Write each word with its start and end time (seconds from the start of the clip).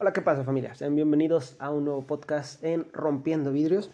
Hola, 0.00 0.12
¿qué 0.12 0.22
pasa 0.22 0.44
familia? 0.44 0.76
Sean 0.76 0.94
bienvenidos 0.94 1.56
a 1.58 1.70
un 1.70 1.84
nuevo 1.84 2.06
podcast 2.06 2.62
en 2.62 2.86
Rompiendo 2.92 3.50
Vidrios. 3.50 3.90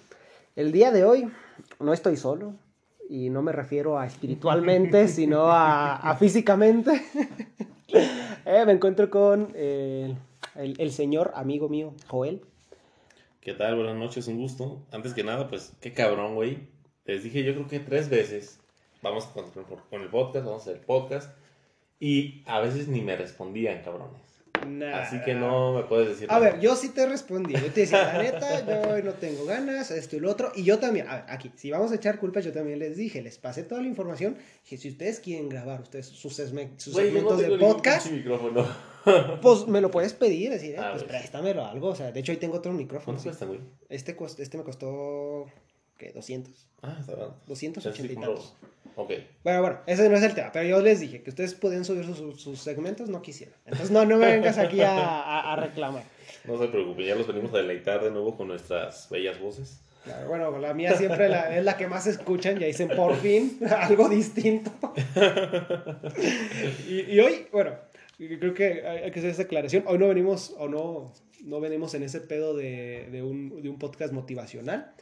El 0.55 0.71
día 0.71 0.93
de 0.93 1.03
hoy 1.03 1.33
no 1.81 1.95
estoy 1.95 2.19
solo 2.19 2.53
y 3.09 3.31
no 3.31 3.41
me 3.41 3.53
refiero 3.53 3.99
a 3.99 4.07
espiritualmente, 4.07 5.09
sino 5.09 5.47
a, 5.47 5.97
a 5.97 6.17
físicamente. 6.17 7.03
Eh, 8.47 8.67
me 8.67 8.73
encuentro 8.73 9.09
con 9.09 9.53
eh, 9.55 10.15
el, 10.57 10.79
el 10.79 10.91
señor 10.91 11.33
amigo 11.37 11.71
mío, 11.71 11.95
Joel. 12.09 12.43
¿Qué 13.41 13.55
tal? 13.55 13.77
Buenas 13.77 13.97
noches, 13.97 14.27
un 14.27 14.37
gusto. 14.37 14.83
Antes 14.91 15.15
que 15.15 15.23
nada, 15.25 15.49
pues, 15.49 15.73
qué 15.81 15.93
cabrón, 15.93 16.35
güey. 16.35 16.69
Les 17.07 17.23
dije 17.23 17.45
yo 17.45 17.55
creo 17.55 17.69
que 17.69 17.79
tres 17.81 18.11
veces, 18.11 18.61
vamos 19.01 19.27
con, 19.27 19.45
con 19.89 20.03
el 20.03 20.09
podcast, 20.09 20.45
vamos 20.45 20.63
a 20.63 20.65
hacer 20.65 20.77
el 20.81 20.85
podcast. 20.85 21.35
Y 22.01 22.43
a 22.47 22.61
veces 22.61 22.89
ni 22.89 23.01
me 23.01 23.17
respondían, 23.17 23.83
cabrones. 23.83 24.34
Nah. 24.65 25.03
Así 25.03 25.21
que 25.25 25.35
no 25.35 25.75
me 25.75 25.83
puedes 25.85 26.09
decir 26.09 26.31
A 26.31 26.35
nada. 26.39 26.53
ver, 26.53 26.61
yo 26.61 26.77
sí 26.77 26.91
te 26.91 27.07
respondí. 27.07 27.55
Yo 27.55 27.73
te 27.73 27.83
decía, 27.83 28.05
la 28.05 28.23
neta, 28.23 28.67
yo 28.97 29.03
no 29.03 29.13
tengo 29.13 29.45
ganas, 29.45 29.91
esto 29.91 30.17
y 30.17 30.21
lo 30.21 30.31
otro. 30.31 30.53
Y 30.55 30.65
yo 30.65 30.79
también, 30.79 31.09
a 31.09 31.17
ver, 31.17 31.25
aquí, 31.29 31.53
si 31.57 31.71
vamos 31.71 31.93
a 31.93 31.97
echar 31.97 32.19
culpas, 32.19 32.45
yo 32.45 32.53
también 32.53 32.79
les 32.79 32.97
dije, 32.97 33.23
les 33.23 33.39
pasé 33.39 33.63
toda 33.63 33.83
la 33.83 33.89
información. 33.89 34.37
Dije, 34.65 34.79
si 34.79 34.89
ustedes 34.89 35.21
quieren 35.21 35.49
grabar 35.49 35.81
ustedes 35.81 36.07
sus, 36.07 36.19
sus 36.19 36.39
no 36.39 36.65
segmentos 36.93 37.39
de 37.39 37.59
podcast, 37.59 38.11
micrófono. 38.11 38.67
pues 39.43 39.67
me 39.67 39.81
lo 39.81 39.91
puedes 39.91 40.15
pedir, 40.15 40.51
decir, 40.51 40.77
eh, 40.77 40.83
pues 40.93 41.05
préstamelo 41.05 41.65
algo. 41.65 41.89
O 41.89 41.95
sea, 41.95 42.13
de 42.13 42.21
hecho, 42.21 42.33
ahí 42.33 42.39
tengo 42.39 42.57
otro 42.57 42.73
micrófono. 42.73 43.19
¿Cuánto 43.19 43.23
cuesta, 43.25 43.47
güey? 43.47 43.61
Este, 43.89 44.17
este 44.39 44.59
me 44.59 44.65
costó, 44.65 45.47
¿qué? 45.99 46.13
200. 46.13 46.67
Ah, 46.83 46.97
está 47.01 47.15
bien. 47.15 47.29
280 47.47 48.13
y 48.13 48.17
tantos. 48.17 48.55
Ok. 48.97 49.13
Bueno, 49.43 49.61
bueno, 49.63 49.79
ese 49.87 50.09
no 50.09 50.17
es 50.17 50.23
el 50.23 50.35
tema, 50.35 50.51
pero 50.53 50.69
yo 50.69 50.81
les 50.81 51.01
dije 51.01 51.23
que 51.23 51.31
ustedes 51.31 51.55
podían 51.55 51.85
subir 51.85 52.05
sus, 52.05 52.17
sus- 52.19 52.41
sus 52.41 52.61
segmentos, 52.61 53.09
no 53.09 53.23
quisieron. 53.23 53.55
Entonces, 53.65 53.91
no, 53.91 54.05
no 54.05 54.19
me 54.19 54.27
vengas 54.27 54.57
aquí 54.59 54.81
a, 54.83 54.93
a- 54.99 55.53
a 55.53 55.57
reclamar. 55.57 56.03
No 56.45 56.59
se 56.59 56.69
preocupen, 56.69 57.07
ya 57.07 57.15
los 57.15 57.27
venimos 57.27 57.55
a 57.55 57.57
deleitar 57.57 58.05
de 58.05 58.11
nuevo 58.11 58.37
con 58.37 58.49
nuestras 58.49 59.09
bellas 59.09 59.41
voces. 59.41 59.81
Claro, 60.05 60.29
Bueno, 60.29 60.59
la 60.59 60.75
mía 60.75 60.95
siempre 60.95 61.31
la- 61.31 61.57
es 61.57 61.65
la 61.65 61.79
que 61.79 61.87
más 61.87 62.07
escuchan, 62.07 62.59
ya 62.59 62.67
dicen 62.67 62.89
por 62.95 63.17
fin 63.17 63.59
algo 63.71 64.11
distinto. 64.11 64.71
y, 66.89 67.01
y 67.15 67.21
hoy, 67.21 67.47
bueno, 67.53 67.73
creo 68.19 68.53
que 68.55 68.87
hay, 68.87 69.05
hay 69.05 69.11
que 69.11 69.19
hacer 69.21 69.31
esa 69.31 69.43
aclaración. 69.43 69.85
Hoy 69.87 69.99
no 69.99 70.09
venimos, 70.09 70.55
o 70.59 70.69
no, 70.69 71.13
no 71.45 71.61
venimos 71.61 71.95
en 71.95 72.03
ese 72.03 72.21
pedo 72.21 72.55
de, 72.55 73.09
de 73.11 73.23
un, 73.23 73.63
de 73.63 73.69
un 73.69 73.79
podcast 73.79 74.13
motivacional. 74.13 74.93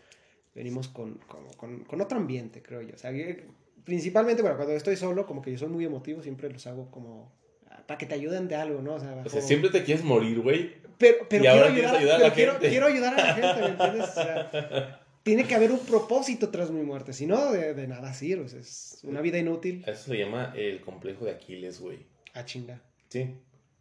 Venimos 0.54 0.88
con, 0.88 1.14
con, 1.26 1.46
con- 1.56 1.84
con 1.84 2.00
otro 2.00 2.18
ambiente, 2.18 2.62
creo 2.62 2.82
yo. 2.82 2.94
O 2.94 2.98
sea, 2.98 3.10
que 3.12 3.46
principalmente, 3.84 4.42
bueno, 4.42 4.56
cuando 4.56 4.74
estoy 4.74 4.96
solo, 4.96 5.26
como 5.26 5.40
que 5.42 5.50
yo 5.52 5.58
soy 5.58 5.68
muy 5.68 5.84
emotivo, 5.84 6.22
siempre 6.22 6.50
los 6.50 6.66
hago 6.66 6.90
como 6.90 7.32
ah, 7.70 7.82
para 7.86 7.98
que 7.98 8.06
te 8.06 8.14
ayuden 8.14 8.48
de 8.48 8.56
algo, 8.56 8.82
¿no? 8.82 8.94
O 8.94 9.00
sea, 9.00 9.12
O 9.12 9.22
sea, 9.22 9.30
como- 9.30 9.42
siempre 9.46 9.70
te 9.70 9.82
quieres 9.82 10.04
morir, 10.04 10.40
güey. 10.40 10.74
pero, 10.98 11.16
pero 11.28 11.42
quiero, 11.42 11.64
ayudar, 11.66 11.96
ayudar 11.96 12.16
a 12.16 12.18
pero 12.24 12.34
quiero, 12.34 12.58
quiero 12.58 12.86
ayudar 12.86 13.14
a 13.18 13.26
la 13.26 13.34
gente, 13.34 13.60
¿me 13.62 13.68
entiendes? 13.68 14.10
O 14.10 14.12
sea, 14.12 15.00
tiene 15.22 15.44
que 15.44 15.54
haber 15.54 15.72
un 15.72 15.78
propósito 15.80 16.50
tras 16.50 16.70
mi 16.70 16.82
muerte, 16.82 17.12
si 17.12 17.26
no, 17.26 17.50
de, 17.50 17.72
de 17.74 17.88
nada 17.88 18.12
sirve. 18.12 18.44
es 18.44 19.00
una 19.04 19.20
vida 19.22 19.38
inútil. 19.38 19.82
Eso 19.86 20.10
se 20.12 20.18
llama 20.18 20.52
el 20.56 20.80
complejo 20.82 21.24
de 21.24 21.30
Aquiles, 21.32 21.80
güey. 21.80 22.06
A 22.34 22.44
chinga. 22.44 22.82
Sí. 23.08 23.34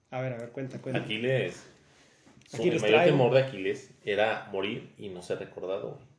A 0.09 0.21
ver, 0.21 0.33
a 0.33 0.37
ver, 0.37 0.49
cuenta, 0.51 0.79
cuenta. 0.81 1.01
Aquiles. 1.01 1.61
Aquiles 2.53 2.75
el 2.75 2.81
mayor 2.81 2.97
traigo. 2.99 3.17
temor 3.17 3.33
de 3.33 3.41
Aquiles 3.43 3.91
era 4.03 4.49
morir 4.51 4.93
y 4.97 5.09
no 5.09 5.21
ser 5.21 5.39
recordado, 5.39 5.91
güey. 5.95 6.10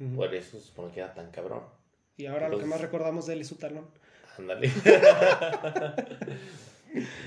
Ujú. 0.00 0.16
Por 0.16 0.34
eso 0.34 0.58
se 0.58 0.66
supone 0.66 0.92
que 0.92 1.00
era 1.00 1.14
tan 1.14 1.30
cabrón. 1.30 1.62
Y 2.16 2.26
ahora 2.26 2.48
lo 2.48 2.56
que 2.58 2.64
entonces- 2.64 2.68
más 2.70 2.80
recordamos 2.80 3.26
de 3.26 3.34
él 3.34 3.40
es 3.42 3.48
su 3.48 3.56
talón. 3.56 3.86
Ándale. 4.38 4.68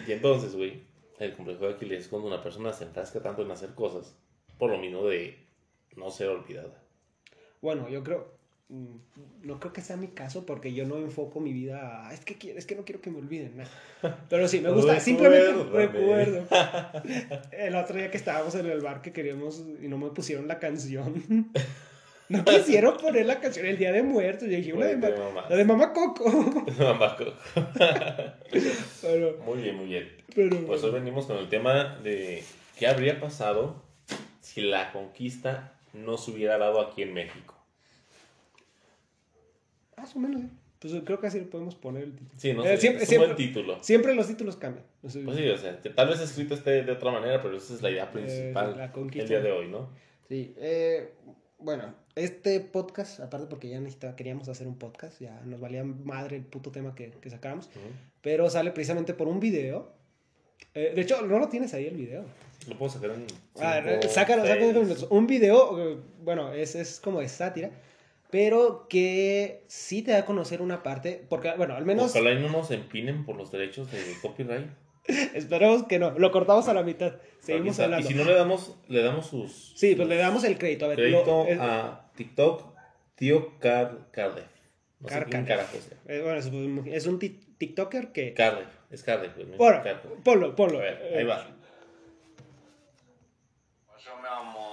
y 0.07 0.11
entonces, 0.11 0.55
güey, 0.55 0.81
el 1.19 1.33
complejo 1.35 1.67
de 1.67 1.73
Aquiles 1.73 2.03
es 2.03 2.07
cuando 2.07 2.27
una 2.27 2.41
persona 2.41 2.73
se 2.73 2.85
enfrasca 2.85 3.21
tanto 3.21 3.43
en 3.43 3.51
hacer 3.51 3.73
cosas 3.75 4.15
por 4.57 4.71
lo 4.71 4.77
mismo 4.77 5.05
de 5.07 5.37
no 5.95 6.09
ser 6.11 6.29
olvidada. 6.29 6.81
Bueno, 7.61 7.89
yo 7.89 8.03
creo. 8.03 8.33
mm, 8.69 8.95
No 9.43 9.59
creo 9.59 9.73
que 9.73 9.81
sea 9.81 9.97
mi 9.97 10.07
caso 10.09 10.45
porque 10.45 10.73
yo 10.73 10.85
no 10.85 10.97
enfoco 10.97 11.39
mi 11.39 11.53
vida 11.53 12.07
a, 12.07 12.13
es 12.13 12.23
que 12.25 12.37
quiero, 12.37 12.57
es 12.57 12.65
que 12.65 12.75
no 12.75 12.85
quiero 12.85 13.01
que 13.01 13.11
me 13.11 13.19
olviden. 13.19 13.57
nah". 13.57 14.11
Pero 14.29 14.47
sí, 14.47 14.61
me 14.61 14.71
gusta. 14.71 14.99
Simplemente 14.99 15.63
recuerdo. 15.65 16.47
El 17.51 17.75
otro 17.75 17.97
día 17.97 18.09
que 18.09 18.17
estábamos 18.17 18.55
en 18.55 18.65
el 18.67 18.81
bar 18.81 19.01
que 19.01 19.11
queríamos 19.13 19.59
y 19.81 19.87
no 19.87 19.97
me 19.97 20.09
pusieron 20.11 20.47
la 20.47 20.59
canción. 20.59 21.51
No 22.31 22.43
quisieron 22.45 22.97
poner 22.97 23.25
la 23.25 23.39
canción 23.39 23.65
el 23.65 23.77
día 23.77 23.91
de 23.91 24.03
muertos. 24.03 24.47
Yo 24.49 24.55
dije, 24.57 24.73
una 24.73 24.85
de, 24.87 24.95
Güey, 24.95 25.11
te 25.13 25.17
ma- 25.19 25.25
mamas. 25.29 25.49
la 25.49 25.55
de 25.55 25.65
Mamá 25.65 25.93
Coco. 25.93 26.29
Mamá 26.79 27.15
Coco. 27.17 27.33
Pero, 29.01 29.37
Muy 29.45 29.61
bien, 29.61 29.75
muy 29.75 29.85
bien. 29.87 30.09
pero 30.35 30.65
Pues 30.65 30.83
hoy 30.83 30.91
venimos 30.91 31.25
con 31.25 31.37
el 31.37 31.49
tema 31.49 31.97
de 32.03 32.43
qué 32.77 32.87
habría 32.87 33.19
pasado 33.19 33.81
si 34.41 34.61
la 34.61 34.91
conquista 34.91 35.73
no 35.93 36.17
se 36.17 36.31
hubiera 36.31 36.57
dado 36.57 36.79
aquí 36.81 37.01
en 37.01 37.13
México. 37.13 37.55
más 39.97 40.15
o 40.15 40.19
menos. 40.19 40.41
¿eh? 40.41 40.47
Pues 40.79 40.93
creo 41.05 41.19
que 41.19 41.27
así 41.27 41.37
le 41.39 41.45
podemos 41.45 41.75
poner 41.75 42.03
el 42.03 42.11
título. 42.13 42.31
Sí, 42.39 42.53
no 42.53 42.63
Eh, 42.65 42.69
sé, 42.69 42.77
siempre- 42.81 43.03
es 43.03 43.09
un 43.09 43.09
siempre- 43.09 43.27
buen 43.27 43.37
título. 43.37 43.83
Siempre 43.83 44.15
los 44.15 44.27
títulos 44.27 44.55
cambian. 44.55 44.85
No 45.03 45.09
sé, 45.11 45.19
Pues 45.21 45.37
sí, 45.37 45.47
o 45.49 45.57
sea, 45.57 45.79
tal 45.81 46.07
vez 46.07 46.19
escrito 46.21 46.55
esté 46.55 46.81
de 46.83 46.91
otra 46.91 47.11
manera, 47.11 47.41
pero 47.41 47.55
esa 47.57 47.73
es 47.75 47.81
la 47.83 47.91
idea 47.91 48.11
principal 48.11 48.71
Eh, 48.73 48.77
la 48.77 48.91
conquista. 48.91 49.21
el 49.23 49.29
día 49.29 49.39
de 49.41 49.51
hoy, 49.51 49.67
¿no? 49.67 49.89
Sí, 50.27 50.55
eh, 50.57 51.11
bueno, 51.59 51.93
este 52.15 52.59
podcast, 52.59 53.19
aparte 53.19 53.47
porque 53.47 53.69
ya 53.69 53.79
necesitaba, 53.79 54.15
queríamos 54.15 54.49
hacer 54.49 54.67
un 54.67 54.77
podcast, 54.77 55.19
ya 55.19 55.41
nos 55.45 55.59
valía 55.59 55.83
madre 55.83 56.37
el 56.37 56.43
puto 56.43 56.71
tema 56.71 56.93
que, 56.95 57.11
que 57.11 57.29
sacáramos, 57.29 57.67
Ujú. 57.67 57.79
pero 58.21 58.49
sale 58.49 58.71
precisamente 58.71 59.13
por 59.13 59.27
un 59.27 59.39
video. 59.39 59.91
Eh, 60.73 60.93
de 60.95 61.01
hecho, 61.01 61.21
no 61.23 61.39
lo 61.39 61.49
tienes 61.49 61.73
ahí 61.73 61.87
el 61.87 61.95
video. 61.95 62.25
Lo 62.67 62.77
puedo 62.77 62.91
sacar 62.91 63.11
en. 63.11 63.25
Ah, 63.59 63.81
cinco, 63.83 64.13
sácalo, 64.13 64.45
sácalo. 64.45 65.07
Un 65.09 65.27
video, 65.27 65.93
eh, 65.93 65.97
bueno, 66.23 66.53
es, 66.53 66.75
es 66.75 66.99
como 66.99 67.19
de 67.19 67.27
sátira, 67.27 67.71
pero 68.29 68.87
que 68.87 69.63
sí 69.67 70.01
te 70.03 70.11
da 70.11 70.19
a 70.19 70.25
conocer 70.25 70.61
una 70.61 70.83
parte, 70.83 71.25
porque, 71.27 71.53
bueno, 71.57 71.75
al 71.75 71.85
menos 71.85 72.11
Ojalá 72.11 72.31
y 72.31 72.39
no 72.41 72.49
nos 72.49 72.71
empinen 72.71 73.25
por 73.25 73.35
los 73.35 73.51
derechos 73.51 73.91
de 73.91 73.99
copyright. 74.21 74.67
esperemos 75.33 75.83
que 75.87 75.99
no, 75.99 76.11
lo 76.11 76.31
cortamos 76.31 76.67
a 76.67 76.73
la 76.73 76.83
mitad, 76.83 77.13
seguimos 77.39 77.79
hablando. 77.79 78.05
Y 78.07 78.11
si 78.11 78.17
no 78.17 78.23
le 78.23 78.33
damos, 78.33 78.75
le 78.87 79.01
damos 79.01 79.27
sus 79.27 79.73
Sí, 79.75 79.95
pues 79.95 80.07
le 80.07 80.17
damos 80.17 80.43
el 80.43 80.57
crédito. 80.57 80.85
A 80.85 80.89
ver, 80.89 80.97
crédito 80.97 81.43
lo- 81.43 81.47
eh, 81.47 81.57
a 81.59 82.11
TikTok, 82.15 82.73
tío 83.15 83.57
Car 83.59 84.07
Cardev. 84.11 84.45
No 84.99 85.07
sé 85.09 85.13
Car- 85.15 85.25
quién 85.29 85.45
Cardev. 85.45 85.65
carajo 85.67 85.87
sea. 85.87 85.97
eh, 86.15 86.21
bueno, 86.21 86.37
es, 86.39 86.45
un- 86.47 86.83
es 86.87 87.05
un 87.07 87.17
ti- 87.19 87.39
TikToker 87.57 88.11
que... 88.11 88.33
Cardev, 88.35 88.67
es 88.91 89.01
Cardev. 89.03 89.33
güey, 89.33 89.45
no 89.47 89.51
es 89.53 89.57
Bueno, 89.57 89.77
Cardev. 89.83 90.23
ponlo, 90.23 90.55
ponlo. 90.55 90.77
A 90.77 90.81
ver, 90.81 90.99
eh, 91.11 91.17
ahí 91.19 91.23
va. 91.25 91.47
Pasó, 93.87 94.11
mi 94.21 94.27
amor. 94.27 94.70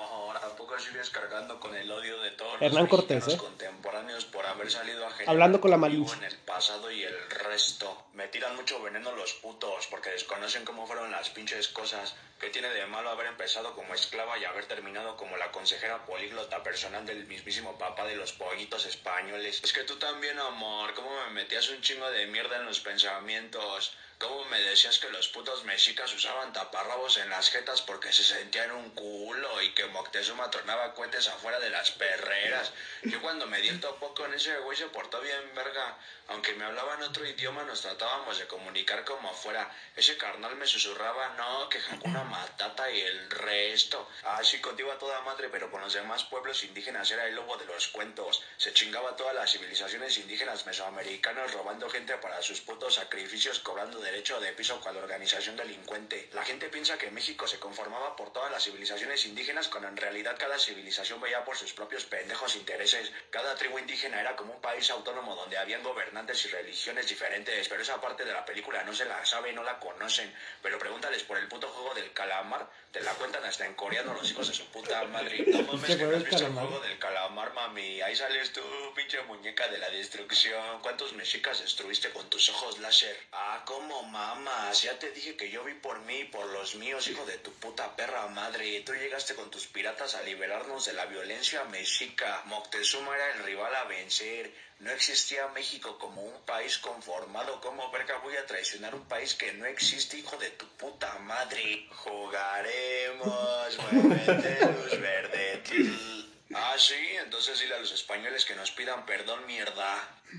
¿A 0.78 0.81
poco 0.81 0.91
sigues 0.93 1.11
cargando 1.11 1.59
con 1.59 1.75
el 1.75 1.91
odio 1.91 2.21
de 2.21 2.31
todos 2.31 2.62
Hernán 2.62 2.83
los 2.83 2.89
Cortés, 2.89 3.27
¿eh? 3.27 3.37
contemporáneos 3.37 4.25
por 4.27 4.47
haber 4.47 4.71
salido 4.71 5.05
a 5.05 5.11
Hablando 5.27 5.61
con 5.61 5.72
la 5.72 5.77
Malinche. 5.77 6.15
en 6.15 6.22
el 6.22 6.37
pasado 6.37 6.89
y 6.93 7.03
el 7.03 7.31
resto? 7.31 8.05
Me 8.12 8.28
tiran 8.28 8.55
mucho 8.55 8.81
veneno 8.81 9.11
los 9.11 9.34
putos 9.34 9.88
porque 9.88 10.11
desconocen 10.11 10.65
cómo 10.65 10.87
fueron 10.87 11.11
las 11.11 11.31
pinches 11.31 11.67
cosas. 11.67 12.15
¿Qué 12.38 12.50
tiene 12.50 12.69
de 12.69 12.87
malo 12.87 13.11
haber 13.11 13.27
empezado 13.27 13.75
como 13.75 13.93
esclava 13.93 14.38
y 14.38 14.44
haber 14.44 14.67
terminado 14.67 15.17
como 15.17 15.37
la 15.37 15.50
consejera 15.50 16.06
políglota 16.06 16.62
personal 16.62 17.05
del 17.05 17.27
mismísimo 17.27 17.77
papá 17.77 18.06
de 18.06 18.15
los 18.15 18.33
pollitos 18.33 18.87
españoles? 18.87 19.61
Es 19.65 19.72
que 19.72 19.83
tú 19.83 19.97
también, 19.97 20.38
amor, 20.38 20.94
¿cómo 20.94 21.11
me 21.25 21.43
metías 21.43 21.69
un 21.71 21.81
chingo 21.81 22.09
de 22.11 22.27
mierda 22.28 22.56
en 22.56 22.67
los 22.67 22.78
pensamientos? 22.78 23.97
¿Cómo 24.19 24.45
me 24.47 24.61
decías 24.62 24.99
que 24.99 25.11
los 25.11 25.29
putos 25.29 25.62
mexicas 25.62 26.12
usaban 26.12 26.53
taparrabos 26.53 27.19
en 27.19 27.31
las 27.31 27.51
jetas 27.51 27.83
porque 27.83 28.12
se 28.12 28.25
sentían 28.25 28.73
un 28.73 28.91
culo 28.91 29.62
y 29.62 29.71
que 29.75 29.87
Moctezuma 29.87 30.51
tronaba 30.51 30.93
cohetes 30.93 31.29
afuera 31.29 31.61
de 31.61 31.71
las 31.71 31.93
perreras? 31.93 32.73
Yo 33.05 33.23
cuando 33.23 33.47
me 33.47 33.61
di 33.61 33.69
el 33.69 33.79
topo 33.79 34.12
con 34.15 34.34
ese 34.34 34.59
güey 34.59 34.77
se 34.77 34.89
portó 34.89 35.21
bien 35.21 35.55
verga. 35.55 35.97
Aunque 36.27 36.53
me 36.55 36.65
hablaba 36.65 36.95
en 36.97 37.05
otro 37.05 37.25
idioma 37.27 37.62
nos 37.62 37.81
tratábamos 37.81 38.39
de 38.39 38.49
comunicar 38.49 39.05
como 39.05 39.33
fuera. 39.34 39.73
Ese 39.95 40.17
carnal 40.17 40.56
me 40.56 40.67
susurraba, 40.67 41.29
no, 41.37 41.69
que 41.69 41.79
Hakuna 41.79 42.25
Matata 42.25 42.91
y 42.91 43.00
el 43.00 43.31
resto. 43.31 44.09
Así 44.25 44.61
contigo 44.61 44.91
a 44.91 44.99
toda 44.99 45.21
madre, 45.21 45.49
pero 45.49 45.71
con 45.71 45.81
los 45.81 45.94
demás 45.94 46.25
pueblos 46.25 46.64
indígenas 46.64 47.09
era 47.12 47.26
el 47.26 47.37
lobo 47.37 47.56
de 47.56 47.67
los 47.67 47.87
cuentos. 47.88 48.43
Se 48.56 48.73
chingaba 48.73 49.17
todas 49.17 49.35
las 49.35 49.53
civilizaciones 49.53 50.19
indígenas 50.19 50.67
mesoamericanas 50.67 51.53
robando 51.55 51.88
gente 51.88 52.17
para 52.19 52.43
sus 52.43 52.61
putos 52.61 52.97
sacrificios 52.97 53.61
cobrando 53.61 54.00
derecho 54.10 54.40
de 54.40 54.52
piso 54.52 54.81
con 54.81 54.94
la 54.94 55.00
organización 55.02 55.56
delincuente. 55.56 56.28
La 56.32 56.43
gente 56.43 56.69
piensa 56.69 56.96
que 56.96 57.10
México 57.10 57.46
se 57.46 57.58
conformaba 57.58 58.16
por 58.16 58.32
todas 58.32 58.50
las 58.50 58.64
civilizaciones 58.64 59.25
indígenas 59.26 59.69
cuando 59.69 59.88
en 59.88 59.96
realidad 59.96 60.37
cada 60.38 60.58
civilización 60.58 61.20
veía 61.20 61.44
por 61.44 61.56
sus 61.56 61.72
propios 61.75 62.05
pendejos 62.05 62.56
intereses. 62.56 63.12
Cada 63.31 63.55
tribu 63.56 63.78
indígena 63.78 64.20
era 64.20 64.34
como 64.34 64.55
un 64.55 64.60
país 64.60 64.88
autónomo 64.90 65.34
donde 65.37 65.58
habían 65.58 65.82
gobernantes 65.82 66.44
y 66.46 66.49
religiones 66.49 67.06
diferentes, 67.08 67.69
pero 67.69 67.82
esa 67.82 68.00
parte 68.00 68.25
de 68.25 68.32
la 68.32 68.44
película 68.46 68.82
no 68.84 68.94
se 68.94 69.05
la 69.05 69.25
sabe, 69.26 69.52
no 69.52 69.62
la 69.62 69.78
conocen. 69.78 70.34
Pero 70.62 70.78
pregúntales 70.78 71.22
por 71.22 71.37
el 71.38 71.46
puto 71.49 71.69
juego 71.69 71.94
del 71.94 72.12
calamar, 72.12 72.66
te 72.93 73.00
la 73.02 73.12
cuentan 73.14 73.44
hasta 73.44 73.66
en 73.66 73.75
coreano 73.75 74.14
los 74.14 74.31
hijos 74.31 74.49
de 74.49 74.54
su 74.54 74.64
puta 74.66 75.04
madre. 75.04 75.44
No 75.58 75.62
mames 75.72 75.96
que 75.96 76.04
no 76.04 76.11
el 76.11 76.16
has 76.16 76.25
visto 76.25 76.37
el 76.37 76.43
calamar. 76.44 76.66
juego 76.66 76.84
del 76.84 76.99
calamar, 76.99 77.52
mami. 77.52 78.00
Ahí 78.00 78.16
sales 78.16 78.52
tú, 78.52 78.62
pinche 78.94 79.20
muñeca 79.22 79.69
de 79.69 79.78
la 79.78 79.90
destrucción. 79.90 80.81
¿Cuántos 80.81 81.12
mexicas 81.12 81.61
destruiste 81.61 82.11
con 82.11 82.28
tus 82.31 82.49
ojos 82.49 82.78
láser? 82.78 83.16
Ah, 83.32 83.62
¿cómo 83.66 83.98
mamas? 84.05 84.83
Ya 84.83 84.99
te 84.99 85.11
dije 85.11 85.37
que 85.37 85.50
yo 85.50 85.65
vi 85.65 85.75
por 85.75 86.00
mí 86.00 86.19
y 86.19 86.25
por 86.25 86.47
los 86.47 86.75
míos, 86.75 87.09
hijo 87.09 87.25
de 87.27 87.39
tu 87.39 87.53
puta 87.53 87.97
perra 87.97 88.27
madre. 88.29 88.81
Tú 88.81 88.95
llegaste 88.95 89.35
con 89.35 89.50
tus 89.50 89.67
piratas 89.67 90.15
a 90.15 90.23
liberarnos 90.23 90.85
de 90.87 90.93
la 90.93 91.06
violencia 91.06 91.65
mexica. 91.65 92.43
Moctezuma 92.47 93.15
era 93.15 93.33
el 93.35 93.45
rival 93.45 93.75
a 93.75 93.85
vencer. 93.85 94.53
No 94.81 94.91
existía 94.91 95.49
México 95.49 95.99
como 95.99 96.23
un 96.23 96.41
país 96.43 96.79
conformado. 96.79 97.61
¿Cómo 97.61 97.91
verga 97.91 98.19
voy 98.19 98.37
a 98.37 98.47
traicionar 98.47 98.95
un 98.95 99.06
país 99.09 99.35
que 99.35 99.53
no 99.53 99.67
existe, 99.67 100.19
hijo 100.19 100.37
de 100.37 100.50
tu 100.50 100.67
puta 100.77 101.19
madre? 101.19 101.89
Jugaremos, 101.91 103.79
muévete, 103.93 104.67
luz 104.67 105.00
verde. 105.00 106.18
Ah, 106.55 106.75
sí, 106.79 106.95
entonces 107.23 107.61
dile 107.61 107.75
a 107.75 107.79
los 107.81 107.93
españoles 107.93 108.45
que 108.47 108.55
nos 108.55 108.71
pidan 108.71 109.05
perdón, 109.05 109.41
mierda. 109.47 109.97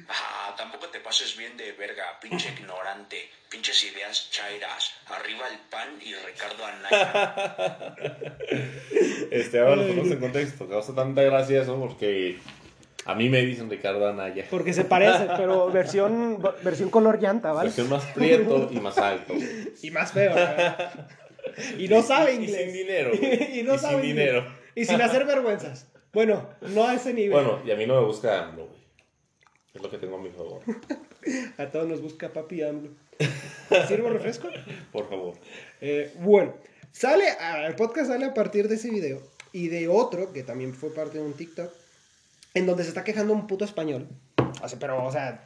Ah, 0.08 0.56
tampoco 0.58 0.88
te 0.88 1.00
pases 1.00 1.38
bien 1.38 1.56
de 1.58 1.72
verga, 1.74 2.20
pinche 2.20 2.50
ignorante. 2.58 3.30
Pinches 3.50 3.84
ideas 3.84 4.30
chairas. 4.32 4.92
Arriba 5.08 5.48
el 5.50 5.58
pan 5.70 5.90
y 6.02 6.14
Ricardo 6.16 6.66
Anaya. 6.66 7.96
Este, 9.32 9.60
ahora 9.60 9.76
lo 9.78 9.88
ponemos 9.88 10.12
en 10.12 10.20
contexto. 10.20 10.68
Causa 10.68 10.96
tanta 10.96 11.22
gracia 11.22 11.62
eso 11.62 11.80
porque 11.80 12.40
a 13.06 13.16
mí 13.16 13.30
me 13.30 13.42
dicen 13.42 13.70
Ricardo 13.70 14.08
Anaya. 14.08 14.46
Porque 14.50 14.74
se 14.74 14.86
parece, 14.86 15.28
pero 15.38 15.70
versión, 15.72 16.42
versión 16.64 16.90
color 16.90 17.22
llanta, 17.22 17.52
¿vale? 17.52 17.68
Versión 17.70 17.90
más 17.90 18.06
prieto 18.06 18.70
y 18.72 18.80
más 18.80 18.98
alto. 18.98 19.34
Y 19.82 19.92
más 19.92 20.12
feo, 20.12 20.34
verdad. 20.36 21.08
Y 21.78 21.88
no 21.88 22.02
sabe 22.04 22.34
Y- 22.34 22.34
y 22.34 22.38
inglés. 22.46 22.62
sin 22.64 22.74
dinero, 22.74 23.12
y 23.14 23.64
no 23.64 23.76
Y 23.76 23.78
sabe 23.80 24.02
sin 24.02 24.10
inglés. 24.10 24.26
dinero. 24.28 24.60
Y 24.76 24.86
sin 24.86 25.02
hacer 25.02 25.26
vergüenzas. 25.26 25.88
Bueno, 26.14 26.50
no 26.62 26.86
a 26.88 26.96
ese 26.96 27.14
nivel. 27.14 27.32
Bueno, 27.32 27.60
y 27.66 27.72
a 27.72 27.76
mí 27.76 27.86
no 27.86 28.00
me 28.02 28.06
busca 28.08 28.44
AMLO, 28.48 28.66
güey. 28.66 28.80
Es 29.74 29.82
lo 29.82 29.90
que 29.90 29.98
tengo 29.98 30.18
a 30.18 30.22
mi 30.22 30.30
favor. 30.32 30.62
A 31.58 31.66
todos 31.70 31.88
nos 31.88 32.02
busca 32.02 32.30
papi 32.34 32.64
AMLO. 32.64 32.90
¿Sirvo 33.88 34.10
refresco? 34.10 34.48
Por 34.92 35.08
favor. 35.10 35.36
Eh, 35.82 36.14
bueno, 36.20 36.56
sale, 36.92 37.26
el 37.68 37.76
podcast 37.76 38.10
sale 38.10 38.26
a 38.26 38.34
partir 38.34 38.68
de 38.68 38.76
ese 38.76 38.90
video 38.90 39.22
y 39.52 39.68
de 39.68 39.88
otro 39.88 40.32
que 40.34 40.44
también 40.44 40.74
fue 40.74 40.94
parte 40.94 41.18
de 41.20 41.24
un 41.26 41.34
TikTok, 41.34 41.72
en 42.56 42.66
donde 42.66 42.84
se 42.84 42.90
está 42.90 43.04
quejando 43.04 43.34
un 43.34 43.46
puto 43.48 43.66
español. 43.66 44.08
O 44.64 44.68
sea, 44.68 44.80
pero, 44.80 45.04
o 45.06 45.12
sea, 45.12 45.46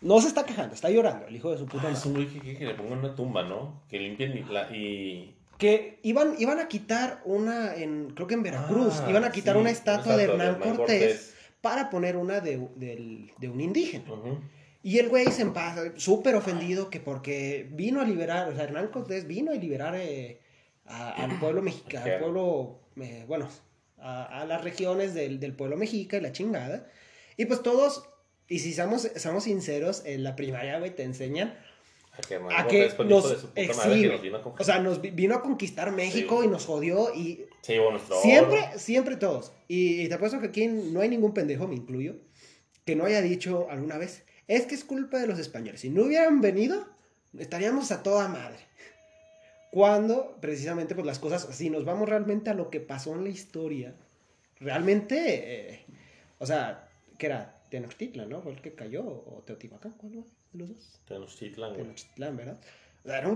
no 0.00 0.20
se 0.20 0.28
está 0.28 0.46
quejando, 0.46 0.74
está 0.74 0.88
llorando 0.88 1.26
el 1.26 1.36
hijo 1.36 1.50
de 1.50 1.58
su 1.58 1.66
puta 1.66 1.78
Ah, 1.80 1.82
madre. 1.84 1.98
es 1.98 2.06
un 2.06 2.14
güey 2.14 2.26
que, 2.28 2.40
que, 2.40 2.56
que 2.56 2.64
le 2.64 2.74
pongan 2.74 3.00
una 3.00 3.14
tumba, 3.14 3.42
¿no? 3.42 3.82
Que 3.90 3.98
limpien 3.98 4.46
la, 4.52 4.70
y... 4.74 5.34
Que 5.60 5.98
iban, 6.02 6.34
iban 6.38 6.58
a 6.58 6.66
quitar 6.68 7.20
una, 7.24 7.74
en, 7.76 8.10
creo 8.14 8.26
que 8.26 8.34
en 8.34 8.42
Veracruz, 8.42 8.94
Ah, 9.00 9.06
iban 9.10 9.24
a 9.24 9.30
quitar 9.30 9.54
sí, 9.54 9.60
una 9.60 9.70
estatua 9.70 10.16
de 10.16 10.24
Hernán 10.24 10.58
Cortés, 10.58 11.34
para 11.60 11.90
poner 11.90 12.16
una 12.16 12.40
de, 12.40 12.56
de 13.38 13.48
un 13.48 13.60
indígena. 13.60 14.04
Y 14.82 14.98
el 14.98 15.08
güey 15.10 15.26
se 15.30 15.42
empasa, 15.42 15.92
súper 15.96 16.34
ofendido, 16.34 16.88
que 16.88 16.98
porque 17.00 17.68
vino 17.72 18.00
a 18.00 18.04
liberar, 18.04 18.48
o 18.48 18.54
sea, 18.54 18.64
Hernán 18.64 18.88
Cortés 18.88 19.26
vino 19.26 19.52
a 19.52 19.54
liberar 19.54 19.94
eh, 19.96 20.40
a- 20.86 21.10
al 21.22 21.38
pueblo 21.38 21.60
mexicano, 21.60 22.04
al 22.04 22.10
Mexicano. 22.10 22.32
pueblo, 22.32 22.80
eh, 23.06 23.24
bueno, 23.28 23.48
a, 23.98 24.40
a 24.40 24.46
las 24.46 24.64
regiones 24.64 25.12
del, 25.12 25.38
del 25.38 25.52
pueblo 25.52 25.76
mexica 25.76 26.16
y 26.16 26.20
la 26.22 26.32
chingada. 26.32 26.88
Y 27.36 27.44
pues 27.44 27.62
todos, 27.62 28.08
y 28.48 28.60
si 28.60 28.72
somos, 28.72 29.10
somos 29.16 29.44
sinceros, 29.44 30.02
en 30.06 30.24
la 30.24 30.34
primaria, 30.36 30.78
güey, 30.78 30.94
te 30.96 31.02
enseñan 31.02 31.54
que, 32.20 32.38
a 32.56 32.66
que 32.68 32.78
nos, 33.10 33.24
eh, 33.56 33.66
sí, 33.94 34.02
que 34.02 34.18
vino 34.22 34.36
a 34.38 34.42
conquistar. 34.42 34.62
o 34.62 34.64
sea, 34.64 34.82
nos 34.82 35.00
vi- 35.00 35.10
vino 35.10 35.34
a 35.34 35.42
conquistar 35.42 35.92
México 35.92 36.42
y 36.44 36.48
nos 36.48 36.66
jodió 36.66 37.14
y 37.14 37.46
nuestro 37.92 38.16
oro. 38.16 38.22
Siempre, 38.22 38.78
siempre 38.78 39.16
todos. 39.16 39.52
Y, 39.68 40.02
y 40.02 40.08
te 40.08 40.14
apuesto 40.14 40.40
que 40.40 40.46
aquí 40.48 40.66
no 40.68 41.00
hay 41.00 41.08
ningún 41.08 41.32
pendejo, 41.34 41.66
me 41.68 41.74
incluyo, 41.76 42.16
que 42.84 42.96
no 42.96 43.04
haya 43.04 43.20
dicho 43.22 43.68
alguna 43.70 43.98
vez, 43.98 44.24
es 44.48 44.66
que 44.66 44.74
es 44.74 44.84
culpa 44.84 45.18
de 45.18 45.26
los 45.26 45.38
españoles. 45.38 45.80
Si 45.80 45.90
no 45.90 46.04
hubieran 46.04 46.40
venido, 46.40 46.86
estaríamos 47.38 47.92
a 47.92 48.02
toda 48.02 48.28
madre. 48.28 48.58
Cuando, 49.70 50.36
precisamente, 50.40 50.94
pues 50.96 51.06
las 51.06 51.20
cosas, 51.20 51.46
si 51.52 51.70
nos 51.70 51.84
vamos 51.84 52.08
realmente 52.08 52.50
a 52.50 52.54
lo 52.54 52.70
que 52.70 52.80
pasó 52.80 53.14
en 53.14 53.22
la 53.22 53.30
historia, 53.30 53.94
realmente, 54.58 55.74
eh, 55.74 55.84
o 56.38 56.46
sea, 56.46 56.88
¿qué 57.18 57.26
era? 57.26 57.56
Tenochtitlan, 57.70 58.28
¿no? 58.28 58.42
Fue 58.42 58.50
el 58.52 58.60
que 58.60 58.74
cayó, 58.74 59.04
o 59.04 59.44
Teotihuacán, 59.46 59.92
¿cuál 59.96 60.12
fue 60.12 60.22
de 60.52 60.58
los 60.58 60.68
dos? 60.68 61.00
Tenochtitlan, 61.06 61.70
güey. 61.70 61.82
Tenochtitlán, 61.82 62.36
¿verdad? 62.36 62.58
O 63.04 63.08
sea, 63.08 63.18
eran, 63.18 63.32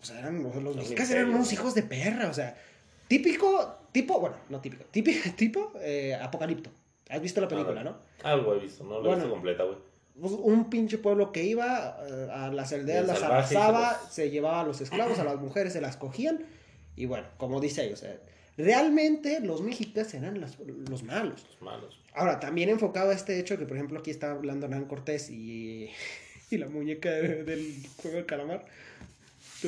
o 0.00 0.04
sea, 0.04 0.18
eran- 0.20 0.42
los, 0.42 0.54
los 0.56 0.64
Los 0.64 0.76
mexicas 0.76 1.10
eran 1.10 1.28
unos 1.30 1.46
¿no? 1.48 1.52
hijos 1.52 1.74
de 1.74 1.82
perra, 1.82 2.28
o 2.28 2.34
sea, 2.34 2.56
típico, 3.08 3.76
tipo, 3.92 4.20
bueno, 4.20 4.36
no 4.48 4.60
típico, 4.60 4.84
típico, 4.90 5.28
tipo 5.36 5.72
eh, 5.80 6.14
apocalipto. 6.14 6.70
¿Has 7.10 7.22
visto 7.22 7.40
la 7.40 7.48
película, 7.48 7.80
Ah, 7.80 7.84
no? 7.84 7.96
Algo 8.22 8.54
he 8.54 8.58
visto, 8.60 8.84
no 8.84 8.90
lo 8.90 8.98
he 8.98 9.02
Bueno. 9.02 9.16
visto 9.16 9.30
completa, 9.30 9.64
güey. 9.64 9.78
Pues, 10.20 10.32
Un 10.32 10.68
pinche 10.68 10.98
pueblo 10.98 11.32
que 11.32 11.44
iba 11.44 11.96
eh, 12.06 12.28
a 12.30 12.48
las 12.50 12.72
aldeas, 12.72 13.06
las 13.06 13.22
arrasaba, 13.22 13.98
los- 14.02 14.12
se 14.12 14.30
llevaba 14.30 14.60
a 14.60 14.64
los 14.64 14.80
esclavos, 14.80 15.18
a 15.18 15.24
las 15.24 15.36
mujeres 15.40 15.72
se 15.72 15.80
las 15.80 15.96
cogían, 15.96 16.44
y 16.96 17.06
bueno, 17.06 17.26
como 17.38 17.60
dice 17.60 17.82
ahí, 17.82 17.92
o 17.92 17.96
sea, 17.96 18.18
realmente 18.56 19.40
los 19.40 19.62
mexicas 19.62 20.12
eran 20.14 20.40
las- 20.40 20.58
los 20.58 21.02
malos. 21.04 21.44
Los 21.48 21.62
malos. 21.62 22.00
Ahora, 22.14 22.40
también 22.40 22.68
enfocado 22.68 23.10
a 23.10 23.14
este 23.14 23.38
hecho 23.38 23.56
que, 23.56 23.64
por 23.64 23.76
ejemplo, 23.76 24.00
aquí 24.00 24.10
está 24.10 24.32
hablando 24.32 24.66
Hernán 24.66 24.86
Cortés 24.86 25.30
y, 25.30 25.88
y 26.50 26.58
la 26.58 26.68
muñeca 26.68 27.10
de- 27.10 27.44
del 27.44 27.74
juego 27.96 28.16
del 28.18 28.26
calamar. 28.26 28.64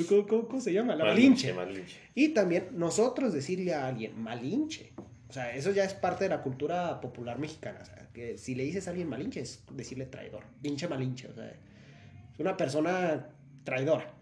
¿Cómo, 0.08 0.26
cómo- 0.26 0.48
cómo 0.48 0.60
se 0.60 0.72
llama? 0.72 0.94
La 0.94 1.04
Malinche. 1.04 1.52
Malinche. 1.52 1.96
Y 2.14 2.28
también 2.28 2.68
nosotros 2.72 3.32
decirle 3.32 3.74
a 3.74 3.86
alguien 3.88 4.20
Malinche. 4.20 4.92
O 5.28 5.32
sea, 5.32 5.54
eso 5.54 5.70
ya 5.72 5.84
es 5.84 5.94
parte 5.94 6.24
de 6.24 6.30
la 6.30 6.42
cultura 6.42 7.00
popular 7.00 7.38
mexicana. 7.38 7.78
O 7.82 7.84
sea, 7.84 8.08
que 8.12 8.36
si 8.38 8.54
le 8.54 8.64
dices 8.64 8.86
a 8.86 8.90
alguien 8.90 9.08
Malinche 9.08 9.40
es 9.40 9.62
decirle 9.72 10.06
traidor. 10.06 10.42
Pinche 10.62 10.88
Malinche. 10.88 11.28
O 11.28 11.34
sea, 11.34 11.48
es 11.48 12.38
una 12.38 12.56
persona 12.56 13.28
traidora. 13.64 14.12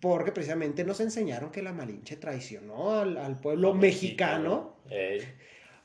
Porque 0.00 0.32
precisamente 0.32 0.84
nos 0.84 1.00
enseñaron 1.00 1.50
que 1.50 1.62
la 1.62 1.72
Malinche 1.72 2.16
traicionó 2.16 2.92
al, 3.00 3.16
al 3.16 3.40
pueblo 3.40 3.74
mexicano 3.74 4.76
Ey. 4.90 5.22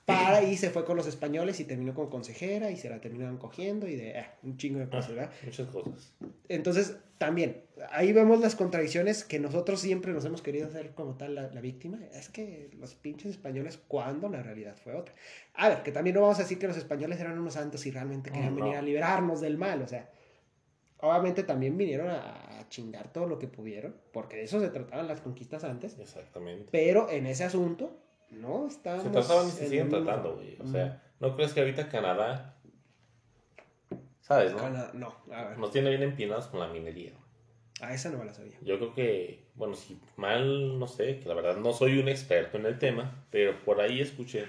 Para 0.06 0.44
y 0.44 0.58
se 0.58 0.70
fue 0.70 0.84
con 0.84 0.98
los 0.98 1.08
españoles 1.08 1.60
y 1.60 1.66
terminó 1.66 1.94
con 1.94 2.10
consejera 2.10 2.70
y 2.72 2.78
se 2.78 2.90
la 2.90 3.00
terminaron 3.00 3.38
cogiendo 3.38 3.88
y 3.88 3.96
de 3.96 4.20
eh, 4.20 4.26
un 4.44 4.58
chingo 4.58 4.80
de 4.80 4.86
Ah, 4.86 4.90
cosas, 4.90 5.10
¿verdad? 5.16 5.32
muchas 5.46 5.68
cosas. 5.70 6.14
Entonces, 6.50 6.98
también, 7.18 7.62
ahí 7.90 8.12
vemos 8.12 8.42
las 8.42 8.56
contradicciones 8.56 9.24
que 9.24 9.40
nosotros 9.40 9.80
siempre 9.80 10.12
nos 10.12 10.26
hemos 10.26 10.42
querido 10.42 10.68
hacer 10.68 10.94
como 10.94 11.16
tal 11.16 11.36
la, 11.36 11.48
la 11.48 11.62
víctima. 11.62 12.00
Es 12.14 12.28
que 12.28 12.70
los 12.78 12.96
pinches 12.96 13.32
españoles, 13.32 13.80
cuando 13.88 14.28
la 14.28 14.44
realidad 14.44 14.76
fue 14.76 14.94
otra. 14.94 15.16
A 15.54 15.70
ver, 15.70 15.84
que 15.84 15.94
también 15.94 16.16
no 16.16 16.22
vamos 16.22 16.40
a 16.40 16.42
decir 16.44 16.60
que 16.60 16.68
los 16.68 16.76
españoles 16.78 17.20
eran 17.22 17.40
unos 17.40 17.54
santos 17.54 17.86
y 17.86 17.92
realmente 17.92 18.30
querían 18.30 18.56
No, 18.56 18.62
venir 18.62 18.78
a 18.78 18.82
liberarnos 18.82 19.40
del 19.40 19.58
mal, 19.58 19.82
o 19.82 19.88
sea. 19.88 20.10
Obviamente 21.00 21.44
también 21.44 21.78
vinieron 21.78 22.10
a, 22.10 22.60
a 22.60 22.70
chingar 22.70 23.12
todo 23.12 23.28
lo 23.28 23.38
que 23.38 23.48
pudieron, 23.48 23.94
porque 24.14 24.38
de 24.38 24.44
eso 24.44 24.60
se 24.62 24.70
trataban 24.70 25.08
las 25.08 25.20
conquistas 25.22 25.64
antes. 25.66 25.98
Exactamente. 26.00 26.68
Pero 26.72 27.10
en 27.10 27.26
ese 27.26 27.44
asunto, 27.44 27.98
no 28.34 28.70
Se 28.70 28.76
estábamos. 28.78 29.12
trataban 29.12 29.48
y 29.48 29.52
se 29.52 29.64
en 29.66 29.70
siguen 29.70 29.88
mismo- 29.88 30.04
tratando, 30.04 30.36
güey. 30.36 30.58
O 30.60 30.64
Mm. 30.64 30.72
sea, 30.72 31.04
¿no 31.20 31.36
crees 31.36 31.54
que 31.54 31.60
ahorita 31.62 31.90
Canadá, 31.90 32.58
sabes, 34.22 34.54
no? 34.54 34.70
No, 34.94 35.16
a 35.34 35.44
ver. 35.50 35.58
Nos 35.58 35.72
tiene 35.72 35.90
bien 35.90 36.04
empinados 36.04 36.48
con 36.48 36.60
la 36.60 36.68
minería. 36.68 37.12
güey. 37.12 37.24
A 37.82 37.94
esa 37.94 38.10
no 38.12 38.18
me 38.20 38.26
la 38.26 38.34
sabía. 38.34 38.58
Yo 38.62 38.78
creo 38.78 38.94
que, 38.94 39.48
bueno, 39.56 39.76
si 39.76 40.00
mal, 40.16 40.80
no 40.80 40.88
sé, 40.88 41.20
que 41.20 41.28
la 41.28 41.34
verdad 41.36 41.58
no 41.58 41.74
soy 41.74 41.98
un 42.00 42.08
experto 42.08 42.58
en 42.58 42.66
el 42.66 42.80
tema, 42.80 43.26
pero 43.30 43.62
por 43.66 43.82
ahí 43.82 44.00
escuché 44.00 44.46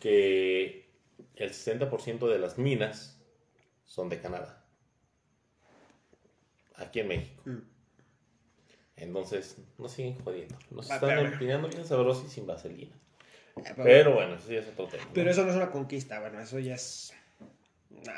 que 0.00 0.90
el 1.36 1.50
60% 1.50 2.28
de 2.28 2.38
las 2.38 2.58
minas 2.58 3.20
son 3.84 4.08
de 4.08 4.20
Canadá. 4.20 4.64
Aquí 6.76 7.00
en 7.00 7.08
México. 7.08 7.42
Mm. 7.46 7.58
Entonces, 9.02 9.56
nos 9.78 9.92
siguen 9.92 10.18
jodiendo. 10.22 10.56
Nos 10.70 10.90
Ah, 10.90 10.94
están 10.94 11.08
pero- 11.10 11.26
empinando 11.26 11.68
bien 11.68 11.84
sabrosos 11.84 12.26
y 12.26 12.30
sin 12.30 12.46
vaselina. 12.46 12.94
Eh, 13.56 13.72
Pero 13.76 14.14
bueno, 14.14 14.34
eso 14.36 14.50
ya 14.50 14.60
es 14.60 14.68
otro 14.68 14.86
tema. 14.86 15.04
¿no? 15.04 15.10
Pero 15.12 15.30
eso 15.30 15.44
no 15.44 15.50
es 15.50 15.56
una 15.56 15.70
conquista, 15.70 16.20
bueno, 16.20 16.40
eso 16.40 16.58
ya 16.58 16.74
es. 16.74 17.12
Nah. 17.90 18.12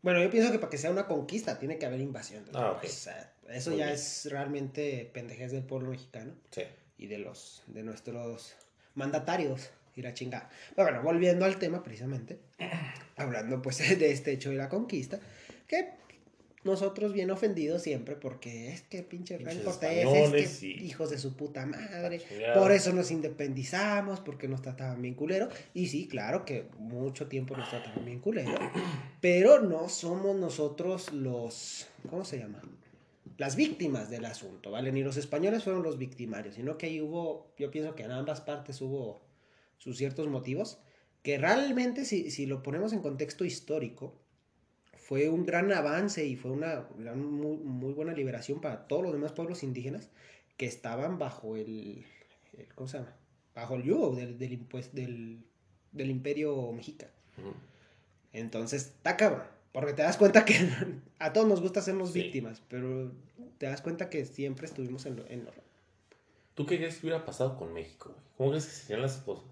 Bueno, 0.00 0.22
yo 0.22 0.30
pienso 0.30 0.50
que 0.50 0.58
para 0.58 0.70
que 0.70 0.78
sea 0.78 0.90
una 0.90 1.06
conquista 1.06 1.58
tiene 1.58 1.78
que 1.78 1.86
haber 1.86 2.00
invasión. 2.00 2.44
Ah, 2.54 2.72
ok. 2.72 2.84
O 2.84 2.88
sea, 2.88 3.32
eso 3.50 3.70
Muy 3.70 3.78
ya 3.80 3.86
bien. 3.86 3.96
es 3.96 4.28
realmente 4.30 5.10
pendejez 5.12 5.52
del 5.52 5.62
pueblo 5.64 5.90
mexicano 5.90 6.34
Sí. 6.50 6.62
y 6.98 7.06
de 7.06 7.18
los 7.18 7.62
de 7.66 7.82
nuestros 7.82 8.56
mandatarios 8.94 9.70
y 9.94 10.02
la 10.02 10.14
chingada. 10.14 10.48
Pero 10.74 10.88
bueno, 10.88 11.02
volviendo 11.02 11.44
al 11.44 11.58
tema 11.58 11.82
precisamente, 11.82 12.40
hablando 13.16 13.60
pues 13.62 13.78
de 13.98 14.10
este 14.12 14.32
hecho 14.32 14.50
de 14.50 14.56
la 14.56 14.68
conquista, 14.68 15.20
que 15.68 15.90
nosotros 16.64 17.12
bien 17.12 17.30
ofendidos 17.30 17.82
siempre 17.82 18.14
porque 18.14 18.72
es 18.72 18.82
que 18.82 19.02
pinche 19.02 19.34
Hernán 19.34 19.58
Cortés, 19.64 20.04
es 20.34 20.58
que 20.60 20.66
y- 20.66 20.86
hijos 20.86 21.10
de 21.10 21.18
su 21.18 21.34
puta 21.34 21.66
madre, 21.66 22.20
Chingada. 22.20 22.54
por 22.60 22.70
eso 22.72 22.92
nos 22.92 23.10
independizamos, 23.10 24.20
porque 24.20 24.46
nos 24.48 24.62
trataban 24.62 25.02
bien 25.02 25.14
culero. 25.14 25.48
Y 25.74 25.88
sí, 25.88 26.06
claro 26.06 26.44
que 26.44 26.66
mucho 26.78 27.26
tiempo 27.26 27.56
nos 27.56 27.68
trataban 27.68 28.04
bien 28.04 28.20
culero. 28.20 28.54
Pero 29.20 29.60
no 29.60 29.88
somos 29.88 30.36
nosotros 30.36 31.12
los. 31.12 31.88
¿Cómo 32.08 32.24
se 32.24 32.38
llama? 32.38 32.60
las 33.38 33.56
víctimas 33.56 34.08
del 34.08 34.24
asunto, 34.26 34.70
¿vale? 34.70 34.92
Ni 34.92 35.02
los 35.02 35.16
españoles 35.16 35.64
fueron 35.64 35.82
los 35.82 35.98
victimarios, 35.98 36.54
sino 36.54 36.78
que 36.78 36.86
ahí 36.86 37.00
hubo, 37.00 37.50
yo 37.58 37.70
pienso 37.72 37.96
que 37.96 38.04
en 38.04 38.12
ambas 38.12 38.40
partes 38.40 38.80
hubo 38.80 39.22
sus 39.78 39.96
ciertos 39.98 40.28
motivos, 40.28 40.78
que 41.22 41.38
realmente 41.38 42.04
si, 42.04 42.30
si 42.30 42.46
lo 42.46 42.62
ponemos 42.62 42.92
en 42.92 43.00
contexto 43.00 43.44
histórico, 43.44 44.14
fue 45.12 45.28
un 45.28 45.44
gran 45.44 45.70
avance 45.72 46.24
y 46.24 46.36
fue 46.36 46.52
una, 46.52 46.88
una 46.96 47.12
muy, 47.12 47.58
muy 47.58 47.92
buena 47.92 48.14
liberación 48.14 48.62
para 48.62 48.88
todos 48.88 49.02
los 49.02 49.12
demás 49.12 49.32
pueblos 49.32 49.62
indígenas 49.62 50.08
que 50.56 50.64
estaban 50.64 51.18
bajo 51.18 51.54
el, 51.56 52.06
el 52.56 52.66
¿cómo 52.74 52.88
se 52.88 52.96
llama? 52.96 53.14
Bajo 53.54 53.74
el 53.74 53.82
yugo 53.82 54.16
del, 54.16 54.38
del, 54.38 54.66
del, 54.92 55.44
del 55.92 56.10
imperio 56.10 56.72
mexica. 56.72 57.10
Ujú. 57.36 57.52
Entonces, 58.32 58.86
está 58.86 59.18
cabrón. 59.18 59.42
Porque 59.72 59.92
te 59.92 60.00
das 60.00 60.16
cuenta 60.16 60.46
que 60.46 60.54
a 61.18 61.34
todos 61.34 61.46
nos 61.46 61.60
gusta 61.60 61.82
sernos 61.82 62.12
Sí. 62.14 62.22
víctimas, 62.22 62.62
pero 62.70 63.12
te 63.58 63.66
das 63.66 63.82
cuenta 63.82 64.08
que 64.08 64.24
siempre 64.24 64.64
estuvimos 64.64 65.04
en 65.04 65.16
lo... 65.16 65.26
En 65.26 65.44
lo- 65.44 65.52
¿Tú 66.54 66.64
qué 66.64 66.78
crees 66.78 66.94
que 66.96 67.06
hubiera 67.08 67.26
pasado 67.26 67.58
con 67.58 67.74
México, 67.74 68.12
güey? 68.14 68.24
¿Cómo 68.38 68.48
crees 68.48 68.64
que 68.64 68.72
serían 68.72 69.02
las 69.02 69.18
cosas? 69.18 69.44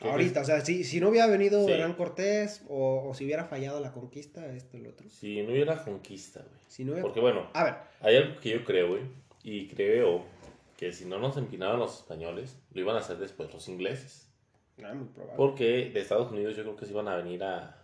¿Qué 0.00 0.08
Ahorita, 0.10 0.40
o 0.42 0.44
sea, 0.44 0.60
si, 0.60 0.84
si 0.84 1.00
no 1.00 1.08
hubiera 1.08 1.26
venido 1.26 1.64
Sí. 1.66 1.72
Hernán 1.72 1.94
Cortés 1.94 2.62
o, 2.68 3.08
o 3.08 3.14
si 3.14 3.24
hubiera 3.24 3.44
fallado 3.44 3.80
la 3.80 3.92
conquista, 3.92 4.44
esto 4.54 4.76
y 4.76 4.82
lo 4.82 4.90
otro. 4.90 5.08
Si 5.08 5.42
no 5.42 5.52
hubiera 5.52 5.82
conquista, 5.82 6.40
güey. 6.40 6.60
Si 6.68 6.84
no 6.84 6.92
hubiera... 6.92 7.02
Porque 7.06 7.20
bueno, 7.20 7.48
A 7.54 7.64
ver, 7.64 7.74
hay 8.00 8.16
algo 8.16 8.40
que 8.40 8.50
yo 8.50 8.64
creo, 8.64 8.88
güey. 8.88 9.02
Y 9.42 9.68
creo 9.68 10.24
que 10.76 10.92
si 10.92 11.04
no 11.06 11.18
nos 11.18 11.36
empinaban 11.36 11.78
los 11.78 11.98
españoles, 11.98 12.56
lo 12.72 12.80
iban 12.80 12.96
a 12.96 12.98
hacer 13.00 13.16
después 13.18 13.52
los 13.54 13.68
ingleses. 13.68 14.28
es 14.76 14.94
muy 14.94 15.06
probable. 15.08 15.36
Porque 15.36 15.90
de 15.90 16.00
Estados 16.00 16.30
Unidos 16.32 16.56
yo 16.56 16.62
creo 16.64 16.76
que 16.76 16.84
se 16.86 16.92
iban 16.92 17.08
a 17.08 17.16
venir 17.16 17.42
a, 17.44 17.80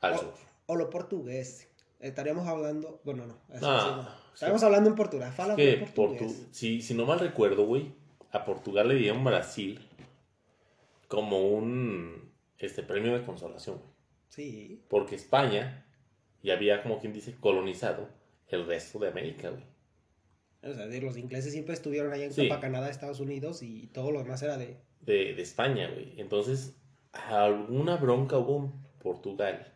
al 0.00 0.14
O- 0.14 0.18
sur. 0.18 0.34
O 0.66 0.76
lo 0.76 0.90
portugués. 0.90 1.66
Estaríamos 1.98 2.46
hablando... 2.46 3.00
Bueno, 3.04 3.26
no. 3.26 3.34
eso 3.54 3.68
Ah, 3.68 3.80
sí, 3.82 3.96
no. 3.96 4.02
sí. 4.02 4.08
Estaríamos 4.34 4.62
hablando 4.62 4.88
en 4.90 4.94
Portugal. 4.96 5.32
Fala 5.32 5.56
que 5.56 5.72
en 5.74 5.80
portugués. 5.80 6.22
Portu- 6.22 6.46
si, 6.52 6.80
si 6.82 6.94
no 6.94 7.04
mal 7.06 7.18
recuerdo, 7.18 7.64
güey, 7.66 7.92
a 8.32 8.44
Portugal 8.44 8.86
le 8.88 8.94
dieron 8.94 9.24
Brasil 9.24 9.86
como 11.10 11.42
un 11.48 12.30
este 12.56 12.84
premio 12.84 13.12
de 13.18 13.24
consolación, 13.26 13.78
güey. 13.78 13.90
Sí. 14.28 14.84
Porque 14.88 15.16
España 15.16 15.84
ya 16.40 16.54
había, 16.54 16.82
como 16.84 17.00
quien 17.00 17.12
dice, 17.12 17.34
colonizado 17.40 18.08
el 18.46 18.64
resto 18.64 19.00
de 19.00 19.08
América, 19.08 19.50
güey. 19.50 19.64
O 20.62 20.72
sea, 20.72 20.86
de 20.86 21.00
los 21.00 21.16
ingleses 21.16 21.52
siempre 21.52 21.74
estuvieron 21.74 22.12
allá 22.12 22.26
en 22.26 22.32
Sí. 22.32 22.46
Copa 22.48 22.60
Canadá, 22.60 22.88
Estados 22.90 23.18
Unidos, 23.18 23.60
y 23.62 23.88
todo 23.88 24.12
lo 24.12 24.22
demás 24.22 24.40
era 24.42 24.56
de... 24.56 24.76
De, 25.00 25.34
de 25.34 25.42
España, 25.42 25.90
güey. 25.90 26.14
Entonces, 26.20 26.76
alguna 27.12 27.96
bronca 27.96 28.38
hubo 28.38 28.58
en 28.66 28.72
Portugal 29.02 29.74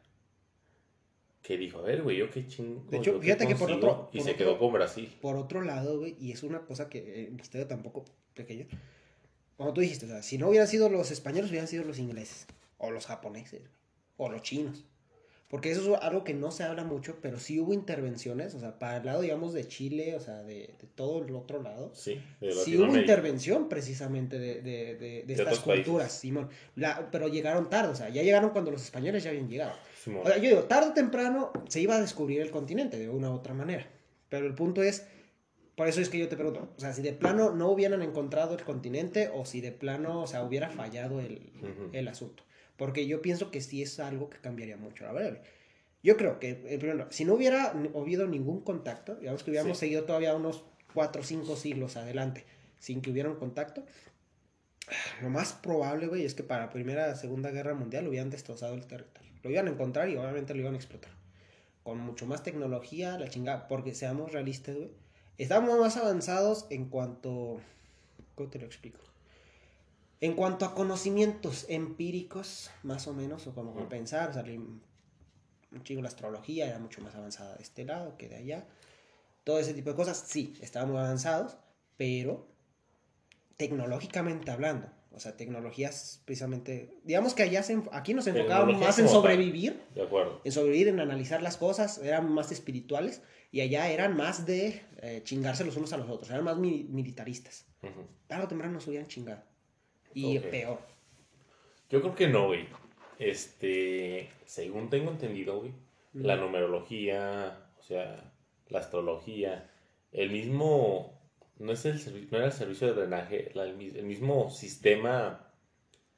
que 1.43 1.57
dijo, 1.59 1.79
a 1.81 1.83
ver, 1.83 2.03
güey, 2.03 2.19
yo 2.19 2.31
qué 2.31 2.47
chingo. 2.47 2.85
De 2.91 2.99
hecho, 2.99 3.21
fíjate 3.21 3.47
que 3.49 3.57
por 3.57 3.69
consigo", 3.69 3.91
otro- 3.93 4.11
Y 4.13 4.19
por 4.19 4.25
se 4.27 4.33
otro- 4.33 4.39
quedó 4.47 4.59
con 4.59 4.73
Brasil. 4.73 5.13
Por 5.21 5.37
otro 5.37 5.63
lado, 5.63 5.99
güey, 5.99 6.17
y 6.21 6.31
es 6.33 6.43
una 6.43 6.61
cosa 6.65 6.89
que 6.89 7.27
en 7.27 7.41
historia 7.41 7.67
tampoco 7.67 8.05
pequeña, 8.35 8.67
como 9.57 9.73
tú 9.73 9.81
dijiste, 9.81 10.07
o 10.07 10.09
sea, 10.09 10.23
si 10.23 10.39
no 10.39 10.49
hubieran 10.49 10.69
sido 10.69 10.89
los 10.89 11.11
españoles, 11.11 11.51
hubieran 11.51 11.69
sido 11.69 11.85
los 11.85 11.99
ingleses, 11.99 12.47
o 12.79 12.91
los 12.91 13.07
japoneses, 13.07 13.63
o 14.17 14.29
los 14.29 14.43
chinos. 14.43 14.85
Porque 15.49 15.71
eso 15.71 15.95
es 15.95 16.03
algo 16.03 16.25
que 16.25 16.35
no 16.35 16.51
se 16.51 16.65
habla 16.65 16.83
mucho, 16.83 17.19
pero 17.23 17.39
sí 17.39 17.61
hubo 17.61 17.73
intervenciones, 17.73 18.55
o 18.55 18.61
sea, 18.61 18.77
para 18.79 18.97
el 18.97 19.07
lado, 19.07 19.21
digamos, 19.21 19.53
de 19.53 19.69
Chile, 19.69 20.17
o 20.17 20.21
sea, 20.21 20.43
de, 20.43 20.75
de 20.81 20.89
todo 20.97 21.23
el 21.25 21.33
otro 21.37 21.63
lado. 21.63 21.93
Sí, 21.95 22.21
de 22.41 22.51
Sí 22.53 22.77
hubo 22.77 22.97
intervención 22.97 23.69
precisamente 23.69 24.39
de, 24.41 24.63
de, 24.63 25.25
estas 25.29 25.61
culturas, 25.61 26.11
Simón. 26.13 26.49
La- 26.75 27.09
pero 27.13 27.29
llegaron 27.29 27.71
tarde, 27.71 27.93
o 27.93 27.95
sea, 27.95 28.09
ya 28.09 28.23
llegaron 28.23 28.51
cuando 28.51 28.73
los 28.73 28.83
españoles 28.83 29.23
ya 29.23 29.31
habían 29.31 29.49
llegado. 29.49 29.75
Simón. 30.03 30.23
O 30.25 30.29
sea, 30.29 30.39
yo 30.39 30.49
digo, 30.49 30.65
tarde 30.65 30.91
o 30.91 30.93
temprano 30.93 31.53
se 31.69 31.81
iba 31.81 31.95
a 31.95 32.01
descubrir 32.01 32.41
el 32.41 32.51
continente 32.51 32.99
de 32.99 33.09
una 33.09 33.31
u 33.31 33.35
otra 33.35 33.55
manera. 33.55 33.87
Pero 34.31 34.47
el 34.47 34.55
punto 34.55 34.83
es, 34.83 35.07
por 35.77 35.89
eso 35.89 36.01
es 36.01 36.09
que 36.09 36.19
yo 36.19 36.29
te 36.29 36.37
pregunto, 36.37 36.69
o 36.77 36.81
sea, 36.81 36.93
si 36.93 37.03
de 37.03 37.13
plano 37.13 37.51
no 37.51 37.69
hubieran 37.71 38.03
encontrado 38.03 38.55
el 38.55 38.63
continente 38.65 39.31
o 39.35 39.45
si 39.45 39.61
de 39.61 39.73
plano, 39.73 40.23
o 40.23 40.27
sea, 40.27 40.43
hubiera 40.45 40.71
fallado 40.71 41.21
el, 41.21 41.51
el 41.93 42.09
asunto. 42.09 42.45
Porque 42.77 43.07
yo 43.07 43.23
pienso 43.23 43.51
que 43.51 43.61
sí 43.61 43.83
es 43.83 44.01
algo 44.01 44.31
que 44.31 44.39
cambiaría 44.39 44.77
mucho 44.77 45.05
la 45.05 45.13
variable. 45.13 45.41
Yo 46.03 46.17
creo 46.17 46.39
que, 46.39 46.51
eh, 46.67 46.79
primero, 46.79 47.07
si 47.11 47.25
no 47.25 47.35
hubiera 47.35 47.71
habido 47.71 48.27
ningún 48.27 48.61
contacto, 48.61 49.15
digamos 49.17 49.43
que 49.43 49.51
hubiéramos 49.51 49.79
Sí. 49.79 49.87
seguido 49.87 50.05
todavía 50.05 50.35
unos 50.35 50.65
4 50.93 51.23
o 51.23 51.25
5 51.25 51.57
siglos 51.57 51.97
adelante 51.97 52.45
sin 52.79 53.01
que 53.01 53.11
hubiera 53.11 53.31
un 53.31 53.37
contacto, 53.37 53.85
lo 55.23 55.31
más 55.31 55.55
probable, 55.55 56.07
güey, 56.09 56.25
es 56.25 56.35
que 56.35 56.43
para 56.43 56.67
la 56.67 56.71
Primera 56.71 57.15
Segunda 57.17 57.51
Guerra 57.51 57.75
Mundial 57.75 58.07
hubieran 58.07 58.29
destrozado 58.31 58.75
el 58.75 58.87
territorio. 58.87 59.31
Lo 59.43 59.51
iban 59.51 59.67
a 59.67 59.71
encontrar 59.71 60.09
y 60.11 60.17
obviamente 60.17 60.55
lo 60.55 60.61
iban 60.61 60.75
a 60.75 60.77
explotar. 60.77 61.11
Con 61.83 61.99
mucho 61.99 62.27
más 62.27 62.43
tecnología, 62.43 63.19
la 63.19 63.29
chingada, 63.29 63.67
porque 63.69 63.95
seamos 63.95 64.33
realistas, 64.33 64.77
güey. 64.77 64.91
Estamos 65.37 65.81
más 65.81 65.97
avanzados 65.97 66.67
en 66.71 66.89
cuanto... 66.89 67.61
¿Cómo 68.37 68.51
te 68.51 68.61
lo 68.61 68.67
explico? 68.67 69.01
En 70.21 70.35
cuanto 70.35 70.65
a 70.65 70.75
conocimientos 70.75 71.67
empíricos, 71.69 72.71
más 72.85 73.09
o 73.09 73.15
menos, 73.15 73.47
o 73.49 73.55
como 73.55 73.89
pensar, 73.89 74.31
o 74.31 74.33
sea, 74.33 74.45
un 74.45 74.81
chingo 75.83 76.03
la 76.03 76.09
astrología 76.09 76.69
era 76.69 76.79
mucho 76.79 77.03
más 77.03 77.17
avanzada 77.17 77.57
de 77.57 77.63
este 77.65 77.85
lado 77.85 78.17
que 78.17 78.29
de 78.29 78.37
allá. 78.37 78.67
Todo 79.43 79.59
ese 79.59 79.75
tipo 79.75 79.91
de 79.91 79.97
cosas, 79.97 80.25
sí, 80.25 80.57
estaban 80.61 80.91
muy 80.91 80.99
avanzados, 80.99 81.57
pero 81.97 82.47
tecnológicamente 83.57 84.53
hablando, 84.53 84.89
o 85.15 85.21
sea, 85.21 85.37
tecnologías 85.37 86.23
precisamente, 86.25 86.99
digamos 87.05 87.35
que 87.35 87.43
allá 87.45 87.63
se, 87.63 87.81
aquí 87.93 88.15
nos 88.15 88.27
enfocábamos 88.27 88.79
más 88.79 88.99
en 88.99 89.09
sobrevivir, 89.09 89.81
De 89.95 90.03
acuerdo. 90.03 90.41
en 90.45 90.53
sobrevivir, 90.53 90.89
en 90.89 91.01
analizar 91.01 91.43
las 91.43 91.57
cosas, 91.57 91.99
eran 91.99 92.31
más 92.33 92.51
espirituales, 92.53 93.23
y 93.53 93.61
allá 93.61 93.89
eran 93.91 94.17
más 94.17 94.47
de 94.47 94.83
eh, 95.03 95.21
chingarse 95.25 95.65
los 95.65 95.77
unos 95.77 95.93
a 95.93 95.97
los 95.99 96.09
otros, 96.11 96.31
eran 96.31 96.45
más 96.45 96.57
mi- 96.59 96.85
militaristas. 96.85 97.67
Tarde 98.27 98.45
o 98.45 98.49
temprano 98.49 98.75
nos 98.75 98.87
hubieran 98.89 99.07
chingado. 99.09 99.43
Y 100.15 100.39
peor. 100.39 100.79
Yo 101.91 102.01
creo 102.01 102.15
que 102.15 102.29
no, 102.29 102.47
güey. 102.47 102.67
Este, 103.19 104.29
según 104.45 104.91
tengo 104.91 105.11
entendido, 105.11 105.59
güey, 105.61 105.73
la 106.13 106.37
numerología, 106.37 107.69
o 107.79 107.83
sea, 107.83 108.33
la 108.69 108.79
astrología, 108.81 109.71
el 110.13 110.31
mismo, 110.31 111.14
no 111.59 111.73
es 111.73 111.85
el 111.87 112.29
no 112.31 112.39
era 112.39 112.47
el 112.47 112.53
servicio 112.53 112.87
de 112.89 112.95
drenaje, 112.95 113.51
la- 113.55 113.65
el, 113.65 113.97
el 113.97 114.05
mismo 114.05 114.51
sistema 114.51 115.51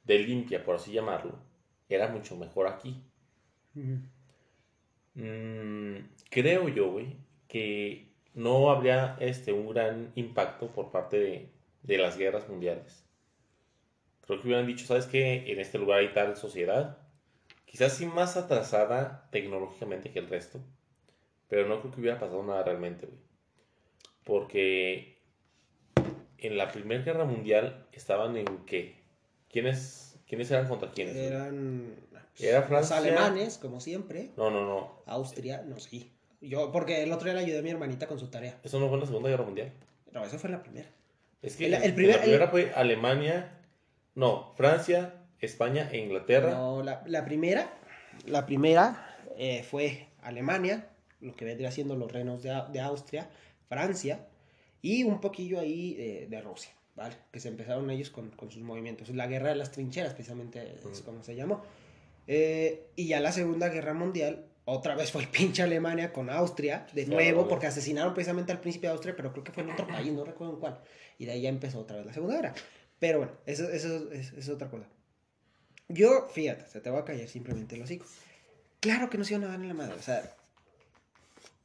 de 0.05 0.19
limpia, 0.19 0.63
por 0.63 0.75
así 0.75 0.91
llamarlo, 0.93 1.35
era 1.89 2.07
mucho 2.09 2.37
mejor 2.37 2.67
aquí. 2.67 3.03
Mm, 5.15 5.97
creo 6.29 6.69
yo, 6.69 6.91
güey, 6.91 7.17
que 7.47 8.13
no 8.33 8.69
habría 8.69 9.17
este, 9.19 9.51
un 9.53 9.69
gran 9.69 10.11
impacto 10.15 10.67
por 10.71 10.91
parte 10.91 11.17
de, 11.19 11.49
de 11.83 11.97
las 11.97 12.17
guerras 12.17 12.47
mundiales. 12.49 13.03
Creo 14.21 14.39
que 14.39 14.47
hubieran 14.47 14.67
dicho, 14.67 14.85
¿sabes 14.85 15.07
qué? 15.07 15.51
En 15.51 15.59
este 15.59 15.79
lugar 15.79 15.99
hay 15.99 16.13
tal 16.13 16.35
sociedad, 16.37 16.99
quizás 17.65 17.93
sí 17.97 18.05
más 18.05 18.37
atrasada 18.37 19.29
tecnológicamente 19.31 20.11
que 20.11 20.19
el 20.19 20.29
resto, 20.29 20.59
pero 21.49 21.67
no 21.67 21.81
creo 21.81 21.93
que 21.93 22.01
hubiera 22.01 22.19
pasado 22.19 22.43
nada 22.43 22.63
realmente, 22.63 23.07
güey. 23.07 23.19
Porque 24.23 25.16
en 26.39 26.57
la 26.57 26.71
Primera 26.71 27.03
Guerra 27.03 27.25
Mundial 27.25 27.85
estaban 27.91 28.37
en 28.37 28.45
qué? 28.65 28.95
¿Quiénes, 29.49 30.19
quiénes 30.27 30.49
eran 30.51 30.67
contra 30.67 30.91
quiénes? 30.91 31.15
Eran 31.15 31.95
Era 32.39 32.59
los 32.59 32.67
Francia. 32.67 32.97
alemanes, 32.97 33.57
como 33.57 33.79
siempre, 33.79 34.31
No, 34.37 34.49
no, 34.51 34.65
no. 34.65 35.01
Austria, 35.05 35.63
no 35.65 35.79
sé. 35.79 36.07
Yo, 36.41 36.71
porque 36.71 37.01
el 37.03 37.11
otro 37.11 37.25
día 37.25 37.33
le 37.33 37.39
ayudé 37.45 37.59
a 37.59 37.61
mi 37.63 37.69
hermanita 37.71 38.05
con 38.07 38.19
su 38.19 38.27
tarea. 38.29 38.59
Eso 38.63 38.79
no 38.79 38.87
fue 38.87 38.95
en 38.95 39.01
la 39.01 39.07
Segunda 39.07 39.29
Guerra 39.29 39.43
Mundial. 39.45 39.71
No, 40.11 40.23
eso 40.23 40.37
fue 40.37 40.49
en 40.49 40.55
la 40.57 40.61
primera. 40.61 40.87
Es 41.41 41.55
que 41.55 41.65
El- 41.67 41.93
primer- 41.95 42.15
la 42.17 42.21
primera 42.21 42.47
fue 42.49 42.71
Alemania, 42.75 43.57
no, 44.15 44.53
Francia, 44.55 45.13
España 45.39 45.89
e 45.91 45.97
Inglaterra. 45.97 46.51
No, 46.51 46.83
la, 46.83 47.03
la 47.05 47.25
primera, 47.25 47.71
la 48.25 48.45
primera 48.45 49.15
eh, 49.37 49.63
fue 49.63 50.07
Alemania, 50.21 50.89
lo 51.21 51.35
que 51.35 51.45
vendría 51.45 51.71
siendo 51.71 51.95
los 51.95 52.11
reinos 52.11 52.43
de, 52.43 52.55
de 52.71 52.79
Austria, 52.81 53.29
Francia 53.69 54.27
y 54.89 55.03
un 55.03 55.19
poquillo 55.19 55.59
ahí 55.59 55.95
eh, 55.99 56.27
de 56.29 56.39
Rusia, 56.41 56.71
¿vale? 56.95 57.15
Que 57.31 57.39
se 57.39 57.49
empezaron 57.49 57.89
ellos 57.89 58.09
con, 58.09 58.29
con 58.31 58.51
sus 58.51 58.61
movimientos. 58.63 59.09
La 59.09 59.27
guerra 59.27 59.49
de 59.49 59.55
las 59.55 59.71
trincheras, 59.71 60.13
precisamente 60.13 60.75
es 60.75 60.85
Ujú. 60.85 61.03
como 61.03 61.23
se 61.23 61.35
llamó. 61.35 61.61
Eh, 62.27 62.87
y 62.95 63.07
ya 63.07 63.19
la 63.19 63.31
Segunda 63.31 63.69
Guerra 63.69 63.93
Mundial, 63.93 64.45
otra 64.65 64.95
vez 64.95 65.11
fue 65.11 65.23
el 65.23 65.27
pinche 65.39 65.63
Alemania 65.63 66.13
con 66.13 66.29
Austria, 66.29 66.87
de 66.93 67.05
nuevo, 67.05 67.47
porque 67.47 67.67
asesinaron 67.67 68.13
precisamente 68.13 68.51
al 68.51 68.59
príncipe 68.61 68.87
de 68.87 68.93
Austria, 68.93 69.15
pero 69.15 69.31
creo 69.31 69.43
que 69.43 69.51
fue 69.51 69.63
en 69.63 69.71
otro 69.71 69.87
país, 69.95 70.11
no 70.13 70.23
recuerdo 70.23 70.53
en 70.53 70.59
cuál. 70.59 70.79
Y 71.19 71.25
de 71.25 71.31
ahí 71.33 71.41
ya 71.41 71.49
empezó 71.49 71.79
otra 71.79 71.97
vez 71.97 72.05
la 72.05 72.13
Segunda 72.13 72.35
Guerra. 72.35 72.53
Pero 72.99 73.17
bueno, 73.19 73.33
eso, 73.45 73.69
eso 73.69 74.11
es, 74.11 74.33
es 74.33 74.49
otra 74.49 74.69
cosa. 74.69 74.87
Yo, 75.89 76.27
fíjate, 76.31 76.65
se 76.67 76.81
te 76.81 76.89
va 76.89 76.99
a 76.99 77.05
caer 77.05 77.27
simplemente 77.29 77.75
el 77.75 77.81
hocico. 77.83 78.05
Claro 78.79 79.09
que 79.09 79.17
no 79.17 79.23
se 79.23 79.33
iban 79.35 79.45
a 79.45 79.47
dar 79.51 79.59
en 79.59 79.67
la 79.67 79.73
madre. 79.73 79.93
O 79.95 80.01
sea, 80.01 80.35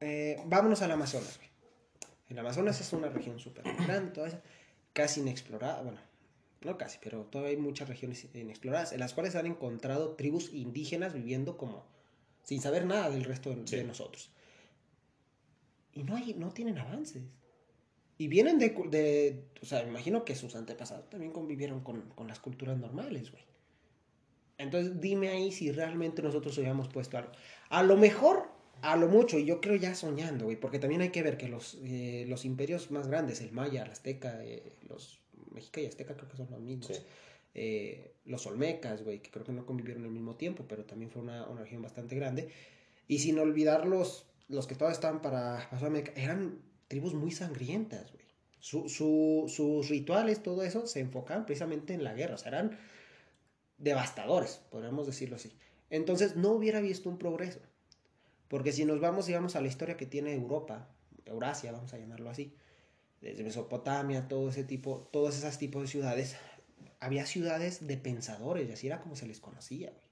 eh, 0.00 0.40
vámonos 0.46 0.82
al 0.82 0.90
Amazonas. 0.92 1.36
güey. 1.38 1.48
El 2.32 2.38
Amazonas 2.38 2.80
es 2.80 2.92
una 2.94 3.08
región 3.10 3.38
súper 3.38 3.62
grande, 3.86 4.10
toda 4.12 4.28
esa, 4.28 4.40
casi 4.94 5.20
inexplorada. 5.20 5.82
Bueno, 5.82 5.98
no 6.62 6.78
casi, 6.78 6.98
pero 7.02 7.24
todavía 7.24 7.50
hay 7.56 7.62
muchas 7.62 7.88
regiones 7.88 8.26
inexploradas 8.34 8.92
en 8.92 9.00
las 9.00 9.12
cuales 9.12 9.36
han 9.36 9.44
encontrado 9.46 10.14
tribus 10.14 10.50
indígenas 10.52 11.12
viviendo 11.12 11.58
como 11.58 11.84
sin 12.42 12.60
saber 12.62 12.86
nada 12.86 13.10
del 13.10 13.24
resto 13.24 13.50
de, 13.50 13.66
Sí. 13.66 13.76
de 13.76 13.84
nosotros. 13.84 14.30
y 15.92 16.04
no, 16.04 16.16
hay, 16.16 16.32
no 16.34 16.50
tienen 16.52 16.78
avances. 16.78 17.22
Y 18.16 18.28
vienen 18.28 18.58
de, 18.58 19.44
o 19.60 19.66
sea, 19.66 19.82
me 19.82 19.90
imagino 19.90 20.24
que 20.24 20.34
sus 20.34 20.54
antepasados 20.56 21.10
también 21.10 21.32
convivieron 21.32 21.80
con, 21.80 22.00
con 22.10 22.28
las 22.28 22.40
culturas 22.40 22.78
normales, 22.78 23.30
güey. 23.30 23.44
Entonces, 24.56 25.00
dime 25.00 25.28
ahí 25.28 25.52
si 25.52 25.70
realmente 25.70 26.22
nosotros 26.22 26.56
hubiéramos 26.56 26.88
puesto 26.88 27.18
algo. 27.18 27.32
A 27.68 27.82
lo 27.82 27.96
mejor, 27.98 28.48
a 28.82 28.96
lo 28.96 29.08
mucho, 29.08 29.38
y 29.38 29.44
yo 29.46 29.60
creo 29.60 29.76
ya 29.76 29.94
soñando, 29.94 30.44
güey, 30.46 30.58
porque 30.58 30.78
también 30.78 31.00
hay 31.00 31.10
que 31.10 31.22
ver 31.22 31.36
que 31.38 31.48
los, 31.48 31.78
eh, 31.82 32.24
los 32.28 32.44
imperios 32.44 32.90
más 32.90 33.06
grandes, 33.08 33.40
el 33.40 33.52
maya, 33.52 33.84
el 33.84 33.90
azteca, 33.90 34.44
eh, 34.44 34.76
los 34.88 35.20
mexica 35.52 35.80
y 35.80 35.86
azteca 35.86 36.14
creo 36.16 36.28
que 36.28 36.36
son 36.36 36.48
los 36.50 36.60
mismos. 36.60 36.88
Sí. 36.88 37.02
Eh, 37.54 38.14
los 38.24 38.46
olmecas, 38.46 39.02
güey, 39.04 39.20
que 39.20 39.30
creo 39.30 39.44
que 39.44 39.52
no 39.52 39.66
convivieron 39.66 40.04
al 40.04 40.10
mismo 40.10 40.36
tiempo, 40.36 40.64
pero 40.68 40.84
también 40.84 41.10
fue 41.10 41.22
una, 41.22 41.46
una 41.48 41.62
región 41.62 41.82
bastante 41.82 42.16
grande. 42.16 42.48
Y 43.08 43.18
sin 43.20 43.38
olvidar 43.38 43.86
los, 43.86 44.26
los 44.48 44.66
que 44.66 44.74
todavía 44.74 44.94
estaban 44.94 45.20
para 45.22 45.68
Mesoamérica, 45.72 46.12
eran 46.16 46.58
tribus 46.88 47.14
muy 47.14 47.30
sangrientas, 47.30 48.12
güey. 48.12 48.24
Su, 48.58 48.88
su- 48.88 49.46
sus 49.48 49.88
rituales, 49.88 50.42
todo 50.42 50.62
eso, 50.62 50.86
se 50.86 51.00
enfocaban 51.00 51.46
precisamente 51.46 51.94
en 51.94 52.04
la 52.04 52.14
guerra, 52.14 52.36
o 52.36 52.38
sea, 52.38 52.48
eran 52.48 52.78
devastadores, 53.76 54.60
podríamos 54.70 55.06
decirlo 55.06 55.36
así. 55.36 55.52
Entonces, 55.90 56.36
no 56.36 56.50
hubiera 56.52 56.80
visto 56.80 57.08
un 57.08 57.18
progreso. 57.18 57.60
Porque 58.52 58.70
si 58.70 58.84
nos 58.84 59.00
vamos, 59.00 59.24
digamos, 59.24 59.56
a 59.56 59.62
la 59.62 59.68
historia 59.68 59.96
que 59.96 60.04
tiene 60.04 60.34
Europa, 60.34 60.86
Eurasia, 61.24 61.72
vamos 61.72 61.94
a 61.94 61.98
llamarlo 61.98 62.28
así, 62.28 62.52
desde 63.22 63.44
Mesopotamia, 63.44 64.28
todo 64.28 64.50
ese 64.50 64.62
tipo, 64.62 65.08
todos 65.10 65.38
esos 65.38 65.56
tipos 65.56 65.80
de 65.80 65.88
ciudades, 65.88 66.36
había 67.00 67.24
ciudades 67.24 67.86
de 67.86 67.96
pensadores, 67.96 68.68
y 68.68 68.72
así 68.72 68.88
era 68.88 69.00
como 69.00 69.16
se 69.16 69.26
les 69.26 69.40
conocía, 69.40 69.88
güey. 69.88 70.02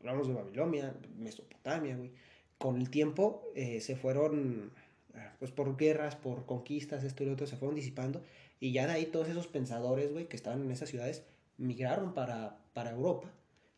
Hablamos 0.00 0.26
de 0.26 0.34
Babilonia, 0.34 0.96
Mesopotamia, 1.18 1.96
güey. 1.96 2.10
Con 2.58 2.80
el 2.80 2.90
tiempo 2.90 3.44
eh, 3.54 3.80
se 3.80 3.94
fueron, 3.94 4.72
eh, 5.14 5.30
pues 5.38 5.52
por 5.52 5.76
guerras, 5.76 6.16
por 6.16 6.46
conquistas, 6.46 7.04
esto 7.04 7.22
y 7.22 7.26
lo 7.26 7.34
otro, 7.34 7.46
se 7.46 7.56
fueron 7.56 7.76
disipando. 7.76 8.24
Y 8.58 8.72
ya 8.72 8.88
de 8.88 8.94
ahí 8.94 9.06
todos 9.06 9.28
esos 9.28 9.46
pensadores, 9.46 10.10
güey, 10.12 10.26
que 10.28 10.34
estaban 10.34 10.62
en 10.62 10.72
esas 10.72 10.88
ciudades, 10.88 11.22
migraron 11.58 12.12
para, 12.12 12.58
para 12.72 12.90
Europa 12.90 13.30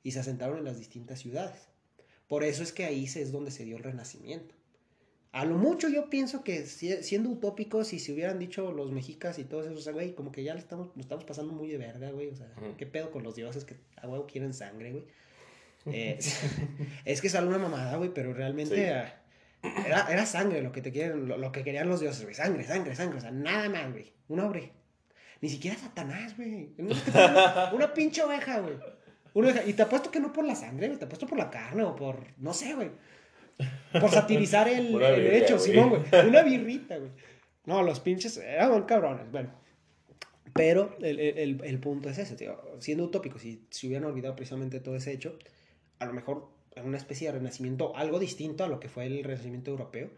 y 0.03 0.13
se 0.13 0.21
asentaron 0.21 0.57
en 0.57 0.65
las 0.65 0.79
distintas 0.79 1.19
ciudades. 1.19 1.69
Por 2.29 2.45
eso 2.45 2.63
es 2.63 2.73
que 2.73 2.85
ahí 2.85 3.05
es 3.05 3.33
donde 3.33 3.51
se 3.51 3.65
dio 3.65 3.77
el 3.77 3.83
renacimiento. 3.83 4.55
A 5.33 5.45
lo 5.45 5.57
mucho 5.57 5.89
yo 5.89 6.09
pienso 6.11 6.43
que 6.43 6.67
si- 6.67 7.03
siendo 7.03 7.29
utópicos, 7.31 7.89
si 7.89 7.99
se 7.99 8.13
hubieran 8.13 8.39
dicho 8.39 8.73
los 8.73 8.91
mexicas 8.93 9.39
y 9.39 9.45
todos 9.45 9.67
esos, 9.67 9.79
o 9.79 9.83
sea, 9.83 9.93
güey, 9.93 10.15
como 10.15 10.33
que 10.33 10.43
ya 10.43 10.55
le 10.55 10.61
estamos, 10.61 10.89
nos 10.97 11.05
estamos 11.05 11.25
pasando 11.25 11.53
muy 11.53 11.69
de 11.69 11.79
verga, 11.79 12.11
güey. 12.11 12.29
O 12.29 12.35
sea. 12.37 12.51
¿qué 12.79 12.87
pedo 12.87 13.11
con 13.11 13.23
los 13.23 13.35
dioses 13.35 13.65
que 13.65 13.77
a 13.97 14.09
huevo 14.09 14.27
quieren 14.27 14.55
sangre, 14.55 14.93
güey? 14.93 15.05
Eh, 15.87 16.19
es 17.05 17.21
que 17.21 17.29
sale 17.29 17.47
una 17.47 17.59
mamada, 17.59 17.97
güey, 17.97 18.13
pero 18.13 18.33
realmente 18.33 18.75
Sí. 18.75 18.83
ah, 18.91 19.15
era, 19.87 20.07
era 20.11 20.27
sangre 20.27 20.63
lo 20.63 20.73
que 20.73 20.81
te 20.83 20.93
quieren, 20.93 21.29
lo, 21.29 21.37
lo 21.37 21.53
que 21.53 21.63
querían 21.63 21.89
los 21.89 22.01
dioses, 22.01 22.23
güey. 22.23 22.35
Sangre, 22.35 22.65
sangre, 22.65 22.95
sangre. 22.97 23.19
O 23.19 23.21
sea, 23.21 23.31
nada 23.31 23.69
más, 23.69 23.91
güey. 23.93 24.13
Un 24.29 24.41
hombre. 24.41 24.73
Ni 25.41 25.49
siquiera 25.51 25.77
Satanás, 25.79 26.37
güey. 26.37 26.71
Una 27.73 27.93
pinche 27.95 28.23
oveja, 28.23 28.61
güey. 28.61 28.75
Una 29.35 29.49
oveja. 29.49 29.65
Y 29.67 29.73
te 29.75 29.83
apuesto 29.83 30.11
que 30.11 30.21
no 30.21 30.33
por 30.33 30.45
la 30.45 30.55
sangre. 30.55 30.89
Te 30.97 31.05
apuesto 31.05 31.27
por 31.27 31.39
la 31.39 31.51
carne 31.51 31.83
o 31.85 31.95
por. 31.97 32.19
No 32.39 32.53
sé, 32.55 32.75
güey. 32.75 32.91
Por 34.01 34.11
satirizar 34.11 34.69
el, 34.69 34.89
birria, 34.97 35.37
hecho, 35.39 35.57
güey. 35.57 35.71
Simón, 35.71 35.89
güey. 36.11 36.27
Una 36.29 36.43
birrita, 36.43 36.97
güey. 36.99 37.11
No, 37.67 37.83
los 37.83 38.01
pinches 38.01 38.37
eran 38.39 38.83
cabrones. 38.85 39.31
Bueno. 39.31 39.51
Pero 40.55 40.97
el, 41.01 41.21
el- 41.21 41.61
el- 41.63 41.79
punto 41.79 42.09
es 42.09 42.19
ese, 42.19 42.35
tío. 42.35 42.59
Siendo 42.81 43.05
utópico, 43.05 43.39
si 43.39 43.67
se 43.71 43.87
hubieran 43.87 44.07
olvidado 44.09 44.35
precisamente 44.35 44.81
todo 44.81 44.97
ese 44.97 45.13
hecho, 45.13 45.39
a 45.99 46.07
lo 46.07 46.13
mejor 46.13 46.49
en 46.75 46.87
una 46.87 46.97
especie 46.97 47.29
de 47.31 47.39
renacimiento, 47.39 47.95
algo 47.97 48.19
distinto 48.19 48.65
a 48.65 48.69
lo 48.69 48.81
que 48.81 48.89
fue 48.89 49.07
el 49.07 49.23
renacimiento 49.25 49.71
europeo, 49.71 50.11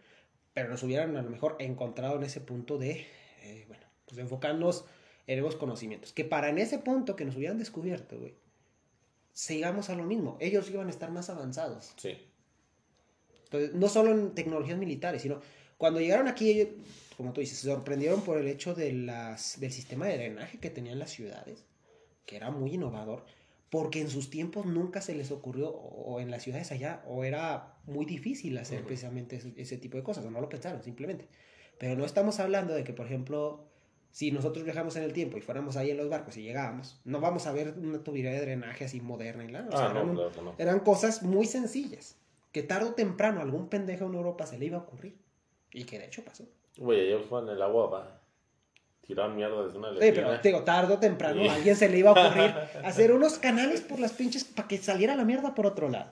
pero 0.54 0.68
nos 0.68 0.82
hubieran 0.82 1.16
a 1.16 1.22
lo 1.22 1.30
mejor 1.30 1.56
encontrado 1.58 2.16
en 2.16 2.22
ese 2.22 2.40
punto 2.40 2.78
de, 2.78 3.06
eh, 3.42 3.64
bueno, 3.68 3.84
pues 4.06 4.18
enfocarnos 4.18 4.84
en 5.26 5.38
nuevos 5.40 5.56
conocimientos. 5.56 6.12
Que 6.12 6.24
para 6.24 6.48
en 6.48 6.58
ese 6.58 6.78
punto 6.78 7.16
que 7.16 7.24
nos 7.24 7.36
hubieran 7.36 7.58
descubierto, 7.58 8.18
güey, 8.18 8.34
sigamos 9.32 9.90
a 9.90 9.94
lo 9.94 10.04
mismo. 10.04 10.36
Ellos 10.40 10.70
iban 10.70 10.88
a 10.88 10.90
estar 10.90 11.10
más 11.10 11.30
avanzados. 11.30 11.92
Sí. 11.96 12.16
Entonces, 13.44 13.74
no 13.74 13.88
solo 13.88 14.12
en 14.12 14.34
tecnologías 14.34 14.78
militares, 14.78 15.22
sino 15.22 15.40
cuando 15.76 16.00
llegaron 16.00 16.28
aquí, 16.28 16.50
ellos, 16.50 16.68
como 17.16 17.32
tú 17.32 17.40
dices, 17.40 17.58
se 17.58 17.68
sorprendieron 17.68 18.22
por 18.22 18.38
el 18.38 18.46
hecho 18.46 18.74
de 18.74 18.92
las, 18.92 19.58
del 19.58 19.72
sistema 19.72 20.06
de 20.06 20.18
drenaje 20.18 20.58
que 20.58 20.70
tenían 20.70 20.98
las 20.98 21.10
ciudades, 21.10 21.64
que 22.26 22.36
era 22.36 22.50
muy 22.50 22.74
innovador, 22.74 23.24
porque 23.70 24.00
en 24.00 24.10
sus 24.10 24.30
tiempos 24.30 24.66
nunca 24.66 25.00
se 25.00 25.14
les 25.14 25.30
ocurrió, 25.30 25.70
o, 25.70 26.14
o 26.14 26.20
en 26.20 26.30
las 26.30 26.42
ciudades 26.42 26.70
allá, 26.70 27.02
o 27.06 27.24
era 27.24 27.76
muy 27.86 28.04
difícil 28.04 28.58
hacer 28.58 28.84
precisamente 28.84 29.36
ese, 29.36 29.52
ese 29.56 29.78
tipo 29.78 29.96
de 29.96 30.02
cosas, 30.02 30.24
o 30.24 30.30
no 30.30 30.40
lo 30.40 30.48
pensaron 30.48 30.82
simplemente. 30.82 31.28
Pero 31.78 31.96
no 31.96 32.04
estamos 32.04 32.40
hablando 32.40 32.74
de 32.74 32.84
que, 32.84 32.92
por 32.92 33.06
ejemplo, 33.06 33.69
si 34.12 34.32
nosotros 34.32 34.64
viajamos 34.64 34.96
en 34.96 35.04
el 35.04 35.12
tiempo 35.12 35.38
y 35.38 35.40
fuéramos 35.40 35.76
ahí 35.76 35.90
en 35.90 35.96
los 35.96 36.08
barcos 36.08 36.36
y 36.36 36.42
llegábamos, 36.42 37.00
no 37.04 37.20
vamos 37.20 37.46
a 37.46 37.52
ver 37.52 37.74
una 37.78 37.98
tubería 38.02 38.30
de 38.32 38.40
drenaje 38.40 38.84
así 38.84 39.00
moderna 39.00 39.44
y 39.44 39.48
nada. 39.52 39.68
o 39.68 39.72
sea, 39.76 39.86
Ah, 39.86 39.90
eran 39.92 40.06
no, 40.08 40.14
claro 40.30 40.42
no. 40.42 40.54
eran 40.58 40.80
cosas 40.80 41.22
muy 41.22 41.46
sencillas, 41.46 42.16
que 42.52 42.62
tarde 42.62 42.88
o 42.90 42.94
temprano 42.94 43.40
a 43.40 43.42
algún 43.44 43.68
pendejo 43.68 44.06
en 44.06 44.14
Europa 44.14 44.46
se 44.46 44.58
le 44.58 44.66
iba 44.66 44.78
a 44.78 44.80
ocurrir. 44.80 45.14
Y 45.72 45.84
que 45.84 45.98
de 46.00 46.06
hecho 46.06 46.24
pasó. 46.24 46.44
Güey, 46.76 47.00
ellos 47.06 47.30
van 47.30 47.44
en 47.48 47.50
el 47.54 47.62
agua, 47.62 47.86
va. 47.88 48.20
Tiraban 49.06 49.36
mierda 49.36 49.64
desde 49.64 49.78
una 49.78 49.88
Sí, 49.90 49.94
letrina. 50.00 50.28
pero 50.28 50.40
te 50.40 50.48
digo, 50.48 50.62
tarde 50.64 50.94
o 50.94 50.98
temprano 50.98 51.42
Sí. 51.42 51.48
a 51.48 51.54
alguien 51.54 51.76
se 51.76 51.88
le 51.88 51.98
iba 51.98 52.10
a 52.10 52.12
ocurrir 52.28 52.54
hacer 52.84 53.12
unos 53.12 53.38
canales 53.38 53.80
por 53.80 54.00
las 54.00 54.12
pinches 54.12 54.44
para 54.44 54.66
que 54.68 54.78
saliera 54.78 55.14
la 55.16 55.24
mierda 55.24 55.54
por 55.54 55.66
otro 55.66 55.88
lado. 55.88 56.10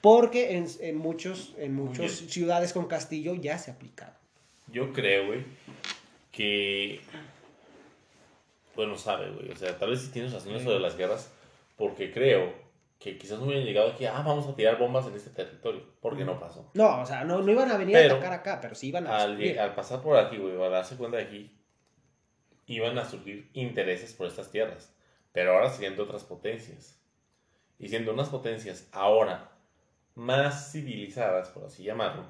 Porque 0.00 0.56
en, 0.56 0.66
en 0.80 0.96
muchos, 0.96 1.54
en 1.58 1.74
muchas 1.74 2.12
ciudades 2.12 2.72
con 2.72 2.86
castillo 2.86 3.34
ya 3.34 3.58
se 3.58 3.70
aplicaba. 3.72 4.16
Yo 4.68 4.92
creo, 4.92 5.26
güey, 5.28 5.44
que. 6.38 7.00
Bueno, 8.76 8.96
sabe, 8.96 9.28
güey. 9.32 9.50
O 9.50 9.56
sea, 9.56 9.76
tal 9.76 9.90
vez 9.90 10.02
sí 10.02 10.12
tienes 10.12 10.32
razón 10.32 10.58
sobre 10.60 10.78
las 10.78 10.96
guerras, 10.96 11.32
porque 11.76 12.12
creo 12.12 12.54
que 13.00 13.18
quizás 13.18 13.40
no 13.40 13.46
hubieran 13.46 13.64
llegado 13.64 13.90
aquí, 13.90 14.06
ah, 14.06 14.22
vamos 14.24 14.46
a 14.46 14.54
tirar 14.54 14.78
bombas 14.78 15.06
en 15.08 15.16
este 15.16 15.30
territorio, 15.30 15.82
porque 16.00 16.24
no 16.24 16.38
pasó. 16.38 16.70
No, 16.74 17.00
o 17.00 17.06
sea, 17.06 17.24
no, 17.24 17.42
no 17.42 17.50
iban 17.50 17.70
a 17.70 17.76
venir 17.76 17.94
Pero, 17.94 18.14
a 18.14 18.18
atacar 18.18 18.32
acá, 18.38 18.58
pero 18.60 18.76
sí 18.76 18.88
iban 18.88 19.06
a 19.08 19.16
Al, 19.16 19.58
al 19.58 19.74
pasar 19.74 20.00
por 20.00 20.16
aquí, 20.16 20.36
güey, 20.36 20.60
al 20.62 20.70
darse 20.70 20.96
cuenta 20.96 21.16
de 21.16 21.24
aquí, 21.24 21.58
iban 22.66 22.96
a 22.98 23.04
surgir 23.04 23.50
intereses 23.54 24.14
por 24.14 24.28
estas 24.28 24.50
tierras, 24.50 24.94
pero 25.32 25.54
ahora 25.54 25.70
siendo 25.70 26.04
otras 26.04 26.22
potencias. 26.22 27.00
Y 27.80 27.88
siendo 27.88 28.12
unas 28.12 28.28
potencias 28.28 28.88
ahora 28.92 29.50
más 30.14 30.72
civilizadas, 30.72 31.48
por 31.50 31.64
así 31.64 31.82
llamarlo, 31.82 32.26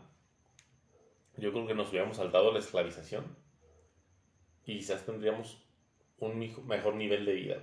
yo 1.37 1.53
creo 1.53 1.67
que 1.67 1.75
nos 1.75 1.91
hubiéramos 1.91 2.17
saltado 2.19 2.53
la 2.53 2.59
esclavización 2.59 3.25
y 4.69 4.77
quizás 4.77 5.05
tendríamos 5.07 5.57
un 6.21 6.39
mejor 6.67 6.95
nivel 6.95 7.25
de 7.25 7.33
vida. 7.33 7.57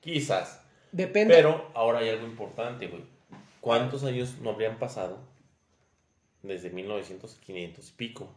Quizás. 0.00 0.62
Depende. 0.92 1.34
Pero 1.34 1.70
ahora 1.74 2.00
hay 2.00 2.10
algo 2.10 2.26
importante, 2.26 2.88
güey. 2.88 3.04
¿Cuántos 3.62 4.04
años 4.04 4.36
no 4.42 4.50
habrían 4.50 4.78
pasado 4.78 5.18
desde 6.42 6.68
1900, 6.68 7.36
500 7.36 7.88
y 7.88 7.92
pico? 7.92 8.30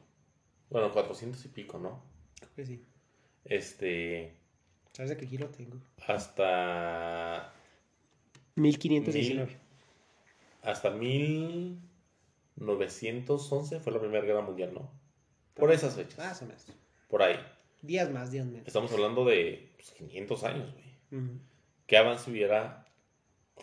Bueno, 0.69 0.93
400 0.93 1.43
y 1.43 1.49
pico, 1.49 1.77
¿no? 1.77 2.01
Creo 2.39 2.53
que 2.55 2.65
sí. 2.65 2.85
Este. 3.43 4.33
Sabes 4.93 5.09
de 5.09 5.17
que 5.17 5.25
aquí 5.25 5.37
lo 5.37 5.49
tengo. 5.49 5.75
Hasta. 6.07 7.51
1519. 8.55 9.57
Hasta 10.61 10.89
1911 10.89 13.81
fue 13.81 13.91
la 13.91 13.99
Primera 13.99 14.23
Guerra 14.23 14.39
Mundial, 14.41 14.73
¿no? 14.73 14.89
Por 15.53 15.73
esas 15.73 15.95
fechas. 15.95 16.17
Más 16.17 16.41
o 16.41 16.45
menos. 16.45 16.65
Por 17.09 17.21
ahí. 17.21 17.37
Días 17.85 18.09
más, 18.09 18.31
días 18.31 18.45
menos. 18.45 18.67
Estamos 18.67 18.91
hablando 18.91 19.25
de 19.25 19.71
pues, 19.75 19.91
500 19.91 20.43
años, 20.43 20.73
güey. 20.73 21.21
¿Qué 21.85 21.97
avance 21.97 22.31
hubiera 22.31 22.85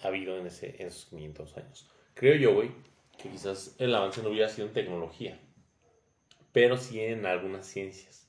habido 0.02 0.38
en, 0.38 0.46
ese, 0.46 0.80
en 0.80 0.88
esos 0.88 1.06
500 1.06 1.56
años? 1.56 1.90
Creo 2.14 2.36
yo, 2.36 2.54
güey, 2.54 2.70
que 3.18 3.28
quizás 3.28 3.74
el 3.78 3.94
avance 3.94 4.22
no 4.22 4.28
hubiera 4.28 4.48
sido 4.48 4.68
en 4.68 4.74
tecnología, 4.74 5.40
pero 6.52 6.76
sí 6.76 7.00
en 7.00 7.26
algunas 7.26 7.66
ciencias. 7.66 8.28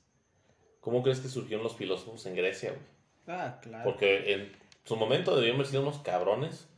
¿Cómo 0.80 1.02
crees 1.02 1.20
que 1.20 1.28
surgieron 1.28 1.62
los 1.62 1.76
filósofos 1.76 2.26
en 2.26 2.34
Grecia, 2.34 2.70
güey? 2.70 3.38
Ah, 3.38 3.58
claro. 3.62 3.84
Porque 3.84 4.34
en 4.34 4.52
su 4.84 4.96
momento 4.96 5.34
debían 5.36 5.54
haber 5.54 5.66
sido 5.66 5.82
unos 5.82 5.98
cabrones. 6.00 6.68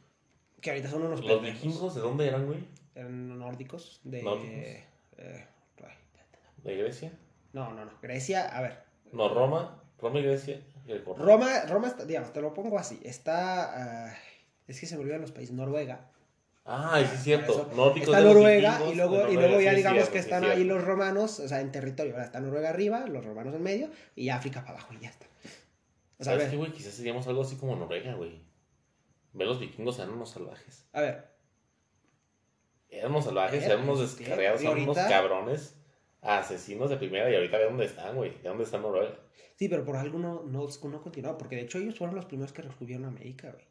Que 0.60 0.70
ahorita 0.70 0.90
son 0.90 1.02
unos 1.02 1.24
Los 1.24 1.42
vikingos, 1.42 1.94
¿de 1.94 2.00
dónde 2.00 2.28
eran, 2.28 2.46
güey? 2.46 2.60
Eran 2.94 3.38
nórdicos. 3.38 4.00
De. 4.04 4.22
Nórdicos. 4.22 4.54
eh, 5.18 5.46
¿De 6.62 6.76
Grecia? 6.76 7.12
no, 7.52 7.72
no, 7.72 7.84
no. 7.84 7.92
Grecia, 8.02 8.48
a 8.56 8.60
ver. 8.60 8.85
No, 9.16 9.28
Roma. 9.28 9.82
Roma 9.98 10.18
y 10.20 10.22
Grecia. 10.22 10.60
Greco- 10.86 11.14
Roma, 11.18 11.62
Roma, 11.68 11.88
está, 11.88 12.04
digamos, 12.04 12.32
te 12.32 12.40
lo 12.40 12.52
pongo 12.54 12.78
así. 12.78 13.00
Está. 13.02 14.08
ah, 14.10 14.14
es 14.68 14.78
que 14.80 14.86
se 14.86 14.96
olvidan 14.96 15.20
los 15.20 15.32
países. 15.32 15.54
Noruega. 15.54 16.10
Ah, 16.64 17.00
sí 17.08 17.14
es 17.14 17.22
cierto. 17.22 17.70
Nórdicos 17.76 18.08
Está 18.08 18.20
Noruega 18.20 18.80
y 18.90 18.94
luego, 18.96 19.18
de 19.18 19.32
y 19.32 19.34
Noruega, 19.34 19.40
luego 19.48 19.60
ya 19.60 19.70
sí, 19.70 19.76
digamos 19.76 19.96
cierto, 19.98 20.12
que 20.12 20.18
están 20.18 20.44
ahí 20.44 20.64
los 20.64 20.82
romanos, 20.84 21.38
o 21.40 21.48
sea, 21.48 21.60
en 21.60 21.70
territorio. 21.72 22.12
¿verdad? 22.12 22.26
Está 22.26 22.40
Noruega 22.40 22.70
arriba, 22.70 23.06
los 23.06 23.24
romanos 23.24 23.54
en 23.54 23.62
medio 23.62 23.88
y 24.16 24.28
África 24.30 24.60
para 24.62 24.78
abajo 24.78 24.92
y 24.94 24.98
ya 25.00 25.08
está. 25.10 25.26
O 26.18 26.24
sea, 26.24 26.32
a 26.32 26.36
¿Sabes 26.36 26.50
qué, 26.50 26.56
güey? 26.56 26.72
Quizás 26.72 26.94
seríamos 26.94 27.26
algo 27.28 27.42
así 27.42 27.56
como 27.56 27.76
Noruega, 27.76 28.14
güey. 28.14 28.40
Ve 29.32 29.44
los 29.44 29.60
vikingos 29.60 29.98
eran 29.98 30.10
unos 30.10 30.30
salvajes. 30.30 30.86
a 30.92 31.00
ver, 31.02 31.28
Eran 32.88 33.10
unos 33.12 33.24
salvajes, 33.26 33.62
Era, 33.62 33.74
eran 33.74 33.84
unos 33.88 33.98
pues, 33.98 34.16
descarriados, 34.18 34.60
eran 34.62 34.78
unos 34.80 34.96
cabrones 34.96 35.74
asesinos 36.26 36.90
de 36.90 36.96
primera 36.96 37.30
y 37.30 37.34
ahorita 37.34 37.58
ve 37.58 37.64
dónde 37.64 37.84
están, 37.86 38.16
güey. 38.16 38.30
¿De 38.42 38.48
dónde 38.48 38.64
están 38.64 38.82
Noruega? 38.82 39.16
Sí, 39.56 39.68
pero 39.68 39.84
por 39.84 39.96
algo 39.96 40.18
no, 40.18 40.42
no, 40.44 40.68
no 40.68 41.02
continuó, 41.02 41.38
porque 41.38 41.56
de 41.56 41.62
hecho 41.62 41.78
ellos 41.78 41.96
fueron 41.96 42.14
los 42.14 42.26
primeros 42.26 42.52
que 42.52 42.62
descubrieron 42.62 43.06
América, 43.06 43.50
güey. 43.50 43.64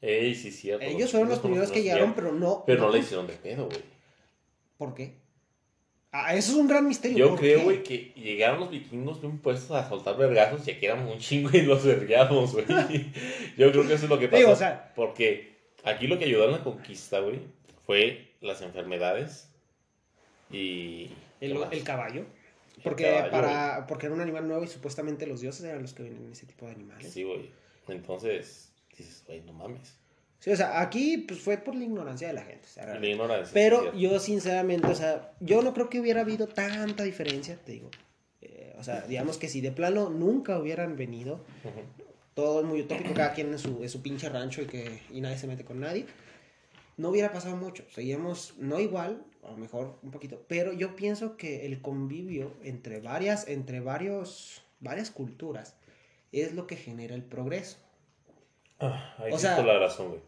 Ey, 0.00 0.34
sí, 0.34 0.50
cierto. 0.50 0.84
Ellos 0.84 1.10
fueron 1.10 1.28
los 1.28 1.38
primeros 1.38 1.70
que 1.70 1.82
llegaron, 1.82 2.14
pero 2.14 2.32
no. 2.32 2.64
Pero 2.66 2.82
no 2.82 2.90
le 2.90 2.98
hicieron 2.98 3.26
de 3.26 3.34
pedo, 3.34 3.66
güey. 3.66 3.80
¿Por 4.76 4.94
qué? 4.94 5.14
Ah, 6.10 6.34
eso 6.34 6.52
es 6.52 6.58
un 6.58 6.68
gran 6.68 6.86
misterio. 6.86 7.18
Yo 7.18 7.28
¿por 7.30 7.40
creo, 7.40 7.62
güey, 7.62 7.82
que 7.82 8.12
llegaron 8.14 8.60
los 8.60 8.70
vikingos 8.70 9.20
bien 9.20 9.38
puestos 9.38 9.70
a 9.72 9.88
soltar 9.88 10.16
vergazos 10.16 10.66
y 10.68 10.70
aquí 10.70 10.86
éramos 10.86 11.12
un 11.12 11.18
chingo 11.18 11.50
y 11.52 11.62
los 11.62 11.84
vergamos, 11.84 12.52
güey. 12.52 12.66
Yo 13.58 13.72
creo 13.72 13.86
que 13.86 13.94
eso 13.94 14.04
es 14.04 14.10
lo 14.10 14.18
que 14.18 14.28
pasó. 14.28 14.38
Digo, 14.38 14.52
o 14.52 14.56
sea- 14.56 14.92
Porque 14.94 15.56
aquí 15.82 16.06
lo 16.06 16.18
que 16.18 16.26
ayudó 16.26 16.44
en 16.44 16.52
la 16.52 16.62
conquista, 16.62 17.18
güey, 17.18 17.40
fue 17.84 18.32
las 18.40 18.62
enfermedades 18.62 19.52
y... 20.54 21.06
¿qué 21.40 21.46
El, 21.46 21.56
el 21.70 21.82
caballo. 21.84 22.24
Porque, 22.82 23.04
caballo, 23.04 23.30
para, 23.30 23.86
porque 23.86 24.06
era 24.06 24.14
un 24.14 24.20
animal 24.20 24.48
nuevo 24.48 24.64
y 24.64 24.68
supuestamente 24.68 25.26
los 25.26 25.40
dioses 25.40 25.64
eran 25.64 25.82
los 25.82 25.94
que 25.94 26.02
venían 26.02 26.24
en 26.24 26.32
ese 26.32 26.46
tipo 26.46 26.66
de 26.66 26.72
animales. 26.72 27.12
Sí, 27.12 27.22
güey. 27.22 27.50
Entonces, 27.88 28.72
dices, 28.96 29.22
güey, 29.26 29.40
no 29.42 29.52
mames. 29.52 29.96
Sí, 30.40 30.50
o 30.50 30.56
sea, 30.56 30.80
aquí 30.80 31.18
pues 31.26 31.40
fue 31.40 31.56
por 31.56 31.74
la 31.74 31.84
ignorancia 31.84 32.28
de 32.28 32.34
la 32.34 32.42
gente. 32.42 32.66
o 32.66 32.70
sea, 32.70 32.98
La 32.98 33.06
ignorancia. 33.06 33.54
Pero 33.54 33.94
yo 33.94 34.18
sinceramente, 34.18 34.88
o 34.88 34.94
sea, 34.94 35.32
yo 35.40 35.62
no 35.62 35.72
creo 35.72 35.88
que 35.88 36.00
hubiera 36.00 36.20
habido 36.20 36.48
tanta 36.48 37.04
diferencia, 37.04 37.56
te 37.64 37.72
digo. 37.72 37.90
Eh, 38.42 38.74
o 38.78 38.82
sea, 38.84 39.02
digamos 39.02 39.38
que 39.38 39.48
si 39.48 39.60
de 39.62 39.72
plano 39.72 40.10
nunca 40.10 40.58
hubieran 40.58 40.96
venido, 40.96 41.36
Ujú. 41.64 41.80
todo 42.34 42.60
es 42.60 42.66
muy 42.66 42.82
utópico, 42.82 43.14
cada 43.14 43.32
quien 43.32 43.52
en 43.52 43.58
su, 43.58 43.82
en 43.82 43.88
su 43.88 44.02
pinche 44.02 44.28
rancho 44.28 44.60
y, 44.60 44.66
que, 44.66 45.00
y 45.10 45.22
nadie 45.22 45.38
se 45.38 45.46
mete 45.46 45.64
con 45.64 45.80
nadie, 45.80 46.04
no 46.98 47.08
hubiera 47.08 47.32
pasado 47.32 47.56
mucho. 47.56 47.84
Seguíamos, 47.90 48.54
no 48.58 48.80
igual, 48.80 49.24
a 49.46 49.50
lo 49.50 49.56
mejor 49.56 49.98
un 50.02 50.10
poquito, 50.10 50.42
pero 50.48 50.72
yo 50.72 50.96
pienso 50.96 51.36
que 51.36 51.66
el 51.66 51.80
convivio 51.82 52.52
entre 52.62 53.00
varias, 53.00 53.46
entre 53.48 53.80
varios, 53.80 54.62
varias 54.80 55.10
culturas 55.10 55.74
es 56.32 56.54
lo 56.54 56.66
que 56.66 56.76
genera 56.76 57.14
el 57.14 57.22
progreso. 57.22 57.76
Ah, 58.80 59.14
ahí 59.18 59.32
o 59.32 59.38
sea- 59.38 59.62
la 59.62 59.78
razón, 59.78 60.08
güey. 60.08 60.20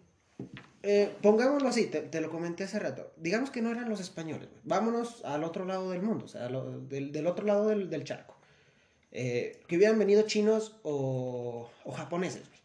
Eh, 0.83 1.11
pongámoslo 1.21 1.69
así, 1.69 1.87
te, 1.87 2.01
te 2.03 2.21
lo 2.21 2.31
comenté 2.31 2.63
hace 2.65 2.79
rato. 2.79 3.11
Digamos 3.17 3.51
que 3.51 3.61
no 3.61 3.71
eran 3.71 3.89
los 3.89 3.99
españoles. 4.01 4.49
güey. 4.49 4.61
Vámonos 4.65 5.25
al 5.25 5.43
otro 5.43 5.65
lado 5.65 5.91
del 5.91 6.03
mundo, 6.03 6.27
o 6.27 6.29
sea, 6.29 6.49
lo- 6.49 6.79
del, 6.81 7.11
del 7.11 7.27
otro 7.27 7.45
lado 7.45 7.67
del, 7.69 7.91
del 7.91 8.05
charco. 8.05 8.37
Eh, 9.11 9.63
que 9.67 9.77
hubieran 9.79 9.99
venido 9.99 10.23
chinos 10.23 10.77
o, 10.83 11.69
o 11.85 11.91
japoneses. 11.93 12.47
güey. 12.49 12.61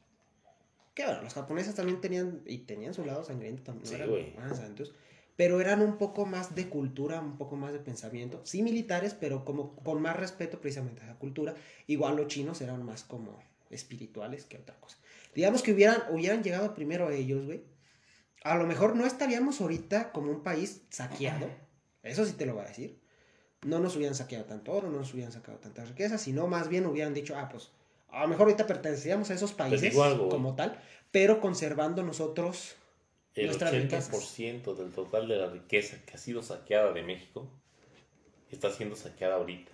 Que 0.94 1.06
bueno, 1.06 1.22
los 1.24 1.34
japoneses 1.34 1.74
también 1.74 2.02
tenían, 2.02 2.42
y 2.46 2.60
tenían 2.60 2.94
su 2.94 3.06
lado 3.06 3.24
sangriento 3.24 3.64
también. 3.64 3.88
Sí, 3.88 3.96
güey. 4.08 4.34
eran 4.38 4.56
santos, 4.56 4.94
pero 5.36 5.62
eran 5.62 5.82
un 5.82 5.98
poco 5.98 6.26
más 6.26 6.56
de 6.56 6.70
cultura, 6.70 7.20
un 7.20 7.38
poco 7.38 7.56
más 7.56 7.74
de 7.74 7.80
pensamiento. 7.80 8.42
Sí 8.44 8.62
militares, 8.62 9.16
pero 9.20 9.46
como 9.46 9.76
con 9.78 10.02
más 10.02 10.16
respeto 10.16 10.60
precisamente 10.60 11.02
a 11.02 11.06
esa 11.06 11.16
cultura. 11.16 11.56
Igual 11.88 12.18
los 12.18 12.28
chinos 12.28 12.62
eran 12.62 12.84
más 12.84 13.04
como 13.04 13.40
espirituales 13.70 14.46
que 14.46 14.58
otra 14.58 14.76
cosa. 14.80 14.98
Digamos 15.34 15.64
que 15.64 15.72
hubieran, 15.74 16.04
hubieran 16.10 16.44
llegado 16.44 16.76
primero 16.76 17.10
ellos, 17.10 17.46
güey. 17.46 17.64
A 18.44 18.56
lo 18.56 18.66
mejor 18.66 18.96
no 18.96 19.06
estaríamos 19.06 19.62
ahorita 19.62 20.12
como 20.12 20.32
un 20.32 20.44
país 20.44 20.82
saqueado. 20.90 21.48
Eso 22.04 22.26
sí 22.26 22.34
te 22.34 22.46
lo 22.46 22.56
voy 22.56 22.66
a 22.66 22.68
decir. 22.68 23.00
No 23.64 23.80
nos 23.80 23.96
hubieran 23.96 24.16
saqueado 24.16 24.46
tanto 24.46 24.74
oro, 24.74 24.90
no 24.90 24.98
nos 24.98 25.14
hubieran 25.14 25.32
sacado 25.32 25.60
tantas 25.60 25.90
riquezas, 25.90 26.22
sino 26.22 26.48
más 26.48 26.68
bien 26.68 26.88
hubieran 26.88 27.14
dicho, 27.14 27.38
ah, 27.38 27.48
pues 27.50 27.72
a 28.10 28.24
lo 28.24 28.28
mejor 28.28 28.48
ahorita 28.48 28.66
perteneceríamos 28.66 29.30
a 29.30 29.36
esos 29.36 29.54
países 29.54 29.96
algo, 29.98 30.26
güey. 30.26 30.30
como 30.30 30.56
tal, 30.56 30.82
pero 31.12 31.40
conservando 31.40 32.04
nosotros 32.04 32.76
El 33.36 33.48
nuestras 33.48 33.74
80% 33.74 34.76
del 34.76 34.92
total 34.92 35.28
de 35.28 35.38
la 35.38 35.48
riqueza 35.50 35.98
que 36.06 36.14
ha 36.16 36.18
sido 36.18 36.44
saqueada 36.44 36.92
de 36.92 37.02
México 37.04 37.50
está 38.52 38.70
siendo 38.70 38.96
saqueada 38.96 39.36
ahorita. 39.36 39.72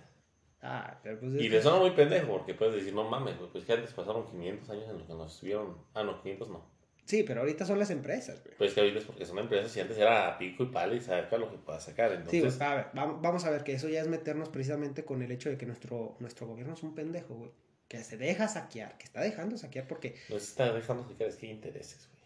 Ah, 0.60 0.98
pero 1.02 1.18
pues 1.20 1.34
es 1.34 1.40
Y 1.42 1.48
le 1.48 1.62
suena 1.62 1.78
muy 1.78 1.90
pendejo 1.92 2.28
porque 2.28 2.54
puedes 2.54 2.74
decir, 2.74 2.92
no 2.94 3.04
mames, 3.08 3.36
pues 3.52 3.64
que 3.64 3.72
antes 3.72 3.92
pasaron 3.92 4.26
500 4.26 4.70
años 4.70 4.88
en 4.88 4.98
los 4.98 5.06
que 5.06 5.14
nos 5.14 5.32
estuvieron. 5.34 5.76
Ah, 5.94 6.02
no, 6.02 6.20
500 6.22 6.48
no. 6.48 6.78
Sí, 7.04 7.22
pero 7.22 7.40
ahorita 7.40 7.64
son 7.64 7.78
las 7.78 7.90
empresas, 7.90 8.42
güey. 8.44 8.54
Pues 8.58 8.74
que 8.74 8.80
ahorita 8.80 8.98
es 8.98 9.04
porque 9.06 9.24
son 9.24 9.38
empresas 9.38 9.74
y 9.76 9.80
antes 9.80 9.96
era 9.96 10.28
a 10.28 10.36
pico 10.38 10.64
y 10.64 10.66
pala 10.66 10.94
y 10.94 11.00
saca 11.00 11.38
lo 11.38 11.50
que 11.50 11.56
pueda 11.56 11.80
sacar. 11.80 12.10
Sí, 12.10 12.16
Entonces, 12.38 12.58
güey, 12.58 12.68
a 12.70 12.74
ver, 12.74 12.86
vam- 12.92 13.20
vamos 13.22 13.44
a 13.44 13.50
ver 13.50 13.64
que 13.64 13.72
eso 13.72 13.88
ya 13.88 14.02
es 14.02 14.08
meternos 14.08 14.50
precisamente 14.50 15.04
con 15.04 15.22
el 15.22 15.30
hecho 15.32 15.48
de 15.48 15.56
que 15.56 15.64
nuestro, 15.64 16.16
nuestro 16.20 16.46
gobierno 16.46 16.74
es 16.74 16.82
un 16.82 16.94
pendejo, 16.94 17.34
güey. 17.34 17.50
Que 17.88 18.04
se 18.04 18.18
deja 18.18 18.46
saquear, 18.48 18.98
que 18.98 19.04
está 19.04 19.22
dejando 19.22 19.56
saquear 19.56 19.88
porque 19.88 20.16
no 20.28 20.38
se 20.38 20.44
está 20.44 20.70
dejando 20.72 21.08
sacar, 21.08 21.28
es 21.28 21.36
que 21.36 21.46
hay 21.46 21.52
intereses, 21.52 22.06
güey. 22.10 22.17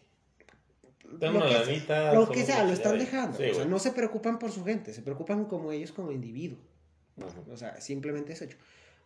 Lo 1.03 1.19
que, 2.29 2.39
lo 2.39 2.45
sea, 2.45 2.63
lo 2.63 2.73
están 2.73 2.97
dejando. 2.97 3.37
Sí, 3.37 3.43
o 3.45 3.53
sea, 3.53 3.65
no 3.65 3.79
se 3.79 3.91
preocupan 3.91 4.39
por 4.39 4.51
su 4.51 4.63
gente, 4.63 4.93
se 4.93 5.01
preocupan 5.01 5.45
como 5.45 5.71
ellos 5.71 5.91
como 5.91 6.11
individuo. 6.11 6.57
O 7.51 7.57
sea, 7.57 7.79
simplemente 7.79 8.33
es 8.33 8.41
hecho. 8.41 8.57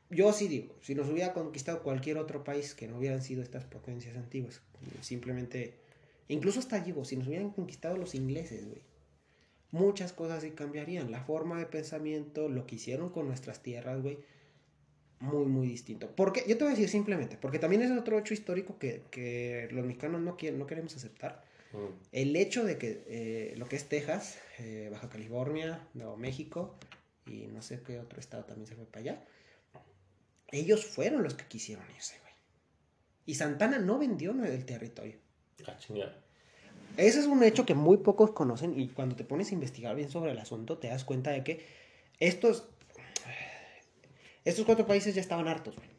Yo 0.09 0.31
sí 0.31 0.47
digo, 0.47 0.73
si 0.81 0.95
nos 0.95 1.09
hubiera 1.09 1.33
conquistado 1.33 1.83
cualquier 1.83 2.17
otro 2.17 2.43
país 2.43 2.73
que 2.73 2.87
no 2.87 2.97
hubieran 2.97 3.21
sido 3.21 3.41
estas 3.41 3.65
potencias 3.65 4.15
antiguas, 4.15 4.61
simplemente, 5.01 5.73
incluso 6.29 6.59
hasta 6.59 6.79
digo, 6.79 7.03
si 7.03 7.17
nos 7.17 7.27
hubieran 7.27 7.49
conquistado 7.49 7.97
los 7.97 8.15
ingleses, 8.15 8.65
güey, 8.65 8.81
muchas 9.71 10.13
cosas 10.13 10.43
sí 10.43 10.51
cambiarían. 10.51 11.11
La 11.11 11.21
forma 11.21 11.59
de 11.59 11.65
pensamiento, 11.65 12.47
lo 12.47 12.65
que 12.65 12.75
hicieron 12.75 13.09
con 13.09 13.27
nuestras 13.27 13.61
tierras, 13.61 14.01
güey, 14.01 14.19
muy, 15.19 15.45
muy 15.45 15.67
distinto. 15.67 16.09
Porque, 16.15 16.43
yo 16.47 16.57
te 16.57 16.63
voy 16.63 16.73
a 16.73 16.75
decir 16.75 16.89
simplemente, 16.89 17.37
porque 17.37 17.59
también 17.59 17.81
es 17.81 17.91
otro 17.91 18.17
hecho 18.17 18.33
histórico 18.33 18.77
que, 18.79 19.03
que 19.11 19.67
los 19.71 19.85
mexicanos 19.85 20.21
no, 20.21 20.37
quieren, 20.37 20.57
no 20.57 20.67
queremos 20.67 20.95
aceptar. 20.95 21.43
Ujú. 21.73 21.93
El 22.11 22.35
hecho 22.35 22.63
de 22.63 22.77
que 22.77 23.03
eh, 23.07 23.55
lo 23.57 23.67
que 23.67 23.75
es 23.75 23.89
Texas, 23.89 24.39
eh, 24.59 24.89
Baja 24.91 25.09
California, 25.09 25.87
Nuevo 25.93 26.17
México 26.17 26.75
y 27.25 27.47
no 27.47 27.61
sé 27.61 27.81
qué 27.85 27.99
otro 27.99 28.19
estado 28.19 28.45
también 28.45 28.67
se 28.67 28.75
fue 28.75 28.85
para 28.85 29.01
allá, 29.01 29.25
ellos 30.51 30.85
fueron 30.85 31.23
los 31.23 31.33
que 31.33 31.45
quisieron 31.45 31.85
irse, 31.95 32.17
güey. 32.21 32.33
Y 33.25 33.35
Santana 33.35 33.79
no 33.79 33.99
vendió 33.99 34.31
el 34.31 34.65
territorio. 34.65 35.17
Ah, 35.65 35.75
chingada. 35.77 36.23
Ese 36.95 37.19
es 37.19 37.25
un 37.27 37.43
hecho 37.43 37.65
que 37.65 37.75
muy 37.75 37.97
pocos 37.97 38.31
conocen 38.31 38.79
y 38.79 38.87
cuando 38.87 39.15
te 39.15 39.23
pones 39.23 39.51
a 39.51 39.53
investigar 39.53 39.95
bien 39.95 40.09
sobre 40.09 40.31
el 40.31 40.39
asunto 40.39 40.77
te 40.77 40.87
das 40.87 41.03
cuenta 41.03 41.31
de 41.31 41.43
que 41.43 41.65
estos, 42.19 42.67
estos 44.45 44.65
cuatro 44.65 44.87
países 44.87 45.13
ya 45.13 45.21
estaban 45.21 45.47
hartos, 45.47 45.75
güey. 45.75 45.89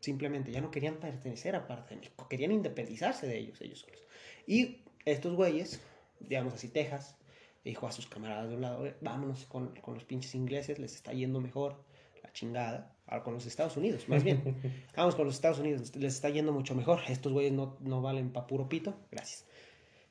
Simplemente 0.00 0.50
ya 0.50 0.62
no 0.62 0.70
querían 0.70 0.96
pertenecer 0.96 1.54
a 1.54 1.66
parte 1.66 1.94
de 1.94 2.00
México, 2.00 2.26
querían 2.26 2.52
independizarse 2.52 3.26
de 3.26 3.38
ellos, 3.38 3.60
ellos 3.60 3.80
solos. 3.80 4.02
Y 4.46 4.78
estos 5.04 5.34
güeyes, 5.34 5.80
digamos 6.20 6.54
así, 6.54 6.68
Texas, 6.68 7.16
dijo 7.64 7.86
a 7.86 7.92
sus 7.92 8.06
camaradas 8.06 8.48
de 8.48 8.54
un 8.56 8.62
lado, 8.62 8.86
"Eh, 8.86 8.96
vámonos 9.00 9.44
con, 9.46 9.74
con 9.76 9.94
los 9.94 10.04
pinches 10.04 10.34
ingleses, 10.34 10.78
les 10.78 10.94
está 10.94 11.12
yendo 11.12 11.40
mejor, 11.40 11.82
la 12.22 12.32
chingada. 12.32 12.94
Ahora 13.06 13.24
con 13.24 13.34
los 13.34 13.44
Estados 13.46 13.76
Unidos, 13.76 14.08
más 14.08 14.22
bien. 14.22 14.42
Vamos 14.96 15.16
con 15.16 15.26
los 15.26 15.34
Estados 15.34 15.58
Unidos, 15.58 15.94
les 15.96 16.14
está 16.14 16.30
yendo 16.30 16.52
mucho 16.52 16.74
mejor. 16.74 17.00
Estos 17.08 17.32
güeyes 17.32 17.52
no, 17.52 17.76
no 17.80 18.00
valen 18.02 18.32
pa' 18.32 18.46
puro 18.46 18.68
pito, 18.68 18.94
gracias. 19.10 19.46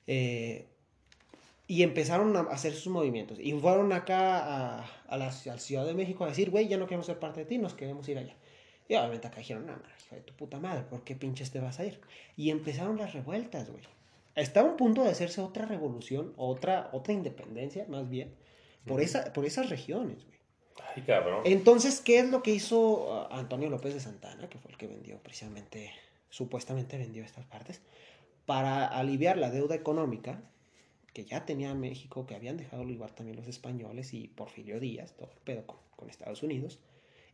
Eh, 0.05 0.67
y 1.65 1.83
empezaron 1.83 2.35
a 2.35 2.41
hacer 2.41 2.73
sus 2.73 2.91
movimientos. 2.91 3.39
Y 3.39 3.53
fueron 3.53 3.93
acá 3.93 4.39
a, 4.39 4.85
a 5.07 5.17
la, 5.17 5.27
a 5.27 5.45
la 5.45 5.57
Ciudad 5.59 5.85
de 5.85 5.93
México 5.93 6.25
a 6.25 6.27
decir, 6.27 6.49
güey, 6.49 6.67
ya 6.67 6.77
no 6.77 6.87
queremos 6.87 7.05
ser 7.05 7.19
parte 7.19 7.41
de 7.41 7.45
ti, 7.45 7.57
nos 7.57 7.75
queremos 7.75 8.09
ir 8.09 8.17
allá. 8.17 8.35
Y 8.87 8.95
obviamente 8.95 9.27
acá 9.27 9.37
dijeron, 9.37 9.67
no, 9.67 9.73
no, 9.73 9.83
hijo 10.03 10.15
de 10.15 10.21
tu 10.21 10.33
puta 10.33 10.59
madre, 10.59 10.83
¿por 10.83 11.03
qué 11.03 11.15
pinches 11.15 11.51
te 11.51 11.59
vas 11.59 11.79
a 11.79 11.85
ir? 11.85 12.01
Y 12.35 12.49
empezaron 12.49 12.97
las 12.97 13.13
revueltas, 13.13 13.69
güey. 13.69 13.83
Estaba 14.35 14.69
a 14.71 14.77
punto 14.77 15.03
de 15.03 15.09
hacerse 15.09 15.41
otra 15.41 15.65
revolución, 15.65 16.33
otra, 16.37 16.89
otra 16.93 17.13
independencia, 17.13 17.85
más 17.87 18.09
bien, 18.09 18.35
por, 18.85 19.01
esa, 19.01 19.33
por 19.33 19.45
esas 19.45 19.69
regiones, 19.69 20.25
güey. 20.25 20.39
Ay, 20.95 21.03
cabrón. 21.03 21.41
Entonces, 21.45 21.99
¿qué 21.99 22.19
es 22.19 22.29
lo 22.29 22.41
que 22.41 22.51
hizo 22.51 22.79
uh, 22.79 23.33
Antonio 23.33 23.69
López 23.69 23.93
de 23.93 23.99
Santana, 23.99 24.49
que 24.49 24.57
fue 24.57 24.71
el 24.71 24.77
que 24.77 24.87
vendió 24.87 25.17
precisamente, 25.21 25.91
supuestamente 26.29 26.97
vendió 26.97 27.23
estas 27.23 27.45
partes, 27.45 27.81
para 28.45 28.87
aliviar 28.87 29.37
la 29.37 29.51
deuda 29.51 29.75
económica 29.75 30.41
que 31.13 31.25
ya 31.25 31.45
tenía 31.45 31.73
México, 31.73 32.25
que 32.25 32.35
habían 32.35 32.57
dejado 32.57 32.85
lugar 32.85 33.11
también 33.11 33.35
los 33.35 33.47
españoles 33.47 34.13
y 34.13 34.27
Porfirio 34.27 34.79
Díaz, 34.79 35.13
todo 35.17 35.31
el 35.31 35.39
pedo 35.39 35.67
con, 35.67 35.77
con 35.95 36.09
Estados 36.09 36.43
Unidos, 36.43 36.79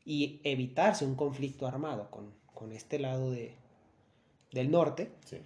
y 0.06 0.42
evitarse 0.44 1.06
un 1.06 1.16
conflicto 1.16 1.68
armado 1.68 2.10
con, 2.10 2.34
con 2.54 2.72
este 2.72 3.00
lado 3.00 3.32
de, 3.32 3.56
del 4.52 4.72
norte, 4.72 5.12
Sí. 5.26 5.38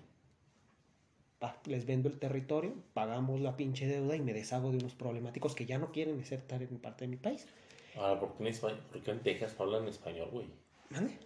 Pa, 1.40 1.60
les 1.66 1.86
vendo 1.86 2.10
el 2.10 2.20
territorio, 2.20 2.74
pagamos 2.94 3.40
la 3.42 3.56
pinche 3.56 3.88
deuda 3.88 4.16
y 4.16 4.22
me 4.22 4.34
deshago 4.34 4.72
de 4.72 4.78
unos 4.78 4.94
problemáticos 4.94 5.56
que 5.56 5.66
ya 5.66 5.78
no 5.78 5.92
quieren 5.92 6.24
ser 6.26 6.44
en 6.50 6.78
parte 6.80 7.06
de 7.06 7.08
mi 7.08 7.18
país. 7.18 7.48
Ahora, 7.96 8.20
¿por 8.20 8.36
qué 8.36 8.44
en, 8.44 8.48
España, 8.48 8.80
por 8.92 9.02
qué 9.02 9.12
en 9.12 9.20
Texas 9.20 9.56
no 9.58 9.66
hablan 9.66 9.88
español, 9.88 10.30
güey? 10.32 10.48
¿Mande? 10.90 11.18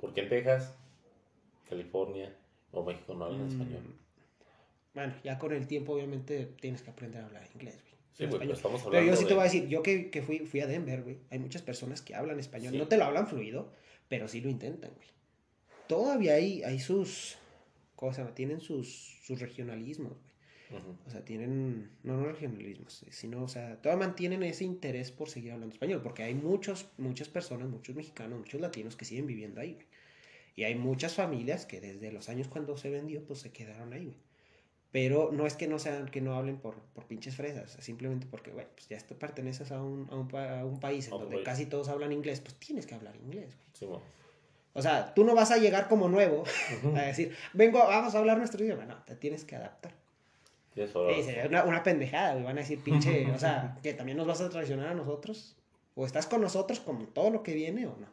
¿Por 0.00 0.14
qué 0.14 0.22
en 0.22 0.28
Texas, 0.28 0.74
California 1.68 2.34
o 2.72 2.82
México 2.84 3.14
no 3.14 3.26
hablan 3.26 3.46
Mm, 3.46 3.50
español? 3.50 3.82
Bueno, 4.94 5.14
ya 5.22 5.38
con 5.38 5.52
el 5.52 5.66
tiempo 5.66 5.92
obviamente 5.92 6.46
tienes 6.60 6.82
que 6.82 6.90
aprender 6.90 7.22
a 7.22 7.26
hablar 7.26 7.46
inglés, 7.54 7.78
güey. 7.82 7.94
Sí, 8.14 8.26
güey, 8.26 8.40
pero 8.40 8.52
estamos 8.52 8.82
Pero 8.82 8.96
hablando 8.96 9.12
yo 9.12 9.16
sí 9.16 9.26
te 9.26 9.34
voy 9.34 9.40
a 9.42 9.44
decir, 9.44 9.68
yo 9.68 9.82
que, 9.82 10.10
que 10.10 10.22
fui, 10.22 10.40
fui 10.40 10.60
a 10.60 10.66
Denver, 10.66 11.02
güey, 11.02 11.18
hay 11.30 11.38
muchas 11.38 11.62
personas 11.62 12.02
que 12.02 12.16
hablan 12.16 12.40
español. 12.40 12.72
Sí. 12.72 12.78
No 12.78 12.88
te 12.88 12.96
lo 12.96 13.04
hablan 13.04 13.28
fluido, 13.28 13.70
pero 14.08 14.26
sí 14.26 14.40
lo 14.40 14.48
intentan, 14.48 14.90
güey. 14.96 15.06
Todavía 15.86 16.34
hay, 16.34 16.64
hay 16.64 16.80
sus, 16.80 17.38
¿cómo 17.98 18.12
se 18.12 18.20
llama? 18.20 18.32
Tienen 18.32 18.60
sus, 18.60 19.18
sus 19.24 19.40
regionalismos, 19.40 20.12
güey. 20.12 20.80
Ujú. 20.80 20.96
O 21.06 21.10
sea, 21.10 21.24
tienen, 21.24 21.90
no, 22.04 22.16
no 22.18 22.26
regionalismos, 22.26 23.04
sino, 23.10 23.42
o 23.42 23.48
sea, 23.48 23.80
todavía 23.82 24.06
mantienen 24.06 24.42
ese 24.44 24.64
interés 24.64 25.10
por 25.10 25.28
seguir 25.28 25.52
hablando 25.52 25.72
español, 25.72 26.00
porque 26.02 26.22
hay 26.22 26.34
muchos, 26.34 26.86
muchas 26.96 27.28
personas, 27.28 27.68
muchos 27.68 27.96
mexicanos, 27.96 28.38
muchos 28.38 28.60
latinos 28.60 28.94
que 28.94 29.04
siguen 29.04 29.26
viviendo 29.26 29.60
ahí, 29.60 29.74
güey. 29.74 29.86
Y 30.54 30.64
hay 30.64 30.74
muchas 30.76 31.14
familias 31.14 31.66
que 31.66 31.80
desde 31.80 32.12
los 32.12 32.28
años 32.28 32.46
cuando 32.46 32.76
se 32.76 32.90
vendió, 32.90 33.24
pues 33.24 33.40
se 33.40 33.50
quedaron 33.50 33.92
ahí, 33.92 34.04
güey. 34.06 34.18
Pero 34.92 35.30
no 35.32 35.46
es 35.46 35.56
que 35.56 35.66
no 35.66 35.78
sean, 35.78 36.06
que 36.06 36.20
no 36.20 36.34
hablen 36.34 36.58
por, 36.58 36.76
por 36.94 37.06
pinches 37.06 37.34
fresas, 37.34 37.76
simplemente 37.80 38.26
porque, 38.30 38.52
güey, 38.52 38.66
pues 38.74 38.88
ya 38.88 38.98
te 38.98 39.14
perteneces 39.14 39.72
a 39.72 39.82
un, 39.82 40.08
a 40.10 40.16
un, 40.16 40.34
a 40.34 40.64
un 40.64 40.80
país 40.80 41.06
en 41.08 41.12
donde 41.12 41.36
país. 41.36 41.44
casi 41.44 41.66
todos 41.66 41.88
hablan 41.88 42.12
inglés, 42.12 42.40
pues 42.40 42.54
tienes 42.54 42.86
que 42.86 42.94
hablar 42.94 43.16
inglés, 43.16 43.54
güey. 43.54 43.68
Sí, 43.72 43.86
bueno. 43.86 44.04
O 44.78 44.82
sea, 44.82 45.12
tú 45.12 45.24
no 45.24 45.34
vas 45.34 45.50
a 45.50 45.58
llegar 45.58 45.88
como 45.88 46.08
nuevo 46.08 46.44
a 46.96 47.02
decir, 47.02 47.36
vengo, 47.52 47.80
vamos 47.80 48.14
a 48.14 48.18
hablar 48.18 48.38
nuestro 48.38 48.64
idioma. 48.64 48.84
No, 48.84 48.94
te 49.04 49.16
tienes 49.16 49.44
que 49.44 49.56
adaptar. 49.56 49.92
Sí, 50.72 50.82
razón. 50.82 51.12
sería 51.24 51.46
una, 51.46 51.64
una 51.64 51.82
pendejada. 51.82 52.40
Van 52.42 52.56
a 52.56 52.60
decir, 52.60 52.80
pinche, 52.82 53.30
o 53.32 53.38
sea, 53.38 53.76
que 53.82 53.92
también 53.94 54.16
nos 54.16 54.26
vas 54.28 54.40
a 54.40 54.48
traicionar 54.48 54.88
a 54.88 54.94
nosotros. 54.94 55.56
O 55.96 56.06
estás 56.06 56.26
con 56.26 56.40
nosotros 56.40 56.78
con 56.78 57.06
todo 57.08 57.30
lo 57.30 57.42
que 57.42 57.54
viene 57.54 57.86
o 57.86 57.96
no. 57.96 58.06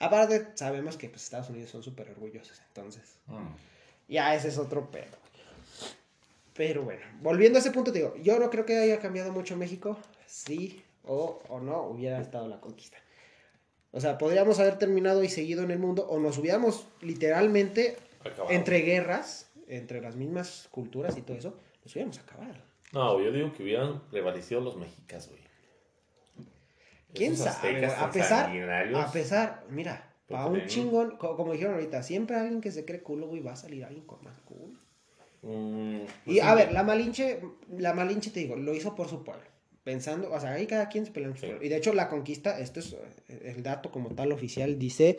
Aparte, 0.00 0.48
sabemos 0.54 0.96
que 0.96 1.08
pues, 1.08 1.22
Estados 1.22 1.48
Unidos 1.48 1.70
son 1.70 1.84
súper 1.84 2.10
orgullosos, 2.10 2.60
entonces. 2.66 3.14
Mm. 3.28 3.54
Ya 4.08 4.34
ese 4.34 4.48
es 4.48 4.58
otro 4.58 4.90
pedo. 4.90 5.16
Pero 6.54 6.82
bueno, 6.82 7.06
volviendo 7.22 7.58
a 7.58 7.60
ese 7.60 7.70
punto, 7.70 7.92
te 7.92 8.00
digo, 8.00 8.16
yo 8.16 8.38
no 8.40 8.50
creo 8.50 8.66
que 8.66 8.76
haya 8.76 8.98
cambiado 8.98 9.30
mucho 9.30 9.56
México. 9.56 9.96
Sí 10.26 10.82
o, 11.04 11.40
o 11.48 11.60
no 11.60 11.82
hubiera 11.82 12.20
estado 12.20 12.48
la 12.48 12.60
conquista. 12.60 12.98
O 13.92 14.00
sea, 14.00 14.18
podríamos 14.18 14.58
haber 14.60 14.78
terminado 14.78 15.24
y 15.24 15.28
seguido 15.28 15.62
en 15.64 15.70
el 15.70 15.78
mundo, 15.78 16.06
o 16.08 16.18
nos 16.20 16.38
hubiéramos 16.38 16.86
literalmente 17.00 17.96
Acabado. 18.24 18.50
entre 18.54 18.78
guerras, 18.80 19.50
entre 19.66 20.00
las 20.00 20.14
mismas 20.16 20.68
culturas 20.70 21.16
y 21.16 21.22
todo 21.22 21.36
eso, 21.36 21.56
nos 21.84 21.92
hubiéramos 21.94 22.18
acabado. 22.18 22.54
No, 22.92 23.20
yo 23.20 23.32
digo 23.32 23.52
que 23.52 23.62
hubieran 23.64 24.00
prevalecido 24.10 24.60
los 24.60 24.76
mexicas, 24.76 25.28
güey. 25.28 25.40
¿Quién 27.14 27.32
Esos 27.32 27.46
sabe? 27.46 27.84
A 27.86 28.10
pesar, 28.10 28.50
a 28.94 29.10
pesar, 29.12 29.64
mira, 29.70 30.12
Porque 30.28 30.34
para 30.34 30.46
un 30.46 30.66
chingón, 30.66 31.16
co- 31.16 31.36
como 31.36 31.52
dijeron 31.52 31.74
ahorita, 31.74 32.02
siempre 32.04 32.36
alguien 32.36 32.60
que 32.60 32.70
se 32.70 32.84
cree 32.84 33.00
culo, 33.02 33.26
güey, 33.26 33.42
va 33.42 33.52
a 33.52 33.56
salir 33.56 33.84
alguien 33.84 34.04
con 34.06 34.22
más 34.22 34.38
culo. 34.40 34.78
Mm, 35.42 36.02
Y 36.26 36.34
pues 36.36 36.42
a 36.42 36.50
sí, 36.50 36.56
ver, 36.56 36.72
la 36.72 36.82
Malinche, 36.84 37.40
la 37.78 37.94
Malinche 37.94 38.30
te 38.30 38.40
digo, 38.40 38.54
lo 38.56 38.74
hizo 38.74 38.94
por 38.94 39.08
su 39.08 39.24
pueblo. 39.24 39.42
Pensando, 39.90 40.30
o 40.30 40.38
sea, 40.38 40.52
ahí 40.52 40.68
cada 40.68 40.88
quien 40.88 41.04
se 41.04 41.10
pelea 41.10 41.30
en 41.30 41.36
su 41.36 41.46
Sí. 41.46 41.52
Y 41.62 41.68
de 41.68 41.76
hecho, 41.76 41.92
la 41.92 42.08
conquista, 42.08 42.60
esto 42.60 42.78
es 42.78 42.92
eh, 42.92 43.54
el 43.56 43.64
dato 43.64 43.90
como 43.90 44.10
tal 44.14 44.30
oficial, 44.30 44.78
dice: 44.78 45.18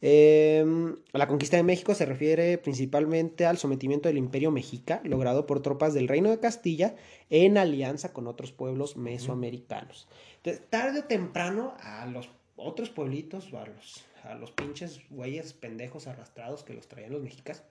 em, 0.00 0.94
La 1.12 1.26
conquista 1.26 1.56
de 1.56 1.64
México 1.64 1.96
se 1.96 2.06
refiere 2.06 2.56
principalmente 2.58 3.44
al 3.44 3.58
sometimiento 3.58 4.08
del 4.08 4.18
Imperio 4.18 4.52
Mexica, 4.52 5.00
logrado 5.02 5.46
por 5.46 5.62
tropas 5.62 5.94
del 5.94 6.06
Reino 6.06 6.30
de 6.30 6.38
Castilla 6.38 6.94
en 7.28 7.58
alianza 7.58 8.12
con 8.12 8.28
otros 8.28 8.52
pueblos 8.52 8.96
mesoamericanos. 8.96 10.06
Entonces, 10.36 10.62
tarde 10.70 11.00
o 11.00 11.04
temprano, 11.04 11.74
a 11.80 12.06
los 12.06 12.30
otros 12.54 12.90
pueblitos, 12.90 13.52
o 13.52 13.58
a 13.58 13.66
los, 13.66 14.04
a 14.22 14.36
los 14.36 14.52
pinches 14.52 15.00
güeyes 15.10 15.54
pendejos 15.54 16.06
arrastrados 16.06 16.62
que 16.62 16.72
los 16.72 16.86
traían 16.86 17.10
los 17.10 17.22
mexicas, 17.22 17.64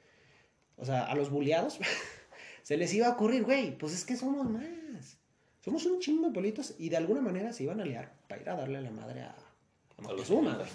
o 0.75 0.83
sea, 0.83 1.05
a 1.05 1.15
los 1.15 1.29
buleados, 1.29 1.79
se 2.63 2.75
les 2.75 2.93
iba 2.93 3.07
a 3.07 3.11
ocurrir, 3.11 3.43
güey, 3.45 3.77
pues 3.77 3.93
es 3.93 4.03
que 4.03 4.17
somos 4.17 4.49
más. 4.49 5.22
Somos 5.63 5.85
un 5.85 5.99
chingo 5.99 6.27
de 6.27 6.33
pueblitos 6.33 6.75
y 6.77 6.89
de 6.89 6.97
alguna 6.97 7.21
manera 7.21 7.53
se 7.53 7.63
iban 7.63 7.79
a 7.79 7.83
aliar 7.83 8.11
para 8.27 8.41
ir 8.41 8.49
a 8.49 8.55
darle 8.55 8.81
la 8.81 8.91
madre 8.91 9.21
a, 9.21 9.29
a 9.97 10.01
Moctezuma, 10.01 10.55
güey. 10.55 10.67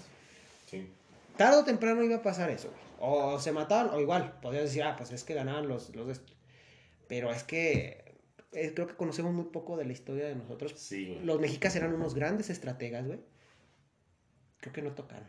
Sí. 0.66 0.88
Tarde 1.36 1.58
o 1.58 1.64
temprano 1.64 2.02
iba 2.02 2.16
a 2.16 2.22
pasar 2.22 2.48
eso, 2.48 2.70
güey. 2.70 2.80
O 3.00 3.38
se 3.38 3.52
mataban, 3.52 3.94
o 3.94 4.00
igual, 4.00 4.40
podías 4.40 4.64
decir, 4.64 4.82
ah, 4.82 4.96
pues 4.96 5.12
es 5.12 5.24
que 5.24 5.34
ganaban 5.34 5.68
los, 5.68 5.94
los. 5.94 6.22
Pero 7.06 7.30
es 7.30 7.44
que 7.44 8.16
eh, 8.52 8.72
creo 8.74 8.86
que 8.86 8.94
conocemos 8.94 9.32
muy 9.34 9.44
poco 9.44 9.76
de 9.76 9.84
la 9.84 9.92
historia 9.92 10.26
de 10.26 10.34
nosotros. 10.34 10.72
Sí, 10.76 11.06
güey. 11.06 11.24
Los 11.24 11.38
mexicas 11.38 11.76
eran 11.76 11.92
unos 11.92 12.14
grandes 12.14 12.48
estrategas, 12.48 13.06
güey. 13.06 13.20
Creo 14.60 14.72
que 14.72 14.82
no 14.82 14.92
tocaron, 14.92 15.28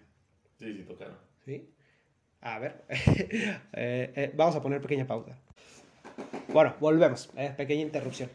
Sí, 0.57 0.73
sí, 0.73 0.83
tocaron. 0.83 1.17
¿sí? 1.45 1.69
A 2.41 2.59
ver, 2.59 2.85
Eh, 3.73 4.13
eh, 4.15 4.31
vamos 4.35 4.55
a 4.55 4.61
poner 4.61 4.81
pequeña 4.81 5.05
pausa. 5.05 5.37
Bueno, 6.47 6.75
volvemos. 6.79 7.29
Pequeña 7.57 7.81
interrupción. 7.81 8.29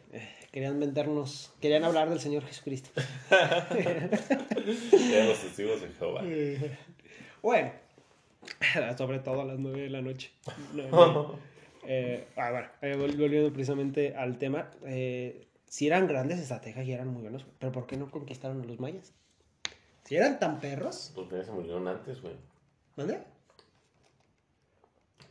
Eh, 0.55 0.61
querían 0.61 0.79
vendernos, 0.79 1.53
querían 1.61 1.83
hablar 1.83 2.09
del 2.09 2.21
Señor 2.21 2.45
Jesucristo. 2.45 2.91
Eran 3.71 5.29
los 5.29 5.41
testigos 5.41 5.81
de 5.81 5.89
Jehová. 5.99 6.23
Bueno, 7.43 7.73
sobre 8.97 9.19
todo 9.19 9.41
a 9.41 9.45
las 9.45 9.59
9 9.59 9.83
de 9.83 9.91
la 9.91 10.01
noche. 10.01 10.31
No, 10.75 10.89
no. 11.13 11.39
Eh, 11.87 12.27
ah, 12.37 12.51
bueno, 12.51 12.67
eh, 12.81 12.95
vol- 12.97 13.15
volviendo 13.19 13.53
precisamente 13.53 14.17
al 14.17 14.39
tema, 14.39 14.71
eh, 14.87 15.47
si 15.67 15.87
eran 15.87 16.07
grandes 16.09 16.39
estrategas 16.41 16.87
y 16.87 16.93
eran 16.93 17.09
muy 17.09 17.21
buenos, 17.21 17.45
pero 17.59 17.73
¿por 17.73 17.87
qué 17.87 17.99
no 17.99 18.11
conquistaron 18.11 18.63
a 18.63 18.65
los 18.65 18.81
mayas? 18.81 19.13
Si 20.05 20.17
eran 20.17 20.39
tan 20.39 20.61
perros, 20.61 21.13
Los 21.15 21.31
mayas 21.31 21.45
se 21.45 21.53
murieron 21.53 21.87
antes, 21.87 22.23
güey. 22.23 22.37
¿dónde? 22.97 23.19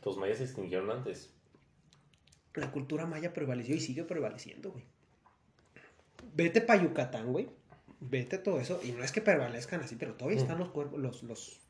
Los 0.04 0.16
mayas 0.16 0.38
se 0.38 0.44
extinguieron 0.44 0.92
antes. 0.92 1.32
La 2.54 2.70
cultura 2.70 3.04
maya 3.04 3.32
prevaleció 3.32 3.74
y 3.74 3.80
sigue 3.80 4.04
prevaleciendo, 4.04 4.70
güey. 4.70 4.84
Vete 6.34 6.60
para 6.60 6.82
Yucatán, 6.82 7.32
güey. 7.32 7.48
Vete 8.00 8.38
todo 8.38 8.60
eso. 8.60 8.80
Y 8.82 8.92
no 8.92 9.02
es 9.04 9.12
que 9.12 9.20
prevalezcan 9.20 9.80
así, 9.80 9.96
pero 9.96 10.14
todavía 10.14 10.40
están 10.40 10.58
los, 10.58 10.70
cuerpos, 10.70 10.98
los, 11.00 11.22
los, 11.22 11.60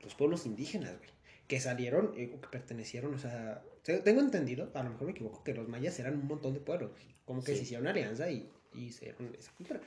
los 0.00 0.14
pueblos 0.14 0.46
indígenas, 0.46 0.96
güey. 0.98 1.10
Que 1.46 1.60
salieron, 1.60 2.12
eh, 2.16 2.32
o 2.36 2.40
que 2.40 2.48
pertenecieron, 2.48 3.14
o 3.14 3.18
sea, 3.18 3.62
te- 3.82 4.00
tengo 4.00 4.20
entendido, 4.20 4.70
a 4.74 4.82
lo 4.82 4.90
mejor 4.90 5.06
me 5.06 5.12
equivoco, 5.12 5.42
que 5.42 5.54
los 5.54 5.66
mayas 5.66 5.98
eran 5.98 6.14
un 6.14 6.26
montón 6.26 6.52
de 6.52 6.60
pueblos. 6.60 6.90
Como 7.24 7.42
que 7.42 7.52
Sí. 7.52 7.58
se 7.58 7.62
hicieron 7.64 7.86
alianza 7.86 8.30
y, 8.30 8.50
y 8.74 8.84
hicieron 8.86 9.34
esa 9.38 9.52
cultura. 9.52 9.80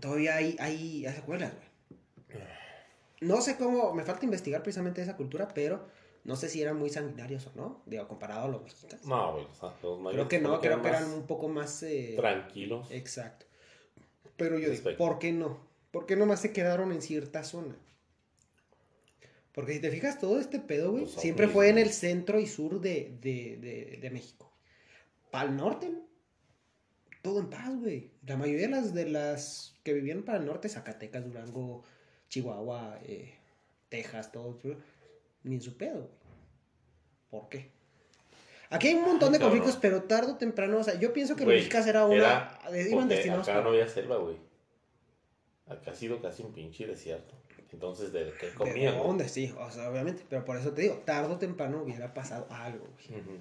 Todavía 0.00 0.36
hay, 0.36 0.56
hay, 0.60 1.06
hay 1.06 1.14
secuelas, 1.14 1.52
güey. 1.54 2.42
No 3.22 3.40
sé 3.40 3.56
cómo, 3.56 3.94
me 3.94 4.04
falta 4.04 4.24
investigar 4.26 4.62
precisamente 4.62 5.00
esa 5.00 5.16
cultura, 5.16 5.48
pero 5.54 5.88
no 6.26 6.34
sé 6.34 6.48
si 6.48 6.60
eran 6.60 6.76
muy 6.76 6.90
sanguinarios 6.90 7.46
o 7.46 7.52
no, 7.54 7.82
digo, 7.86 8.08
comparado 8.08 8.46
a 8.46 8.48
los 8.48 8.62
mexicanos. 8.62 9.06
No, 9.06 9.32
güey. 9.34 9.44
o 9.44 9.54
sea, 9.54 9.74
los 9.80 10.12
Creo 10.12 10.28
que 10.28 10.40
no, 10.40 10.60
creo 10.60 10.82
que 10.82 10.88
eran 10.88 11.12
un 11.12 11.26
poco 11.26 11.48
más... 11.48 11.82
eh, 11.84 12.14
tranquilos. 12.16 12.90
exacto. 12.90 13.46
Pero 14.36 14.58
yo 14.58 14.68
digo. 14.70 14.90
¿por 14.98 15.18
qué 15.20 15.32
no? 15.32 15.58
¿Por 15.92 16.04
qué 16.04 16.16
nomás 16.16 16.40
se 16.40 16.52
quedaron 16.52 16.90
en 16.92 17.00
cierta 17.00 17.44
zona? 17.44 17.76
Porque 19.52 19.74
si 19.74 19.80
te 19.80 19.90
fijas, 19.90 20.18
todo 20.18 20.38
este 20.38 20.58
pedo, 20.58 20.90
güey, 20.90 21.06
siempre 21.06 21.48
fue 21.48 21.70
en 21.70 21.78
el 21.78 21.90
centro 21.90 22.38
y 22.40 22.46
sur 22.46 22.80
de, 22.80 23.16
de, 23.22 23.56
de, 23.56 23.98
de 24.02 24.10
México. 24.10 24.52
Para 25.30 25.48
el 25.48 25.56
norte, 25.56 25.90
todo 27.22 27.38
en 27.38 27.48
paz, 27.48 27.70
güey. 27.80 28.10
La 28.26 28.36
mayoría 28.36 28.66
de 28.66 28.72
las, 28.72 28.92
de 28.92 29.08
las 29.08 29.74
que 29.84 29.94
vivían 29.94 30.24
para 30.24 30.38
el 30.38 30.44
norte, 30.44 30.68
Zacatecas, 30.68 31.24
Durango, 31.24 31.84
Chihuahua, 32.28 32.98
eh, 33.04 33.34
Texas, 33.88 34.32
todo, 34.32 34.58
ni 35.46 35.56
en 35.56 35.62
su 35.62 35.76
pedo, 35.76 36.00
güey. 36.00 36.10
¿Por 37.30 37.48
qué? 37.48 37.70
Aquí 38.70 38.88
hay 38.88 38.94
un 38.94 39.04
montón 39.04 39.32
de 39.32 39.38
conflictos, 39.38 39.76
pero 39.76 40.02
tarde 40.02 40.32
o 40.32 40.36
temprano, 40.36 40.78
o 40.78 40.84
sea, 40.84 40.98
yo 40.98 41.12
pienso 41.12 41.36
que 41.36 41.44
Güey, 41.44 41.58
mexicas 41.58 41.86
era 41.86 42.04
una... 42.04 42.58
era 42.68 42.80
iban 42.80 42.90
porque 42.90 43.14
destinados 43.14 43.48
Acá 43.48 43.60
no 43.62 43.68
había 43.68 43.88
selva, 43.88 44.16
güey. 44.16 44.36
Acá 45.66 45.92
ha 45.92 45.94
sido 45.94 46.20
casi 46.20 46.42
un 46.42 46.52
pinche 46.52 46.86
desierto. 46.86 47.34
Entonces, 47.72 48.12
¿de 48.12 48.32
qué 48.40 48.46
¿De 48.46 48.54
comían? 48.54 48.94
güey? 48.94 49.06
dónde? 49.06 49.28
Sí, 49.28 49.54
o 49.58 49.70
sea, 49.70 49.90
obviamente, 49.90 50.24
pero 50.28 50.44
por 50.44 50.56
eso 50.56 50.72
te 50.72 50.82
digo, 50.82 51.02
tarde 51.04 51.32
o 51.32 51.38
temprano 51.38 51.82
hubiera 51.82 52.12
pasado 52.14 52.46
algo, 52.50 52.86
güey. 53.08 53.40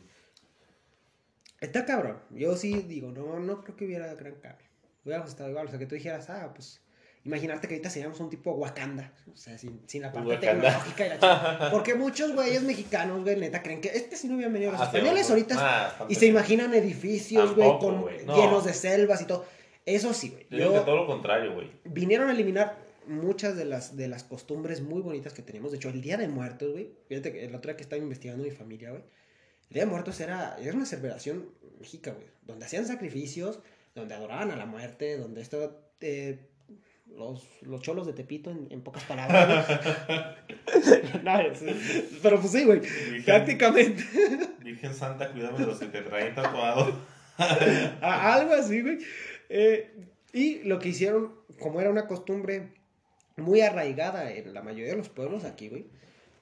Está 1.61 1.85
cabrón. 1.85 2.19
Yo 2.31 2.55
sí 2.55 2.81
digo, 2.81 3.11
no, 3.11 3.39
no 3.39 3.63
creo 3.63 3.75
que 3.75 3.85
hubiera 3.85 4.13
gran 4.13 4.35
cambio. 4.35 4.67
Hubiéramos 5.03 5.29
estado 5.29 5.49
igual. 5.49 5.67
O 5.67 5.69
sea, 5.69 5.79
que 5.79 5.85
tú 5.85 5.95
dijeras, 5.95 6.29
ah, 6.29 6.51
pues. 6.53 6.81
Imagínate 7.25 7.67
que 7.67 7.73
ahorita 7.73 7.89
seríamos 7.89 8.19
un 8.19 8.29
tipo 8.29 8.51
Wakanda. 8.51 9.11
O 9.33 9.35
sea, 9.35 9.57
sin, 9.57 9.81
sin 9.87 10.03
la 10.03 10.11
parte 10.11 10.29
Wakanda. 10.29 10.51
tecnológica 10.69 11.05
y 11.05 11.09
la 11.09 11.15
chingada. 11.19 11.71
Porque 11.71 11.95
muchos 11.95 12.33
güeyes 12.33 12.61
mexicanos, 12.63 13.23
güey, 13.23 13.35
neta, 13.35 13.63
creen 13.63 13.81
que 13.81 13.89
este 13.89 14.15
sí 14.15 14.27
no 14.27 14.35
habían 14.35 14.53
venido 14.53 14.71
los 14.71 14.79
Ah, 14.81 14.85
españoles 14.85 15.29
ahorita. 15.29 15.55
Ah, 15.57 16.05
y 16.07 16.15
se 16.15 16.27
imaginan 16.27 16.73
edificios, 16.73 17.55
güey, 17.55 17.79
con 17.79 18.05
no. 18.25 18.35
llenos 18.37 18.63
de 18.65 18.73
selvas 18.73 19.21
y 19.21 19.25
todo. 19.25 19.45
Eso 19.85 20.13
sí, 20.13 20.29
güey. 20.29 20.45
Yo 20.51 20.57
digo 20.57 20.69
que 20.71 20.77
Yo, 20.77 20.83
todo 20.83 20.95
lo 20.97 21.07
contrario, 21.07 21.53
güey. 21.53 21.71
vinieron 21.83 22.29
a 22.29 22.31
eliminar 22.33 22.77
muchas 23.07 23.55
de 23.55 23.65
las, 23.65 23.95
de 23.97 24.07
las 24.07 24.23
costumbres 24.23 24.81
muy 24.81 25.01
bonitas 25.01 25.33
que 25.33 25.41
teníamos. 25.41 25.71
De 25.71 25.77
hecho, 25.77 25.89
el 25.89 26.01
Día 26.01 26.17
de 26.17 26.27
Muertos, 26.27 26.71
güey. 26.71 26.91
Fíjate 27.07 27.31
que 27.31 27.45
el 27.45 27.53
otro 27.55 27.69
día 27.69 27.77
que 27.77 27.83
estaba 27.83 28.01
investigando 28.01 28.43
mi 28.43 28.51
familia, 28.51 28.91
güey. 28.91 29.03
El 29.69 29.73
Día 29.73 29.83
de 29.85 29.89
Muertos 29.89 30.19
era, 30.19 30.57
era 30.59 30.73
una 30.75 30.85
celebración 30.85 31.49
mexica, 31.79 32.11
güey. 32.11 32.25
Donde 32.43 32.65
hacían 32.65 32.85
sacrificios, 32.85 33.59
donde 33.95 34.13
adoraban 34.13 34.51
a 34.51 34.55
la 34.55 34.65
muerte, 34.67 35.17
donde 35.17 35.41
esto... 35.41 35.81
eh, 36.01 36.39
los, 37.17 37.47
los 37.61 37.81
cholos 37.81 38.05
de 38.07 38.13
Tepito, 38.13 38.51
en, 38.51 38.67
en 38.69 38.81
pocas 38.81 39.03
palabras. 39.03 39.67
güey. 40.07 41.23
No, 41.23 41.39
es- 41.39 41.63
pero 42.21 42.39
pues 42.39 42.51
sí, 42.51 42.63
güey. 42.65 42.81
Prácticamente. 43.23 44.03
Virgen 44.63 44.93
Santa, 44.93 45.31
cuídame 45.31 45.59
de 45.59 45.65
los 45.65 45.79
que 45.79 45.87
te 45.87 46.01
traen 46.01 46.35
tatuado. 46.35 46.93
Algo 48.01 48.53
así, 48.53 48.81
güey. 48.81 48.99
Eh, 49.49 49.91
y 50.33 50.59
lo 50.63 50.79
que 50.79 50.89
hicieron, 50.89 51.33
como 51.59 51.81
era 51.81 51.89
una 51.89 52.07
costumbre 52.07 52.69
muy 53.37 53.61
arraigada 53.61 54.31
en 54.31 54.53
la 54.53 54.61
mayoría 54.61 54.91
de 54.91 54.97
los 54.97 55.09
pueblos 55.09 55.43
aquí, 55.45 55.69
güey, 55.69 55.85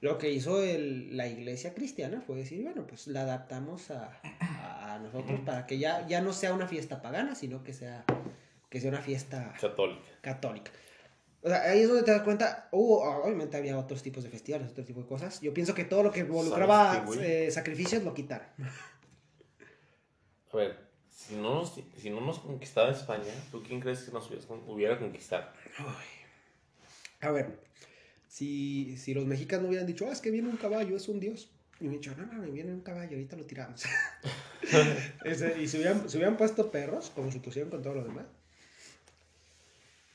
lo 0.00 0.18
que 0.18 0.30
hizo 0.30 0.62
el- 0.62 1.16
la 1.16 1.26
iglesia 1.28 1.74
cristiana 1.74 2.20
fue 2.26 2.36
decir, 2.36 2.62
bueno, 2.62 2.86
pues 2.86 3.06
la 3.06 3.22
adaptamos 3.22 3.90
a, 3.90 4.20
a- 4.40 4.98
nosotros, 5.02 5.40
para 5.44 5.66
que 5.66 5.78
ya, 5.78 6.06
ya 6.06 6.20
no 6.20 6.32
sea 6.32 6.54
una 6.54 6.66
fiesta 6.68 7.02
pagana, 7.02 7.34
sino 7.34 7.64
que 7.64 7.72
sea, 7.72 8.04
que 8.74 8.80
sea 8.80 8.90
una 8.90 9.00
fiesta 9.00 9.54
Católica. 9.60 10.02
católica. 10.20 10.72
O 11.42 11.48
sea, 11.48 11.62
ahí 11.62 11.82
es 11.82 11.88
donde 11.88 12.02
te 12.02 12.10
das 12.10 12.22
cuenta, 12.22 12.68
hubo, 12.72 13.04
obviamente 13.22 13.56
había 13.56 13.78
otros 13.78 14.02
tipos 14.02 14.24
de 14.24 14.30
festivales, 14.30 14.72
otro 14.72 14.84
tipo 14.84 15.00
de 15.00 15.06
cosas. 15.06 15.40
Yo 15.40 15.54
pienso 15.54 15.76
que 15.76 15.84
todo 15.84 16.02
lo 16.02 16.10
que 16.10 16.20
involucraba 16.20 17.06
eh, 17.20 17.52
sacrificios 17.52 18.02
lo 18.02 18.12
quitaron. 18.12 18.48
A 20.52 20.56
ver, 20.56 20.76
si 21.08 21.36
no 21.36 21.54
nos, 21.54 21.74
si 21.96 22.10
no 22.10 22.20
nos 22.20 22.40
conquistaba 22.40 22.90
España, 22.90 23.32
¿tú 23.52 23.62
quién 23.62 23.78
crees 23.80 24.00
que 24.02 24.10
nos 24.10 24.28
hubiera 24.66 24.98
conquistado? 24.98 25.46
A 27.20 27.30
ver, 27.30 27.60
si, 28.26 28.96
si 28.96 29.14
los 29.14 29.24
mexicanos 29.24 29.68
hubieran 29.68 29.86
dicho, 29.86 30.06
ah, 30.08 30.12
es 30.12 30.20
que 30.20 30.32
viene 30.32 30.48
un 30.48 30.56
caballo, 30.56 30.96
es 30.96 31.08
un 31.08 31.20
dios. 31.20 31.48
Y 31.78 31.84
me 31.84 31.94
dicho, 31.94 32.12
no, 32.16 32.26
no, 32.26 32.42
viene 32.50 32.72
un 32.72 32.80
caballo, 32.80 33.12
ahorita 33.12 33.36
lo 33.36 33.44
tiramos. 33.44 33.84
Ese, 35.24 35.62
y 35.62 35.68
se 35.68 35.76
hubieran, 35.76 36.08
se 36.08 36.16
hubieran 36.16 36.36
puesto 36.36 36.72
perros, 36.72 37.12
como 37.14 37.30
se 37.30 37.38
pusieron 37.38 37.70
con 37.70 37.80
todo 37.80 37.94
lo 37.94 38.02
demás. 38.02 38.26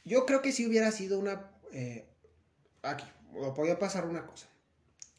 Yo 0.09 0.25
creo 0.25 0.41
que 0.41 0.51
sí 0.51 0.65
hubiera 0.65 0.91
sido 0.91 1.19
una... 1.19 1.51
eh, 1.71 2.07
aquí, 2.81 3.05
o 3.35 3.53
podía 3.53 3.77
pasar 3.77 4.05
una 4.07 4.25
cosa. 4.25 4.47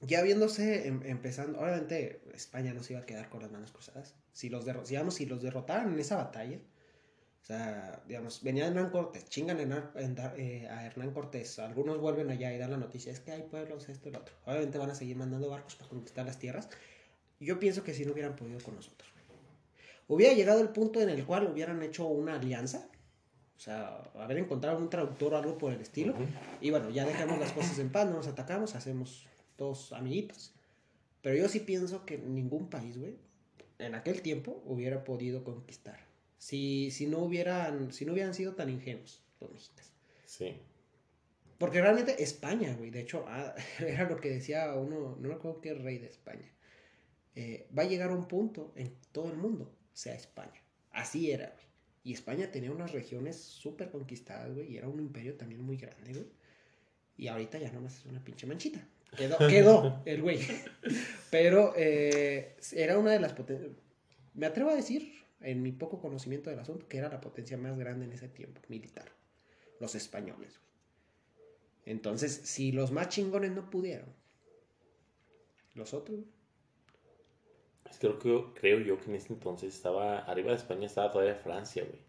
Ya 0.01 0.21
viéndose 0.23 0.89
em- 0.89 1.03
empezando, 1.05 1.61
obviamente 1.61 2.21
España 2.35 2.75
no 2.75 2.83
se 2.83 2.95
iba 2.95 3.03
a 3.03 3.07
quedar 3.07 3.29
con 3.29 3.41
las 3.41 3.53
manos 3.53 3.71
cruzadas. 3.71 4.17
Si 4.33 4.49
los, 4.49 4.65
digamos, 4.89 5.15
si 5.15 5.27
los 5.27 5.43
derrotaran 5.43 5.93
en 5.93 6.01
esa 6.01 6.17
batalla, 6.17 6.59
o 7.43 7.45
sea, 7.45 8.03
digamos, 8.09 8.43
venía 8.43 8.67
Hernán 8.67 8.91
Cortés, 8.91 9.27
chingan 9.27 9.61
en 9.61 10.15
dar- 10.17 10.35
eh, 10.37 10.67
a 10.69 10.87
Hernán 10.87 11.13
Cortés, 11.13 11.61
algunos 11.61 11.99
vuelven 12.01 12.29
allá 12.31 12.53
y 12.53 12.59
dan 12.59 12.73
la 12.73 12.77
noticia, 12.77 13.13
es 13.13 13.21
que 13.21 13.31
hay 13.31 13.43
pueblos, 13.43 13.89
esto 13.89 14.09
y 14.09 14.13
lo 14.13 14.19
otro. 14.19 14.35
Obviamente 14.45 14.77
van 14.79 14.91
a 14.91 14.95
seguir 14.97 15.17
mandando 15.17 15.49
barcos 15.51 15.77
para 15.77 15.89
conquistar 15.89 16.27
las 16.27 16.39
tierras. 16.41 16.69
Yo 17.39 17.61
pienso 17.61 17.85
que 17.85 17.95
si 17.95 18.05
no 18.05 18.13
hubieran 18.13 18.35
podido 18.35 18.59
con 18.61 18.75
nosotros. 18.75 19.09
Hubiera 20.09 20.35
llegado 20.35 20.61
el 20.61 20.71
punto 20.71 21.01
en 21.01 21.11
el 21.11 21.25
cual 21.25 21.47
hubieran 21.47 21.81
hecho 21.85 22.07
una 22.09 22.35
alianza, 22.35 22.89
o 23.61 23.63
sea, 23.63 24.11
haber 24.15 24.39
encontrado 24.39 24.79
un 24.79 24.89
traductor 24.89 25.35
o 25.35 25.37
algo 25.37 25.59
por 25.59 25.75
el 25.75 25.83
estilo, 25.83 26.15
Ujú. 26.15 26.25
y 26.63 26.71
bueno, 26.71 26.89
ya 26.89 27.05
dejamos 27.05 27.39
las 27.39 27.53
cosas 27.53 27.79
en 27.79 27.93
paz, 27.93 28.07
no 28.07 28.15
nos 28.15 28.27
atacamos, 28.27 28.75
hacemos 28.75 29.27
todos 29.57 29.93
amiguitos. 29.93 30.55
Pero 31.21 31.37
yo 31.37 31.47
sí 31.47 31.61
pienso 31.61 32.07
que 32.07 32.17
ningún 32.17 32.71
país, 32.71 32.97
güey, 32.97 33.19
en 33.79 33.95
aquel 33.95 34.23
tiempo 34.23 34.63
hubiera 34.65 35.05
podido 35.05 35.45
conquistar. 35.45 36.01
Si, 36.39 36.91
si, 36.91 37.07
no 37.07 37.19
hubieran, 37.19 37.93
si 37.93 38.07
no 38.07 38.15
hubieran 38.15 38.33
sido 38.33 38.55
tan 38.55 38.71
ingenuos 38.71 39.23
los 39.43 39.53
mexicanos. 39.53 39.93
Sí. 40.25 40.57
Porque 41.59 41.83
realmente 41.83 42.23
España, 42.23 42.75
güey, 42.79 42.89
de 42.89 43.01
hecho, 43.01 43.27
ah, 43.29 43.55
era 43.79 44.09
lo 44.09 44.17
que 44.17 44.31
decía 44.31 44.73
uno, 44.73 45.19
no 45.21 45.29
me 45.29 45.35
acuerdo 45.35 45.61
qué 45.61 45.75
rey 45.75 45.99
de 45.99 46.07
España. 46.07 46.51
Eh, 47.35 47.69
va 47.79 47.83
a 47.83 47.87
llegar 47.87 48.11
un 48.11 48.27
punto 48.27 48.73
en 48.75 48.97
todo 49.13 49.31
el 49.31 49.37
mundo, 49.37 49.71
sea 49.93 50.15
España. 50.15 50.63
Así 50.93 51.31
era, 51.31 51.51
güey. 51.51 51.70
Y 52.03 52.13
España 52.15 52.51
tenía 52.51 52.73
unas 52.73 52.93
regiones 52.93 53.37
súper 53.37 53.91
conquistadas, 53.91 54.55
güey, 54.55 54.73
y 54.73 54.77
era 54.79 54.89
un 54.89 55.01
imperio 55.01 55.35
también 55.35 55.61
muy 55.63 55.77
grande, 55.77 56.13
güey. 56.13 56.27
Y 57.17 57.29
ahorita 57.29 57.59
ya 57.59 57.71
nomás 57.71 57.99
es 57.99 58.07
una 58.07 58.25
pinche 58.25 58.47
manchita. 58.47 58.87
Quedó, 59.17 59.37
quedó 59.49 60.03
el 60.07 60.23
güey. 60.23 60.41
Pero 61.31 61.75
eh, 61.77 62.57
era 62.73 62.99
una 62.99 63.13
de 63.13 63.21
las 63.21 63.35
potencias. 63.35 63.73
Me 64.35 64.47
atrevo 64.47 64.71
a 64.71 64.75
decir, 64.75 65.13
en 65.41 65.63
mi 65.63 65.73
poco 65.73 66.01
conocimiento 66.01 66.49
del 66.49 66.59
asunto, 66.59 66.89
que 66.89 66.99
era 66.99 67.11
la 67.11 67.21
potencia 67.21 67.59
más 67.59 67.79
grande 67.79 68.07
en 68.07 68.13
ese 68.13 68.29
tiempo, 68.29 68.61
militar. 68.69 69.13
Los 69.81 69.95
españoles, 69.95 70.59
güey. 70.59 70.71
Entonces, 71.85 72.41
si 72.45 72.73
los 72.73 72.93
más 72.93 73.09
chingones 73.09 73.53
no 73.53 73.69
pudieron, 73.69 74.09
los 75.75 75.93
otros, 75.93 76.21
güey. 76.21 76.40
Es 77.91 77.99
que 77.99 78.09
Creo, 78.19 78.55
creo 78.55 78.81
yo 78.81 78.99
que 78.99 79.11
en 79.11 79.17
ese 79.17 79.35
entonces 79.35 79.75
estaba, 79.75 80.21
arriba 80.21 80.49
de 80.53 80.57
España 80.57 80.87
estaba 80.87 81.11
todavía 81.11 81.35
Francia, 81.35 81.85
güey. 81.85 82.01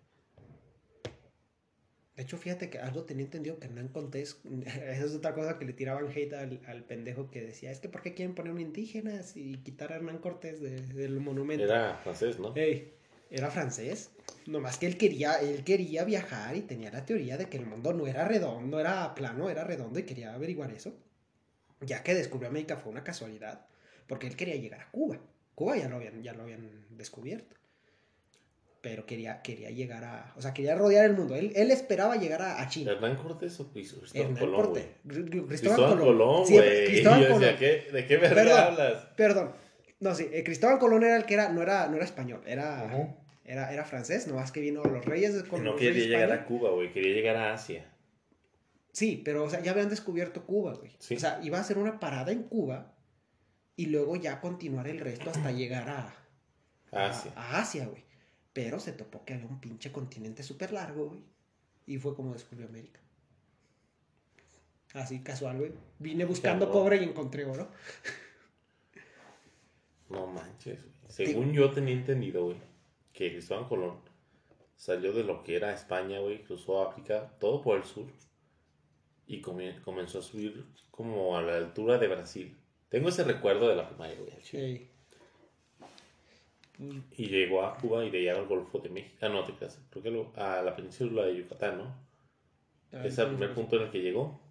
De 2.16 2.24
hecho, 2.24 2.38
fíjate 2.38 2.70
que 2.70 2.78
algo 2.80 3.04
tenía 3.06 3.26
entendido 3.26 3.58
que 3.60 3.68
Hernán 3.68 3.88
Cortés, 3.88 4.40
esa 4.66 5.06
es 5.06 5.16
otra 5.16 5.34
cosa 5.34 5.58
que 5.58 5.66
le 5.66 5.74
tiraban 5.74 6.08
hate 6.10 6.34
al, 6.34 6.62
al 6.68 6.84
pendejo 6.84 7.30
que 7.32 7.42
decía, 7.42 7.72
es 7.72 7.80
que 7.80 7.90
¿por 7.90 8.02
qué 8.02 8.14
quieren 8.14 8.36
poner 8.36 8.52
un 8.54 8.60
indígena 8.60 9.22
y 9.36 9.58
quitar 9.58 9.92
a 9.94 9.96
Hernán 9.96 10.20
Cortés 10.20 10.60
de- 10.62 10.82
del 10.82 11.20
monumento? 11.20 11.64
Era 11.64 11.98
francés, 12.04 12.40
¿no? 12.40 12.54
Ey, 12.56 12.94
era 13.30 13.50
francés, 13.52 14.12
nomás 14.48 14.78
que 14.78 14.88
él 14.88 14.98
quería, 14.98 15.36
él 15.42 15.64
quería 15.64 16.04
viajar 16.06 16.56
y 16.58 16.62
tenía 16.64 16.92
la 16.92 17.06
teoría 17.06 17.38
de 17.38 17.48
que 17.50 17.58
el 17.58 17.66
mundo 17.66 17.94
no 17.94 18.08
era 18.08 18.28
redondo, 18.28 18.80
era 18.80 19.16
plano, 19.16 19.50
era 19.50 19.64
redondo 19.64 20.00
y 20.00 20.04
quería 20.04 20.34
averiguar 20.34 20.72
eso. 20.72 20.94
Ya 21.82 22.04
que 22.04 22.16
descubrió 22.16 22.50
América 22.50 22.78
fue 22.78 22.92
una 22.92 23.04
casualidad, 23.04 23.68
porque 24.08 24.28
él 24.28 24.36
quería 24.38 24.56
llegar 24.58 24.82
a 24.82 24.92
Cuba. 24.92 25.20
Cuba 25.56 25.78
ya 25.78 25.90
lo 25.90 25.98
habían, 25.98 26.22
ya 26.24 26.34
lo 26.34 26.44
habían 26.44 26.86
descubierto. 26.92 27.56
Pero 28.82 29.06
quería, 29.06 29.44
quería 29.44 29.70
llegar 29.70 30.04
a, 30.04 30.34
o 30.36 30.42
sea, 30.42 30.54
quería 30.56 30.74
rodear 30.74 31.06
el 31.06 31.14
mundo. 31.14 31.36
Él, 31.36 31.52
él 31.56 31.70
esperaba 31.70 32.16
llegar 32.16 32.42
a, 32.42 32.60
a 32.62 32.68
China. 32.68 32.94
¿Hernán 32.94 33.16
Cortés 33.16 33.60
o 33.60 33.72
Cristóbal 33.72 34.34
Colón, 34.40 34.56
Cortés. 34.56 34.86
Cristóbal, 35.08 35.48
Cristóbal 35.48 36.00
Colón, 36.00 36.44
güey. 36.50 36.86
Cristóbal 36.88 37.22
Colón. 37.28 37.40
decía, 37.42 37.58
¿qué- 37.58 37.92
¿de 37.92 38.06
qué 38.08 38.18
verga 38.18 38.36
Perdón. 38.36 38.60
hablas? 38.60 39.06
Perdón. 39.16 39.52
No, 40.00 40.16
sí, 40.16 40.28
eh, 40.32 40.44
Cristóbal 40.44 40.80
Colón 40.80 41.04
era 41.04 41.16
el 41.16 41.26
que 41.26 41.36
era, 41.36 41.50
no 41.50 41.62
era, 41.62 41.88
no 41.90 41.96
era 41.98 42.06
español, 42.06 42.42
era, 42.48 42.90
Ujú. 42.92 43.16
era, 43.46 43.72
era 43.72 43.86
francés, 43.86 44.26
nomás 44.26 44.52
que 44.52 44.62
vino 44.62 44.84
los 44.84 45.06
reyes 45.06 45.36
de 45.36 45.60
No 45.60 45.76
quería 45.76 46.06
llegar 46.06 46.32
a 46.32 46.46
Cuba, 46.46 46.72
güey. 46.72 46.92
Quería 46.92 47.14
llegar 47.14 47.36
a 47.36 47.54
Asia. 47.54 47.86
Sí, 48.94 49.22
pero 49.24 49.44
o 49.44 49.50
sea, 49.52 49.62
ya 49.62 49.72
habían 49.74 49.90
descubierto 49.90 50.44
Cuba, 50.48 50.74
güey. 50.74 50.92
Sí. 50.98 51.16
O 51.18 51.20
sea, 51.20 51.40
iba 51.44 51.60
a 51.60 51.62
hacer 51.62 51.78
una 51.78 52.00
parada 52.00 52.32
en 52.32 52.42
Cuba 52.44 52.96
y 53.82 53.86
luego 53.88 54.16
ya 54.16 54.40
continuar 54.42 54.88
el 54.88 55.00
resto 55.00 55.30
hasta 55.32 55.52
llegar 55.52 55.90
a, 55.90 56.16
a- 56.92 57.06
Asia. 57.10 57.34
a 57.36 57.60
Asia, 57.60 57.86
güey. 57.88 58.04
Pero 58.54 58.80
se 58.80 58.92
topó 58.92 59.24
que 59.26 59.34
había 59.34 59.48
un 59.48 59.60
pinche 59.60 59.92
continente 59.92 60.44
súper 60.44 60.72
largo, 60.74 61.08
güey. 61.10 61.22
Y 61.88 61.98
fue 61.98 62.16
como 62.16 62.34
descubrió 62.34 62.68
América. 62.68 63.00
Así 64.94 65.22
casual, 65.22 65.58
güey. 65.58 65.72
Vine 66.00 66.26
buscando 66.26 66.70
cobre 66.70 66.98
y 66.98 67.04
encontré 67.06 67.46
oro. 67.46 67.70
No 70.10 70.28
manches, 70.28 70.82
güey. 70.84 70.94
Según 71.08 71.54
yo 71.54 71.72
tenía 71.72 71.94
entendido, 71.94 72.46
güey, 72.46 72.58
que 73.14 73.32
Cristóbal 73.32 73.68
Colón 73.68 74.00
salió 74.76 75.12
de 75.14 75.24
lo 75.24 75.44
que 75.44 75.56
era 75.56 75.74
España, 75.74 76.20
güey, 76.20 76.44
cruzó 76.44 76.88
África, 76.88 77.34
todo 77.40 77.62
por 77.62 77.78
el 77.78 77.84
sur, 77.84 78.08
y 79.28 79.42
come- 79.42 79.82
comenzó 79.82 80.20
a 80.20 80.22
subir 80.22 80.66
como 80.90 81.38
a 81.38 81.42
la 81.42 81.56
altura 81.56 81.98
de 81.98 82.08
Brasil. 82.08 82.58
Tengo 82.92 83.10
ese 83.10 83.24
recuerdo 83.24 83.68
de 83.70 83.76
la 83.78 83.88
primaria, 83.88 84.16
güey. 84.20 84.34
Ey. 84.54 84.92
Y 87.18 87.28
llegó 87.28 87.64
a 87.64 87.78
Cuba 87.78 88.04
y 88.06 88.10
de 88.10 88.20
allá 88.30 88.40
al 88.40 88.48
Golfo 88.48 88.80
de 88.80 88.90
México. 88.90 89.16
Ah, 89.22 89.30
no, 89.30 89.44
te 89.46 89.54
creas. 89.54 89.80
Creo 89.90 90.04
que 90.04 90.12
lo- 90.12 90.34
a 90.36 90.62
la 90.62 90.76
península 90.76 91.24
de 91.26 91.38
Yucatán, 91.38 91.78
¿no? 91.78 91.96
Ah, 92.92 93.06
es 93.06 93.18
el 93.18 93.28
primer 93.30 93.54
punto 93.54 93.78
en 93.78 93.84
el 93.84 93.92
que 93.92 94.02
llegó. 94.02 94.42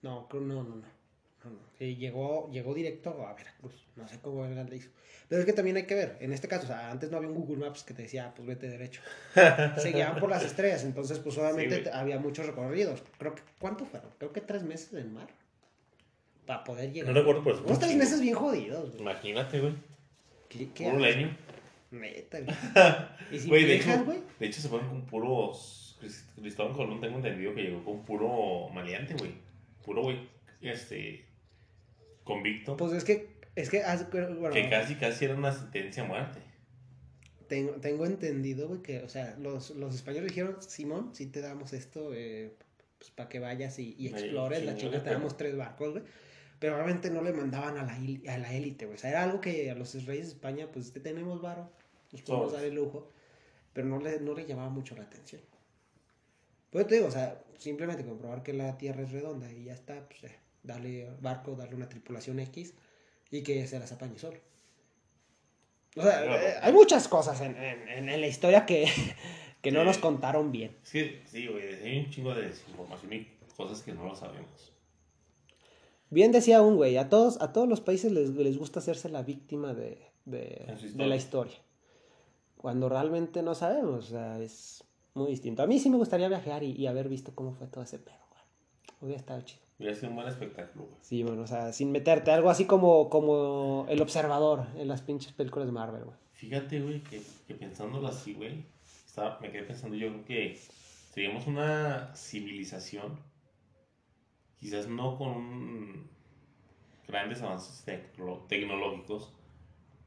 No, 0.00 0.26
creo 0.28 0.42
no, 0.42 0.62
no, 0.62 0.76
no. 0.76 0.86
no, 1.44 1.50
no. 1.50 1.58
Sí, 1.78 1.96
llegó, 1.96 2.50
llegó 2.50 2.72
directo 2.72 3.10
a 3.26 3.34
Veracruz. 3.34 3.74
No 3.96 4.08
sé 4.08 4.18
cómo 4.20 4.40
verga 4.42 4.64
le 4.64 4.76
hizo. 4.76 4.90
Pero 5.28 5.40
es 5.40 5.46
que 5.46 5.52
también 5.52 5.76
hay 5.76 5.86
que 5.86 5.94
ver. 5.94 6.16
En 6.20 6.32
este 6.32 6.48
caso, 6.48 6.64
o 6.64 6.66
sea, 6.66 6.90
antes 6.90 7.10
no 7.10 7.18
había 7.18 7.28
un 7.28 7.34
Google 7.34 7.58
Maps 7.58 7.82
que 7.84 7.92
te 7.94 8.02
decía, 8.02 8.26
ah, 8.28 8.32
pues 8.34 8.46
vete 8.48 8.68
derecho. 8.68 9.02
Se 9.76 9.92
guiaban 9.92 10.18
por 10.18 10.30
las 10.30 10.44
estrellas. 10.44 10.82
Entonces, 10.84 11.18
pues 11.18 11.36
obviamente 11.36 11.82
Sí, 11.84 11.90
había 11.92 12.18
muchos 12.18 12.46
recorridos. 12.46 13.02
Creo 13.18 13.34
que, 13.34 13.42
¿cuánto 13.58 13.84
fueron? 13.84 14.10
Creo 14.18 14.32
que 14.32 14.40
tres 14.40 14.62
meses 14.62 14.92
en 14.94 15.12
mar. 15.12 15.28
Para 16.46 16.64
poder 16.64 16.92
llegar. 16.92 17.12
No 17.12 17.18
recuerdo, 17.20 17.42
pero 17.44 17.56
es 17.56 17.62
Unos 17.62 17.78
tres 17.78 17.96
meses 17.96 18.20
bien 18.20 18.34
jodidos, 18.34 18.90
güey. 18.90 19.00
Imagínate, 19.02 19.60
güey. 19.60 19.74
¿Qué, 20.48 20.68
qué 20.74 20.84
Puro 20.90 21.04
haces? 21.04 21.16
Lenin. 21.16 21.36
Neta, 21.92 22.40
güey. 22.40 22.56
Y 23.32 23.38
si 23.38 23.48
Güey, 23.48 23.62
me 23.62 23.68
de 23.68 23.74
hecho, 23.76 24.04
güey. 24.04 24.18
de 24.40 24.46
hecho 24.46 24.60
se 24.60 24.68
fueron 24.68 24.88
con 24.88 25.06
puros. 25.06 25.96
Cris- 26.00 26.24
Cristóbal 26.40 26.72
Colón 26.74 27.00
tengo 27.00 27.16
entendido 27.16 27.54
que 27.54 27.62
llegó 27.62 27.84
con 27.84 28.04
puro 28.04 28.68
maleante, 28.70 29.14
güey. 29.14 29.32
Puro, 29.84 30.02
güey, 30.02 30.28
este. 30.60 31.24
Convicto. 32.24 32.76
Pues 32.76 32.92
es 32.92 33.04
que, 33.04 33.28
es 33.56 33.68
que, 33.70 33.82
haz- 33.84 34.08
bueno, 34.10 34.50
que 34.52 34.68
casi, 34.68 34.94
casi 34.96 35.24
era 35.24 35.34
una 35.34 35.52
sentencia 35.52 36.02
a 36.02 36.06
muerte. 36.06 36.40
Tengo, 37.48 37.72
tengo 37.74 38.06
entendido, 38.06 38.68
güey, 38.68 38.80
que, 38.82 39.00
o 39.00 39.08
sea, 39.08 39.36
los, 39.38 39.70
los 39.70 39.94
españoles 39.94 40.28
dijeron, 40.30 40.56
Simón, 40.60 41.14
si 41.14 41.26
te 41.26 41.40
damos 41.40 41.72
esto, 41.72 42.12
eh, 42.14 42.54
pues 42.98 43.10
para 43.10 43.28
que 43.28 43.40
vayas 43.40 43.78
y, 43.78 43.94
y 43.98 44.06
Ahí, 44.08 44.12
explores, 44.24 44.64
la 44.64 44.76
chinga, 44.76 44.92
te 44.98 45.00
pero- 45.00 45.14
damos 45.18 45.36
tres 45.36 45.56
barcos, 45.56 45.90
güey. 45.92 46.04
Pero 46.62 46.76
obviamente 46.76 47.10
no 47.10 47.22
le 47.22 47.32
mandaban 47.32 47.76
a 47.76 47.82
la, 47.82 47.94
a 48.32 48.38
la 48.38 48.52
élite, 48.54 48.84
güey. 48.86 48.94
O 48.94 48.98
sea, 49.00 49.10
era 49.10 49.24
algo 49.24 49.40
que 49.40 49.68
a 49.68 49.74
los 49.74 49.92
reyes 50.06 50.28
de 50.28 50.32
España, 50.34 50.68
pues, 50.72 50.92
te 50.92 51.00
tenemos 51.00 51.42
varo, 51.42 51.68
nos 52.12 52.22
podemos 52.22 52.52
dar 52.52 52.62
el 52.62 52.76
lujo, 52.76 53.10
pero 53.72 53.88
no 53.88 53.98
le, 53.98 54.20
no 54.20 54.32
le 54.32 54.46
llamaba 54.46 54.68
mucho 54.68 54.94
la 54.94 55.02
atención. 55.02 55.40
Pues 56.70 56.86
te 56.86 56.94
digo, 56.94 57.08
o 57.08 57.10
sea, 57.10 57.42
simplemente 57.58 58.04
comprobar 58.04 58.44
que 58.44 58.52
la 58.52 58.78
Tierra 58.78 59.02
es 59.02 59.10
redonda 59.10 59.50
y 59.50 59.64
ya 59.64 59.74
está, 59.74 60.08
pues, 60.08 60.22
eh, 60.22 60.36
darle 60.62 61.10
barco, 61.20 61.56
darle 61.56 61.74
una 61.74 61.88
tripulación 61.88 62.38
X 62.38 62.74
y 63.32 63.42
que 63.42 63.66
se 63.66 63.80
las 63.80 63.90
apañe 63.90 64.16
solo. 64.20 64.38
O 65.96 66.02
sea, 66.02 66.22
Claro. 66.22 66.36
eh, 66.36 66.54
hay 66.62 66.72
muchas 66.72 67.08
cosas 67.08 67.40
en, 67.40 67.56
en- 67.56 68.06
la 68.20 68.26
historia 68.28 68.64
que, 68.66 68.86
que 69.62 69.72
no 69.72 69.80
Sí. 69.80 69.86
nos 69.86 69.98
contaron 69.98 70.52
bien. 70.52 70.76
Que, 70.92 71.22
sí, 71.26 71.48
güey, 71.48 71.74
hay 71.74 71.98
un 72.04 72.10
chingo 72.10 72.32
de 72.34 72.42
desinformación 72.48 73.12
y 73.14 73.28
cosas 73.56 73.82
que 73.82 73.92
no 73.92 74.04
lo 74.04 74.14
sabemos. 74.14 74.71
Bien 76.12 76.30
decía 76.30 76.62
un 76.62 76.76
güey, 76.76 76.96
a 76.98 77.08
todos, 77.08 77.40
a 77.40 77.52
todos 77.52 77.66
los 77.68 77.80
países 77.80 78.12
les, 78.12 78.30
les 78.30 78.58
gusta 78.58 78.80
hacerse 78.80 79.08
la 79.08 79.22
víctima 79.22 79.72
de, 79.74 79.98
de- 80.26 80.66
de 80.94 81.06
la 81.06 81.16
historia. 81.16 81.56
cuando 82.56 82.88
realmente 82.88 83.42
no 83.42 83.54
sabemos. 83.54 84.06
O 84.06 84.08
sea, 84.10 84.38
es 84.40 84.84
muy 85.14 85.30
distinto. 85.30 85.62
A 85.62 85.66
mí 85.66 85.78
sí 85.80 85.90
me 85.90 85.96
gustaría 85.96 86.28
viajar 86.28 86.62
y, 86.62 86.72
y 86.72 86.86
haber 86.86 87.08
visto 87.08 87.32
cómo 87.34 87.52
fue 87.54 87.66
todo 87.66 87.82
ese 87.82 87.98
pedo, 87.98 88.18
güey. 88.30 88.42
Hubiera 89.00 89.18
estado 89.20 89.40
chido. 89.40 89.62
Hubiera 89.78 89.96
sido 89.96 90.10
un 90.10 90.16
buen 90.16 90.28
espectáculo, 90.28 90.84
güey. 90.84 90.96
Sí, 91.00 91.22
bueno, 91.24 91.42
o 91.42 91.46
sea, 91.46 91.72
sin 91.72 91.90
meterte. 91.90 92.30
Algo 92.30 92.50
así 92.50 92.66
como, 92.66 93.08
como 93.08 93.86
El 93.88 94.00
Observador 94.00 94.66
en 94.76 94.86
las 94.88 95.00
pinches 95.02 95.32
películas 95.32 95.66
de 95.66 95.72
Marvel, 95.72 96.04
güey. 96.04 96.16
Fíjate, 96.34 96.80
güey, 96.80 97.02
que, 97.02 97.22
que 97.48 97.54
pensándolo 97.54 98.06
así, 98.08 98.34
güey, 98.34 98.64
estaba- 99.06 99.38
me 99.40 99.50
quedé 99.50 99.62
pensando, 99.64 99.96
yo 99.96 100.08
creo 100.08 100.24
que 100.24 100.58
seríamos 101.12 101.46
una 101.46 102.12
civilización, 102.14 103.18
quizás 104.62 104.86
no 104.86 105.18
con 105.18 105.28
un- 105.30 106.08
grandes 107.08 107.42
avances 107.42 107.84
tecno- 107.84 108.46
tecnológicos, 108.46 109.32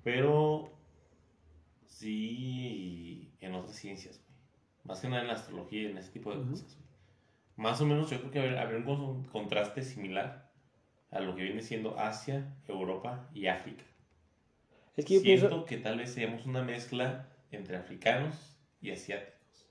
pero 0.01 0.71
sí 1.87 3.31
en 3.41 3.53
otras 3.53 3.75
ciencias, 3.75 4.17
güey. 4.19 4.35
Más 4.85 5.01
que 5.01 5.09
nada 5.09 5.21
en 5.23 5.27
la 5.27 5.33
astrología 5.33 5.81
y 5.83 5.85
en 5.87 5.97
ese 5.97 6.11
tipo 6.11 6.31
de 6.31 6.37
Ujú. 6.39 6.51
cosas, 6.51 6.73
güey. 6.75 6.85
Más 7.57 7.81
o 7.81 7.85
menos 7.85 8.09
yo 8.09 8.19
creo 8.19 8.31
que 8.31 8.39
habría 8.39 8.61
habría 8.61 8.79
un 8.79 8.85
con- 8.85 9.23
contraste 9.25 9.81
similar 9.81 10.49
a 11.11 11.19
lo 11.19 11.35
que 11.35 11.43
viene 11.43 11.61
siendo 11.61 11.99
Asia, 11.99 12.55
Europa 12.67 13.29
y 13.33 13.47
África. 13.47 13.83
Es 14.95 15.03
que 15.05 15.15
yo 15.15 15.19
Siento 15.19 15.47
pienso. 15.49 15.65
que 15.65 15.77
tal 15.77 15.97
vez 15.97 16.13
seamos 16.13 16.45
una 16.45 16.63
mezcla 16.63 17.27
entre 17.51 17.75
africanos 17.77 18.57
y 18.81 18.91
asiáticos. 18.91 19.67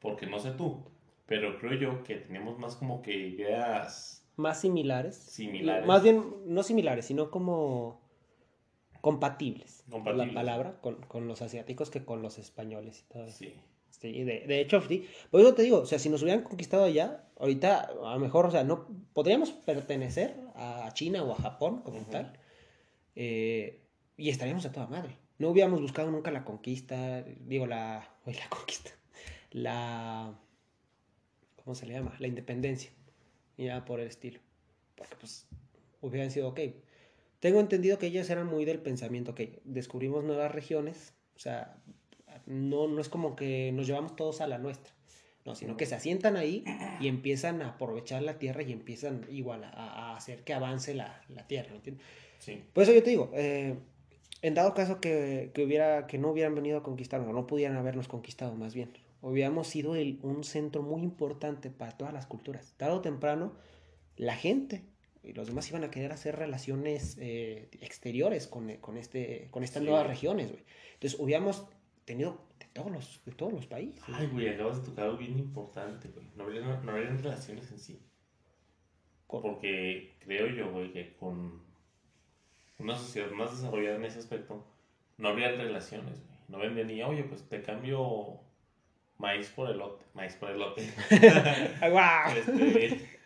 Porque 0.00 0.26
no 0.26 0.38
sé 0.40 0.50
tú, 0.52 0.84
pero 1.28 1.58
creo 1.58 1.74
yo 1.74 2.02
que 2.02 2.16
tenemos 2.16 2.58
más 2.58 2.74
como 2.74 3.02
que 3.02 3.14
ideas 3.14 4.26
Más 4.36 4.60
similares. 4.60 5.14
similares. 5.16 5.86
Más 5.86 6.02
bien, 6.02 6.24
no 6.46 6.62
similares, 6.64 7.04
sino 7.04 7.30
como 7.30 8.00
compatibles. 9.00 9.84
Compatibles. 9.90 10.28
La 10.28 10.34
palabra 10.34 10.80
con, 10.80 10.96
con 11.02 11.28
los 11.28 11.42
asiáticos 11.42 11.90
que 11.90 12.04
con 12.04 12.22
los 12.22 12.38
españoles 12.38 13.04
y 13.04 13.12
todo 13.12 13.24
eso. 13.24 13.36
Sí. 13.38 13.54
Sí, 13.90 14.22
de, 14.22 14.46
de 14.46 14.60
hecho, 14.60 14.80
sí. 14.82 15.08
Por 15.30 15.40
eso 15.40 15.54
te 15.54 15.62
digo, 15.62 15.78
o 15.80 15.86
sea, 15.86 15.98
si 15.98 16.08
nos 16.08 16.22
hubieran 16.22 16.44
conquistado 16.44 16.84
allá, 16.84 17.24
ahorita 17.38 17.80
a 18.04 18.14
lo 18.14 18.18
mejor, 18.20 18.46
o 18.46 18.50
sea, 18.50 18.62
no 18.62 18.86
podríamos 19.12 19.50
pertenecer 19.50 20.36
a 20.54 20.90
China 20.94 21.24
o 21.24 21.32
a 21.32 21.36
Japón 21.36 21.82
como 21.82 22.02
tal, 22.02 22.38
eh, 23.16 23.82
y 24.16 24.28
estaríamos 24.28 24.64
a 24.66 24.72
toda 24.72 24.86
madre. 24.86 25.16
No 25.38 25.48
hubiéramos 25.50 25.80
buscado 25.80 26.10
nunca 26.12 26.30
la 26.30 26.44
conquista, 26.44 27.22
digo, 27.22 27.66
la, 27.66 28.08
uy, 28.24 28.34
la 28.38 28.48
conquista, 28.48 28.90
la, 29.50 30.38
¿cómo 31.68 31.74
se 31.74 31.84
le 31.84 31.92
llama? 31.92 32.16
La 32.18 32.28
independencia, 32.28 32.90
y 33.58 33.66
ya 33.66 33.84
por 33.84 34.00
el 34.00 34.06
estilo. 34.06 34.40
Porque 34.94 35.16
pues 35.20 35.46
hubieran 36.00 36.30
sido, 36.30 36.48
ok, 36.48 36.60
tengo 37.40 37.60
entendido 37.60 37.98
que 37.98 38.06
ellos 38.06 38.30
eran 38.30 38.46
muy 38.46 38.64
del 38.64 38.78
pensamiento, 38.78 39.32
ok, 39.32 39.40
descubrimos 39.64 40.24
nuevas 40.24 40.50
regiones, 40.50 41.12
o 41.36 41.38
sea, 41.38 41.76
no, 42.46 42.88
no 42.88 43.02
es 43.02 43.10
como 43.10 43.36
que 43.36 43.70
nos 43.72 43.86
llevamos 43.86 44.16
todos 44.16 44.40
a 44.40 44.46
la 44.46 44.56
nuestra, 44.56 44.94
no, 45.44 45.54
sino 45.54 45.76
que 45.76 45.84
se 45.84 45.94
asientan 45.94 46.38
ahí 46.38 46.64
y 47.00 47.08
empiezan 47.08 47.60
a 47.60 47.74
aprovechar 47.74 48.22
la 48.22 48.38
tierra 48.38 48.62
y 48.62 48.72
empiezan 48.72 49.26
igual 49.28 49.62
a, 49.64 49.68
a 49.68 50.16
hacer 50.16 50.44
que 50.44 50.54
avance 50.54 50.94
la, 50.94 51.20
la 51.28 51.46
tierra, 51.46 51.68
¿me 51.72 51.76
entiendes? 51.76 52.06
Sí. 52.38 52.64
Por 52.72 52.84
eso 52.84 52.94
yo 52.94 53.02
te 53.02 53.10
digo, 53.10 53.30
eh, 53.34 53.74
en 54.40 54.54
dado 54.54 54.72
caso 54.72 55.02
que, 55.02 55.50
que 55.52 55.64
hubiera, 55.64 56.06
que 56.06 56.16
no 56.16 56.30
hubieran 56.30 56.54
venido 56.54 56.78
a 56.78 56.82
conquistarnos, 56.82 57.28
o 57.28 57.34
no 57.34 57.46
pudieran 57.46 57.76
habernos 57.76 58.08
conquistado 58.08 58.54
más 58.54 58.74
bien, 58.74 58.90
hubiéramos 59.22 59.66
sido 59.68 59.94
el- 59.96 60.18
un 60.22 60.44
centro 60.44 60.82
muy 60.82 61.02
importante 61.02 61.70
para 61.70 61.96
todas 61.96 62.12
las 62.14 62.26
culturas. 62.26 62.74
Tarde 62.76 62.94
o 62.96 63.00
temprano, 63.00 63.52
la 64.16 64.34
gente 64.36 64.84
y 65.24 65.32
los 65.32 65.46
demás 65.48 65.68
iban 65.70 65.84
a 65.84 65.90
querer 65.90 66.12
hacer 66.12 66.36
relaciones 66.36 67.16
eh, 67.20 67.68
exteriores 67.80 68.46
con, 68.46 68.74
con, 68.76 68.96
este, 68.96 69.48
con 69.50 69.62
estas 69.64 69.82
Sí. 69.82 69.88
nuevas 69.88 70.06
regiones, 70.06 70.50
güey. 70.52 70.64
Entonces 70.94 71.18
hubiéramos 71.20 71.66
tenido 72.04 72.40
de 72.58 72.66
todos 72.72 72.90
los, 72.90 73.20
de 73.26 73.32
todos 73.32 73.52
los 73.52 73.66
países. 73.66 74.02
Ay, 74.06 74.26
güey, 74.28 74.48
acabas 74.48 74.80
de 74.80 74.88
tocar 74.88 75.04
algo 75.06 75.18
bien 75.18 75.38
importante, 75.38 76.08
güey. 76.08 76.26
No 76.36 76.44
habrían, 76.44 76.84
no 76.86 76.92
habrían 76.92 77.18
relaciones 77.22 77.70
en 77.72 77.78
sí. 77.78 78.00
Con- 79.26 79.42
Porque 79.42 80.14
creo 80.20 80.46
yo, 80.48 80.70
güey, 80.72 80.92
que 80.92 81.14
con 81.16 81.60
una 82.78 82.96
sociedad 82.96 83.30
más 83.32 83.50
desarrollada 83.50 83.96
en 83.96 84.04
ese 84.04 84.20
aspecto, 84.20 84.64
no 85.18 85.28
habría 85.28 85.50
relaciones, 85.50 86.20
güey. 86.24 86.38
No 86.48 86.58
vendría, 86.58 87.06
oye, 87.08 87.24
pues 87.24 87.42
te 87.48 87.60
cambio 87.60 88.40
maíz 89.18 89.48
por 89.50 89.70
elote. 89.70 90.04
Maíz 90.14 90.34
por 90.34 90.50
elote. 90.50 90.88
¡Ay, 91.80 91.90
guau! 91.90 92.36
Este, 92.36 93.18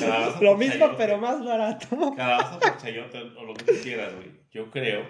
calabaza 0.00 0.40
Lo 0.40 0.50
por 0.50 0.58
mismo, 0.58 0.74
chayote. 0.78 0.94
pero 0.96 1.18
más 1.18 1.44
barato. 1.44 2.14
Calabaza 2.16 2.58
por 2.60 2.76
chayote 2.78 3.18
o 3.20 3.44
lo 3.44 3.54
que 3.54 3.64
tú 3.64 3.72
quieras, 3.82 4.14
güey. 4.14 4.30
Yo 4.50 4.70
creo 4.70 5.06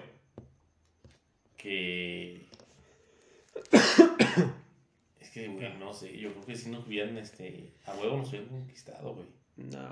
que. 1.57 2.45
Es 5.19 5.29
que, 5.31 5.47
güey, 5.49 5.77
no 5.77 5.93
sé. 5.93 6.17
Yo 6.17 6.31
creo 6.31 6.45
que 6.45 6.55
si 6.55 6.69
nos 6.69 6.85
hubieran, 6.87 7.17
este. 7.17 7.73
A 7.85 7.93
huevo 7.95 8.17
nos 8.17 8.29
hubieran 8.29 8.49
conquistado, 8.49 9.13
güey. 9.15 9.27
No. 9.57 9.89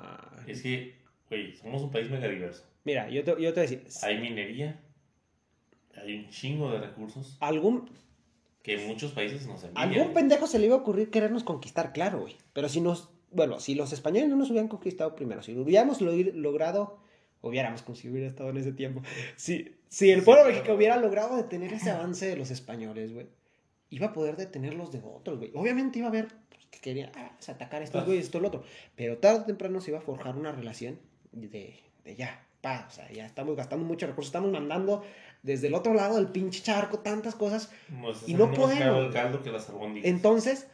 Es 0.47 0.61
que, 0.61 0.95
güey, 1.29 1.55
somos 1.55 1.81
un 1.81 1.91
país 1.91 2.09
mega 2.09 2.27
diverso. 2.27 2.65
Mira, 2.85 3.09
yo 3.09 3.23
te, 3.23 3.31
yo 3.31 3.53
te 3.53 3.59
voy 3.59 3.59
a 3.59 3.61
decir, 3.69 3.83
Hay 4.03 4.19
minería, 4.19 4.79
hay 5.95 6.17
un 6.17 6.29
chingo 6.29 6.69
de 6.71 6.79
recursos 6.81 7.37
algún, 7.39 7.89
que 8.64 8.78
muchos 8.88 9.11
países 9.11 9.45
nos 9.45 9.64
envían. 9.64 9.78
algún 9.89 10.14
pendejo 10.14 10.47
se 10.47 10.57
le 10.57 10.66
iba 10.66 10.76
a 10.76 10.80
ocurrir 10.80 11.11
querernos 11.11 11.43
conquistar, 11.43 11.93
claro, 11.93 12.22
güey. 12.22 12.36
Pero 12.53 12.68
si 12.70 12.82
nos, 12.82 13.09
bueno, 13.32 13.59
si 13.59 13.76
los 13.76 13.93
españoles 13.93 14.30
no 14.30 14.36
nos 14.38 14.49
hubieran 14.49 14.70
conquistado 14.70 15.16
primero, 15.16 15.43
si 15.43 15.55
hubiéramos 15.55 16.01
lo- 16.01 16.14
logrado, 16.14 16.97
hubiéramos 17.41 17.84
hubiera 17.88 18.26
estado 18.28 18.49
en 18.49 18.57
ese 18.57 18.72
tiempo. 18.72 19.01
Si, 19.36 19.76
si 19.89 20.09
el 20.11 20.22
Sí, 20.22 20.26
pueblo 20.26 20.43
claro. 20.43 20.53
mexicano 20.55 20.78
hubiera 20.78 20.97
logrado 20.97 21.36
detener 21.36 21.74
ese 21.74 21.91
avance 21.91 22.26
de 22.26 22.38
los 22.38 22.49
españoles, 22.51 23.14
güey, 23.14 23.28
iba 23.89 24.07
a 24.07 24.14
poder 24.14 24.38
detener 24.38 24.74
los 24.76 24.91
de 24.91 25.01
otros, 25.03 25.38
güey. 25.39 25.51
Obviamente 25.53 25.99
iba 25.99 26.07
a 26.07 26.09
haber 26.09 26.30
pues, 26.49 26.66
que 26.72 26.80
querían 26.80 27.11
ah, 27.16 27.34
pues, 27.36 27.49
atacar 27.49 27.82
a 27.82 27.84
estos 27.84 28.01
Ah. 28.01 28.05
güeyes, 28.05 28.26
esto, 28.26 28.39
lo 28.39 28.47
otro. 28.47 28.64
Pero 28.95 29.18
tarde 29.18 29.41
o 29.41 29.45
temprano 29.45 29.82
se 29.82 29.91
iba 29.91 29.99
a 29.99 30.01
forjar 30.01 30.38
una 30.38 30.51
relación 30.53 30.99
de, 31.34 31.76
de 32.05 32.16
ya, 32.16 32.47
pa, 32.61 32.86
o 32.88 32.91
sea, 32.91 33.11
ya 33.11 33.26
estamos 33.26 33.57
gastando 33.57 33.86
muchos 33.86 34.07
recursos, 34.09 34.30
estamos 34.30 34.51
mandando 34.51 35.03
desde 35.43 35.67
el 35.67 35.75
otro 35.75 35.93
lado 35.93 36.15
del 36.15 36.27
pinche 36.29 36.61
charco 36.63 36.99
tantas 36.99 37.35
cosas 37.35 37.69
Nos 37.89 38.27
y 38.27 38.33
no 38.33 38.51
podemos. 38.51 39.05
el 39.05 39.11
caldo 39.13 39.43
que 39.43 39.51
las 39.51 39.69
entonces, 40.03 40.67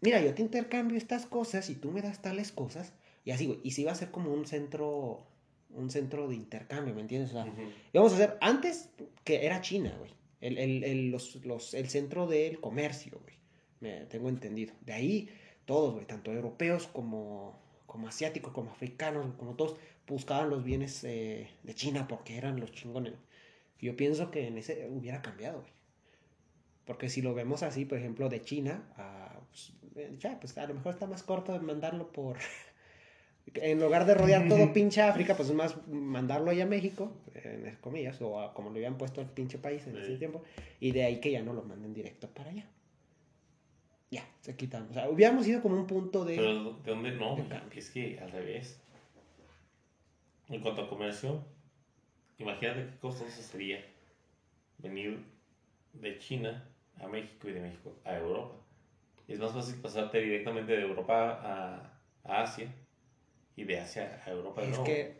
mira, 0.00 0.20
yo 0.20 0.34
te 0.34 0.42
intercambio 0.42 0.96
estas 0.98 1.26
cosas 1.26 1.70
y 1.70 1.74
tú 1.76 1.90
me 1.92 2.02
das 2.02 2.20
tales 2.22 2.50
cosas. 2.50 2.92
Y 3.24 3.30
así, 3.30 3.46
güey. 3.46 3.60
Y 3.62 3.72
si 3.72 3.84
va 3.84 3.92
a 3.92 3.94
ser 3.96 4.10
como 4.10 4.32
un 4.32 4.46
centro, 4.46 5.26
un 5.70 5.90
centro 5.90 6.28
de 6.28 6.34
intercambio, 6.36 6.94
¿me 6.94 7.00
entiendes? 7.02 7.30
O 7.30 7.32
sea, 7.34 7.44
Ujú. 7.44 7.62
íbamos 7.92 8.12
a 8.12 8.14
hacer 8.16 8.38
antes 8.40 8.88
que 9.24 9.44
era 9.46 9.60
China, 9.60 9.94
güey. 9.98 10.12
El, 10.40 10.58
el, 10.58 10.84
el, 10.84 11.10
los, 11.10 11.44
los- 11.44 11.74
el 11.74 11.88
centro 11.88 12.26
del 12.26 12.60
comercio, 12.60 13.18
güey. 13.22 13.34
Me, 13.80 14.06
tengo 14.06 14.28
entendido. 14.28 14.72
De 14.82 14.92
ahí, 14.92 15.28
todos, 15.64 15.94
güey, 15.94 16.06
tanto 16.06 16.32
europeos 16.32 16.86
como, 16.86 17.58
como 17.86 18.08
asiáticos, 18.08 18.52
como 18.52 18.70
africanos, 18.70 19.26
como 19.36 19.54
todos, 19.54 19.76
buscaban 20.06 20.48
los 20.48 20.62
bienes 20.62 21.02
eh, 21.04 21.50
de 21.64 21.74
China 21.74 22.06
porque 22.08 22.36
eran 22.38 22.60
los 22.60 22.70
chingones. 22.72 23.14
Yo 23.80 23.96
pienso 23.96 24.30
que 24.30 24.46
en 24.46 24.58
ese 24.58 24.88
hubiera 24.90 25.22
cambiado, 25.22 25.60
güey. 25.60 25.72
Porque 26.86 27.08
si 27.08 27.20
lo 27.20 27.34
vemos 27.34 27.62
así, 27.62 27.84
por 27.84 27.98
ejemplo, 27.98 28.28
de 28.28 28.42
China 28.42 28.84
a. 28.96 29.40
Pues, 29.50 29.72
eh, 29.96 30.16
ya, 30.18 30.38
pues 30.40 30.56
a 30.56 30.66
lo 30.66 30.74
mejor 30.74 30.94
está 30.94 31.06
más 31.06 31.22
corto 31.22 31.52
de 31.52 31.60
mandarlo 31.60 32.10
por. 32.12 32.38
En 33.54 33.78
lugar 33.78 34.06
de 34.06 34.14
rodear 34.14 34.48
todo 34.48 34.72
pinche 34.74 35.00
África, 35.00 35.36
pues 35.36 35.50
es 35.50 35.54
más 35.54 35.86
mandarlo 35.86 36.50
allá 36.50 36.64
a 36.64 36.66
México, 36.66 37.12
en 37.32 37.76
comillas, 37.80 38.20
o 38.20 38.40
a 38.40 38.52
como 38.52 38.70
lo 38.70 38.76
habían 38.76 38.98
puesto 38.98 39.20
al 39.20 39.30
pinche 39.30 39.56
país 39.56 39.86
en 39.86 39.96
ese 39.96 40.16
tiempo, 40.16 40.42
y 40.80 40.90
de 40.90 41.04
ahí 41.04 41.20
que 41.20 41.30
ya 41.30 41.42
no 41.42 41.52
lo 41.52 41.62
manden 41.62 41.94
directo 41.94 42.28
para 42.28 42.50
allá. 42.50 42.66
Ya, 44.10 44.28
se 44.40 44.56
quitan. 44.56 44.88
O 44.90 44.92
sea, 44.92 45.08
hubiéramos 45.08 45.46
ido 45.46 45.62
como 45.62 45.76
un 45.76 45.86
punto 45.86 46.24
de. 46.24 46.36
Pero 46.36 46.72
¿de 46.72 46.90
dónde 46.90 47.12
no? 47.12 47.36
de. 47.36 47.78
Es 47.78 47.90
que 47.90 48.18
al 48.18 48.32
revés. 48.32 48.80
En 50.48 50.60
cuanto 50.60 50.82
a 50.82 50.88
comercio, 50.88 51.44
imagínate 52.38 52.86
qué 52.86 52.98
costoso 53.00 53.42
sería 53.42 53.84
venir 54.78 55.18
de 55.92 56.18
China 56.18 56.68
a 57.00 57.06
México 57.08 57.48
y 57.48 57.52
de 57.52 57.60
México 57.60 57.94
a 58.04 58.16
Europa. 58.16 58.54
Es 59.28 59.38
más 59.38 59.52
fácil 59.52 59.76
pasarte 59.80 60.20
directamente 60.20 60.72
de 60.72 60.82
Europa 60.82 61.40
a, 61.42 62.00
a 62.24 62.42
Asia 62.42 62.72
y 63.56 63.64
de 63.64 63.80
Asia 63.80 64.22
a 64.24 64.30
Europa. 64.30 64.62
Es 64.62 64.68
nuevo. 64.68 64.84
que 64.84 65.14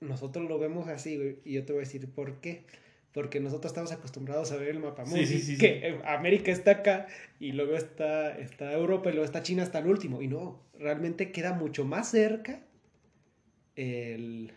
nosotros 0.00 0.48
lo 0.48 0.58
vemos 0.58 0.88
así, 0.88 1.16
güey, 1.16 1.38
y 1.44 1.54
yo 1.54 1.64
te 1.64 1.72
voy 1.72 1.80
a 1.80 1.84
decir 1.84 2.10
por 2.10 2.40
qué. 2.40 2.64
Porque 3.12 3.40
nosotros 3.40 3.70
estamos 3.70 3.92
acostumbrados 3.92 4.52
a 4.52 4.56
ver 4.56 4.68
el 4.68 4.78
mapa 4.78 5.06
Sí, 5.06 5.24
sí, 5.24 5.40
sí, 5.40 5.56
que 5.56 5.98
América 6.04 6.52
está 6.52 6.72
acá 6.72 7.06
y 7.40 7.52
luego 7.52 7.74
está, 7.74 8.36
está 8.38 8.74
Europa 8.74 9.08
y 9.08 9.12
luego 9.12 9.24
está 9.24 9.42
China 9.42 9.62
hasta 9.62 9.78
el 9.78 9.86
último. 9.86 10.20
Y 10.20 10.28
no, 10.28 10.62
realmente 10.78 11.32
queda 11.32 11.54
mucho 11.54 11.86
más 11.86 12.10
cerca 12.10 12.60
el... 13.74 14.52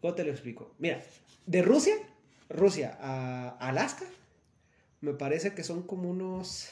¿Cómo 0.00 0.14
te 0.14 0.24
lo 0.24 0.30
explico? 0.30 0.74
Mira, 0.78 1.02
de 1.46 1.62
Rusia, 1.62 1.94
Rusia 2.48 2.96
a 3.00 3.50
Alaska, 3.58 4.04
me 5.00 5.12
parece 5.14 5.54
que 5.54 5.62
son 5.62 5.82
como 5.82 6.10
unos... 6.10 6.70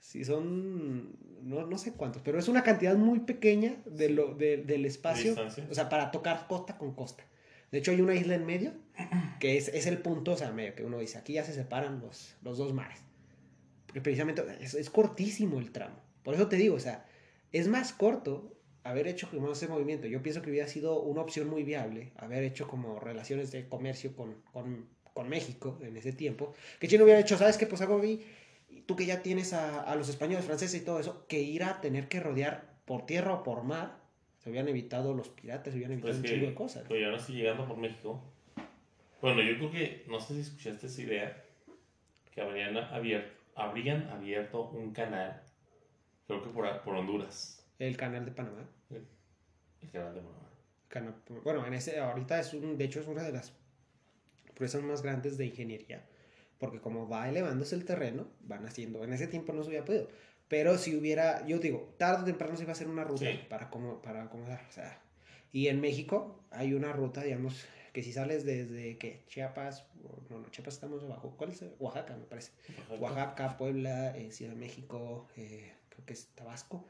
Si 0.00 0.24
son... 0.24 1.16
No, 1.42 1.66
no 1.66 1.76
sé 1.78 1.92
cuántos, 1.92 2.22
pero 2.22 2.38
es 2.38 2.46
una 2.48 2.62
cantidad 2.62 2.94
muy 2.96 3.20
pequeña 3.20 3.76
de 3.84 4.10
lo, 4.10 4.34
de- 4.34 4.58
del 4.58 4.84
espacio. 4.86 5.34
O 5.70 5.74
sea, 5.74 5.88
para 5.88 6.10
tocar 6.12 6.46
costa 6.46 6.78
con 6.78 6.94
costa. 6.94 7.24
De 7.72 7.78
hecho, 7.78 7.90
hay 7.90 8.00
una 8.00 8.14
isla 8.14 8.34
en 8.36 8.46
medio 8.46 8.72
que 9.40 9.56
es, 9.56 9.68
es 9.68 9.86
el 9.86 9.98
punto, 9.98 10.32
o 10.32 10.36
sea, 10.36 10.52
medio 10.52 10.74
que 10.76 10.84
uno 10.84 10.98
dice, 11.00 11.18
aquí 11.18 11.32
ya 11.32 11.44
se 11.44 11.52
separan 11.54 12.00
los, 12.00 12.36
los 12.42 12.58
dos 12.58 12.72
mares. 12.74 13.00
Pero 13.88 14.02
precisamente 14.04 14.44
es, 14.60 14.74
es 14.74 14.88
cortísimo 14.90 15.58
el 15.58 15.72
tramo. 15.72 15.96
Por 16.22 16.34
eso 16.34 16.46
te 16.48 16.56
digo, 16.56 16.76
o 16.76 16.80
sea, 16.80 17.04
es 17.50 17.66
más 17.66 17.92
corto 17.92 18.54
haber 18.84 19.06
hecho 19.06 19.28
como 19.30 19.52
ese 19.52 19.68
movimiento. 19.68 20.06
Yo 20.06 20.22
pienso 20.22 20.42
que 20.42 20.50
hubiera 20.50 20.68
sido 20.68 21.00
una 21.00 21.20
opción 21.20 21.48
muy 21.48 21.62
viable 21.62 22.12
haber 22.16 22.42
hecho 22.42 22.66
como 22.66 22.98
relaciones 22.98 23.50
de 23.52 23.68
comercio 23.68 24.14
con, 24.16 24.42
con, 24.52 24.88
con 25.14 25.28
México 25.28 25.78
en 25.82 25.96
ese 25.96 26.12
tiempo. 26.12 26.52
Que 26.80 26.88
China 26.88 27.04
hubiera 27.04 27.20
hecho, 27.20 27.36
¿sabes 27.36 27.56
qué? 27.56 27.66
Pues 27.66 27.80
hago 27.80 28.00
vi, 28.00 28.20
tú 28.86 28.96
que 28.96 29.06
ya 29.06 29.22
tienes 29.22 29.52
a, 29.52 29.82
a 29.82 29.94
los 29.96 30.08
españoles, 30.08 30.44
franceses 30.44 30.80
y 30.80 30.84
todo 30.84 31.00
eso, 31.00 31.26
que 31.26 31.40
ir 31.40 31.64
a 31.64 31.80
tener 31.80 32.08
que 32.08 32.20
rodear 32.20 32.72
por 32.84 33.06
tierra 33.06 33.34
o 33.34 33.42
por 33.42 33.62
mar, 33.62 34.00
se 34.38 34.50
hubieran 34.50 34.68
evitado 34.68 35.14
los 35.14 35.28
piratas, 35.28 35.72
se 35.72 35.78
hubieran 35.78 35.92
evitado 35.92 36.12
Pues 36.12 36.30
un 36.30 36.36
chingo 36.36 36.46
de 36.50 36.54
cosas. 36.54 36.84
Pues 36.88 37.00
yo 37.00 37.10
no 37.10 37.16
estoy 37.16 37.36
llegando 37.36 37.66
por 37.66 37.76
México. 37.76 38.20
Bueno, 39.20 39.40
yo 39.40 39.56
creo 39.56 39.70
que, 39.70 40.04
no 40.08 40.18
sé 40.20 40.34
si 40.34 40.40
escuchaste 40.40 40.88
esa 40.88 41.02
idea, 41.02 41.44
que 42.34 42.40
habrían 42.40 42.76
abierto, 42.76 43.32
habrían 43.54 44.08
abierto 44.08 44.70
un 44.70 44.92
canal, 44.92 45.40
creo 46.26 46.42
que 46.42 46.50
por, 46.50 46.80
por 46.82 46.96
Honduras. 46.96 47.61
El 47.86 47.96
canal 47.96 48.24
de 48.24 48.30
Panamá. 48.30 48.64
El 48.90 49.90
canal 49.90 50.14
de 50.14 50.20
Panamá. 50.20 51.42
Bueno, 51.42 51.66
en 51.66 51.74
ese, 51.74 51.98
ahorita 51.98 52.38
es 52.38 52.54
un, 52.54 52.78
de 52.78 52.84
hecho 52.84 53.00
es 53.00 53.08
una 53.08 53.22
de 53.24 53.32
las 53.32 53.54
empresas 54.46 54.82
más 54.82 55.02
grandes 55.02 55.36
de 55.36 55.46
ingeniería, 55.46 56.06
porque 56.58 56.80
como 56.80 57.08
va 57.08 57.28
elevándose 57.28 57.74
el 57.74 57.84
terreno, 57.84 58.28
van 58.42 58.66
haciendo, 58.66 59.02
en 59.02 59.12
ese 59.12 59.26
tiempo 59.26 59.52
no 59.52 59.62
se 59.64 59.70
hubiera 59.70 59.84
podido, 59.84 60.08
pero 60.48 60.78
si 60.78 60.94
hubiera, 60.94 61.44
yo 61.46 61.58
digo, 61.58 61.94
tarde 61.98 62.22
o 62.22 62.24
temprano 62.26 62.56
se 62.56 62.62
iba 62.62 62.70
a 62.70 62.74
hacer 62.74 62.86
una 62.88 63.02
ruta 63.04 63.24
Sí. 63.24 63.40
para, 63.48 63.68
como, 63.70 64.00
para 64.00 64.22
acomodar, 64.22 64.64
o 64.68 64.72
sea, 64.72 65.00
y 65.50 65.66
en 65.68 65.80
México 65.80 66.44
hay 66.50 66.74
una 66.74 66.92
ruta, 66.92 67.22
digamos, 67.22 67.64
que 67.92 68.02
si 68.02 68.12
sales 68.12 68.44
desde, 68.44 68.96
¿qué? 68.98 69.24
Chiapas, 69.26 69.86
no, 70.30 70.38
no, 70.38 70.48
Chiapas 70.50 70.74
estamos 70.74 71.02
abajo, 71.02 71.34
¿cuál 71.36 71.50
es? 71.50 71.64
Oaxaca, 71.80 72.16
me 72.16 72.26
parece. 72.26 72.52
Oaxaca, 73.00 73.56
Puebla, 73.56 74.16
eh, 74.16 74.30
Ciudad 74.30 74.52
de 74.52 74.58
México, 74.58 75.26
eh, 75.36 75.72
creo 75.88 76.04
que 76.06 76.12
es 76.12 76.28
Tabasco, 76.34 76.84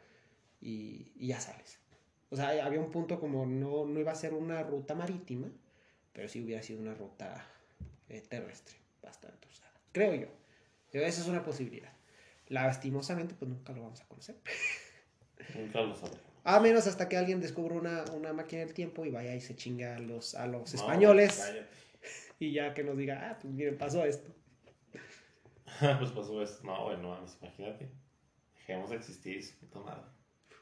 y, 0.62 1.12
y 1.16 1.28
ya 1.28 1.40
sales. 1.40 1.78
O 2.30 2.36
sea, 2.36 2.64
había 2.64 2.80
un 2.80 2.90
punto 2.90 3.20
como 3.20 3.44
no, 3.44 3.84
no 3.84 4.00
iba 4.00 4.12
a 4.12 4.14
ser 4.14 4.32
una 4.32 4.62
ruta 4.62 4.94
marítima, 4.94 5.48
pero 6.14 6.28
sí 6.28 6.42
hubiera 6.42 6.62
sido 6.62 6.80
una 6.80 6.94
ruta 6.94 7.46
eh, 8.08 8.22
terrestre, 8.26 8.76
bastante. 9.02 9.48
Sea, 9.50 9.70
creo 9.92 10.14
yo. 10.14 10.28
Esa 10.92 11.20
es 11.20 11.28
una 11.28 11.44
posibilidad. 11.44 11.92
Lastimosamente, 12.48 13.34
pues 13.34 13.50
nunca 13.50 13.72
lo 13.72 13.82
vamos 13.82 14.00
a 14.00 14.08
conocer. 14.08 14.36
Nunca 15.56 15.80
lo 15.80 15.94
sabré. 15.94 16.20
A 16.44 16.60
menos 16.60 16.86
hasta 16.86 17.08
que 17.08 17.16
alguien 17.16 17.40
descubra 17.40 17.74
una, 17.74 18.04
una 18.12 18.32
máquina 18.32 18.60
del 18.60 18.74
tiempo 18.74 19.04
y 19.04 19.10
vaya 19.10 19.34
y 19.34 19.40
se 19.40 19.56
chinga 19.56 19.96
a 19.96 19.98
los, 19.98 20.34
a 20.36 20.46
los 20.46 20.72
No, 20.72 20.80
españoles 20.80 21.52
y 22.38 22.52
ya 22.52 22.74
que 22.74 22.84
nos 22.84 22.96
diga, 22.96 23.28
ah, 23.28 23.38
pues 23.40 23.52
miren, 23.52 23.76
pasó 23.76 24.04
esto. 24.04 24.32
pues 25.98 26.12
pasó 26.12 26.42
esto. 26.42 26.64
No, 26.64 26.84
bueno, 26.84 27.18
imagínate. 27.40 27.90
Dejemos 28.54 28.90
de 28.90 28.96
existir, 28.96 29.44
puta 29.60 29.80
madre. 29.80 30.02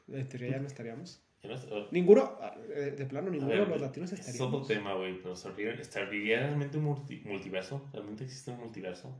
En 0.07 0.27
teoría 0.29 0.51
ya 0.51 0.59
no 0.59 0.67
estaríamos. 0.67 1.23
Ya 1.43 1.49
no 1.49 1.55
es- 1.55 1.67
oh, 1.71 1.87
Ninguno, 1.91 2.37
ah, 2.41 2.55
eh, 2.75 2.93
de 2.97 3.05
plano, 3.05 3.29
a 3.29 3.31
ninguno 3.31 3.51
ver, 3.51 3.61
de 3.65 3.67
los 3.67 3.81
latinos 3.81 4.11
Es 4.13 4.19
otro 4.19 4.29
estaríamos. 4.61 4.67
tema, 4.67 4.93
güey, 4.95 5.17
pero 5.21 5.33
¿estaría, 5.33 5.73
estaría 5.73 6.39
realmente 6.39 6.77
un 6.77 6.83
multi- 6.85 7.21
multiverso? 7.25 7.89
¿Realmente 7.93 8.23
existe 8.25 8.51
un 8.51 8.59
multiverso? 8.59 9.15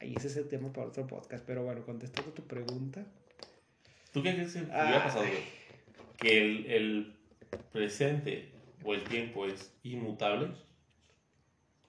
Ahí 0.00 0.14
ese 0.16 0.28
es 0.28 0.36
el 0.36 0.48
tema 0.48 0.72
para 0.72 0.88
otro 0.88 1.06
podcast, 1.06 1.44
pero 1.46 1.64
bueno, 1.64 1.84
contestando 1.84 2.32
tu 2.32 2.42
pregunta. 2.46 3.04
¿Tú 4.12 4.22
qué 4.22 4.34
crees 4.34 4.52
que 4.54 4.60
hubiera 4.62 5.02
pasado, 5.04 5.24
güey? 5.26 5.42
¿Que 6.16 6.40
el, 6.40 6.66
el 6.66 7.16
presente 7.72 8.52
o 8.84 8.94
el 8.94 9.04
tiempo 9.04 9.46
es 9.46 9.72
inmutable? 9.82 10.48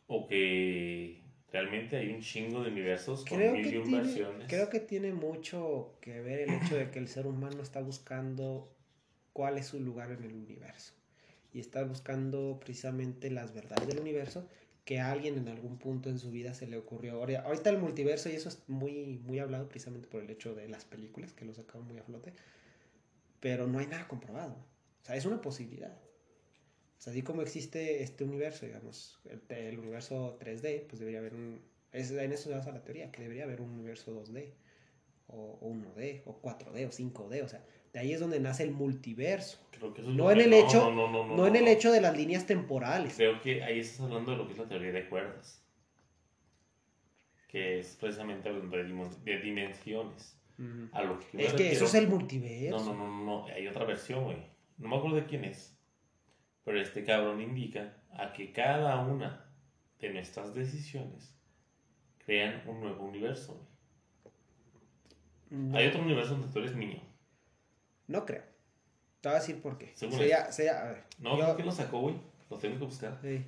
¿O 0.08 0.28
que 0.28 1.19
realmente 1.52 1.98
hay 1.98 2.10
un 2.10 2.22
chingo 2.22 2.64
de 2.64 2.70
universos 2.72 3.26
con 3.26 3.38
Creo 3.38 3.54
mil 3.54 3.74
y 3.74 3.78
un 3.78 3.84
tiene, 3.86 4.04
versiones? 4.04 4.48
creo 4.48 4.70
que 4.70 4.80
tiene 4.80 5.14
mucho 5.14 5.94
que 6.02 6.22
ver 6.22 6.42
el 6.42 6.52
hecho 6.54 6.76
de 6.76 6.90
que 6.92 7.00
el 7.00 7.08
ser 7.08 7.26
humano 7.28 7.62
está 7.62 7.82
buscando 7.82 8.72
cuál 9.34 9.58
es 9.58 9.68
su 9.68 9.80
lugar 9.80 10.12
en 10.12 10.24
el 10.24 10.34
universo. 10.34 10.94
Y 11.54 11.60
está 11.60 11.84
buscando 11.84 12.60
precisamente 12.60 13.32
las 13.32 13.54
verdades 13.54 13.88
del 13.88 14.00
universo 14.00 14.48
que 14.86 15.00
a 15.00 15.12
alguien 15.12 15.38
en 15.38 15.48
algún 15.50 15.78
punto 15.78 16.10
en 16.10 16.20
su 16.20 16.32
vida 16.32 16.54
se 16.54 16.68
le 16.68 16.78
ocurrió. 16.78 17.14
Ahora- 17.14 17.42
Ahorita 17.42 17.70
el 17.70 17.78
multiverso, 17.80 18.30
y 18.30 18.34
eso 18.34 18.50
es 18.50 18.64
muy, 18.68 19.20
muy 19.24 19.40
hablado 19.40 19.68
precisamente 19.68 20.08
por 20.08 20.22
el 20.24 20.30
hecho 20.30 20.54
de 20.56 20.68
las 20.68 20.86
películas, 20.86 21.34
que 21.34 21.46
lo 21.46 21.54
sacaron 21.54 21.88
muy 21.88 21.98
a 22.00 22.04
flote, 22.04 22.34
pero 23.40 23.68
no 23.68 23.80
hay 23.80 23.88
nada 23.88 24.08
comprobado. 24.08 24.56
O 25.02 25.06
sea, 25.06 25.16
es 25.16 25.26
una 25.26 25.42
posibilidad. 25.42 25.96
O 27.00 27.02
sea, 27.02 27.12
así 27.12 27.22
como 27.22 27.42
existe 27.42 28.04
este 28.04 28.26
universo, 28.26 28.66
digamos, 28.66 29.18
el, 29.30 29.42
el 29.56 29.80
universo 29.80 30.38
3D, 30.40 30.84
pues 30.88 31.00
debería 31.00 31.20
haber 31.20 31.34
un... 31.34 31.62
Es, 31.94 32.12
en 32.12 32.32
eso 32.34 32.50
se 32.50 32.56
basa 32.56 32.72
la 32.74 32.84
teoría, 32.84 33.10
que 33.12 33.22
debería 33.22 33.46
haber 33.46 33.62
un 33.62 33.70
universo 33.72 34.12
2D, 34.14 34.52
o, 35.28 35.58
o 35.62 35.70
1D, 35.74 36.24
o 36.26 36.42
4D, 36.42 36.86
o 36.88 36.92
5D, 36.92 37.42
o 37.44 37.48
sea, 37.48 37.64
de 37.94 38.00
ahí 38.00 38.12
es 38.12 38.20
donde 38.20 38.40
nace 38.42 38.64
el 38.64 38.72
multiverso. 38.72 39.60
Creo 39.72 39.94
que 39.94 40.02
eso 40.02 40.10
es 40.10 40.16
No 40.18 40.30
en 40.30 40.42
el 40.42 40.50
no, 40.50 40.58
hecho- 40.58 40.92
no, 40.92 41.10
no, 41.10 41.26
no, 41.36 41.48
en 41.48 41.56
el 41.56 41.68
hecho 41.70 41.92
de 41.92 42.02
las 42.02 42.16
líneas 42.18 42.46
temporales. 42.46 43.16
Creo 43.16 43.42
que 43.42 43.64
ahí 43.64 43.80
estás 43.80 44.02
hablando 44.02 44.32
de 44.32 44.38
lo 44.38 44.46
que 44.46 44.54
es 44.54 44.60
la 44.60 44.68
teoría 44.68 44.92
de 44.92 45.08
cuerdas. 45.08 45.64
Que 47.48 47.80
es 47.80 47.96
precisamente 47.96 48.50
hablando 48.50 48.76
de, 49.24 49.40
dimensiones. 49.40 50.36
A 50.92 51.02
lo 51.04 51.18
que 51.18 51.46
Es 51.46 51.54
que 51.54 51.72
eso 51.72 51.86
es 51.86 51.94
el 51.96 52.10
multiverso. 52.10 52.78
No, 52.78 52.94
no, 52.94 52.94
no, 52.94 53.08
no, 53.08 53.26
no, 53.26 53.46
hay 53.46 53.66
otra 53.68 53.86
versión, 53.86 54.26
güey. 54.26 54.38
No 54.78 54.90
me 54.90 54.98
acuerdo 54.98 55.16
de 55.16 55.26
quién 55.26 55.46
es. 55.46 55.79
Pero 56.66 56.82
este 56.82 57.04
cabrón 57.04 57.42
indica 57.42 57.98
a 58.12 58.34
que 58.34 58.52
cada 58.52 59.00
una 59.02 59.46
de 60.00 60.10
nuestras 60.14 60.54
decisiones 60.54 61.36
crean 62.26 62.62
un 62.68 62.82
nuevo 62.82 63.06
universo. 63.06 63.66
No, 65.50 65.78
Hay 65.78 65.88
otro 65.88 66.02
universo 66.02 66.32
donde 66.36 66.48
tú 66.54 66.60
eres 66.60 66.76
niño. 66.76 67.02
no 68.08 68.26
creo. 68.26 68.44
Te 69.22 69.28
voy 69.30 69.36
a 69.36 69.40
decir 69.42 69.62
por 69.62 69.78
qué. 69.78 69.92
Sería, 69.96 70.52
sería, 70.52 70.82
a 70.82 70.92
ver, 70.92 71.04
No, 71.20 71.38
yo- 71.38 71.44
creo 71.44 71.58
que 71.58 71.64
lo 71.64 71.72
sacó, 71.72 72.00
güey. 72.02 72.16
Lo 72.50 72.58
tengo 72.58 72.80
que 72.80 72.86
buscar. 72.86 73.18
sí. 73.22 73.44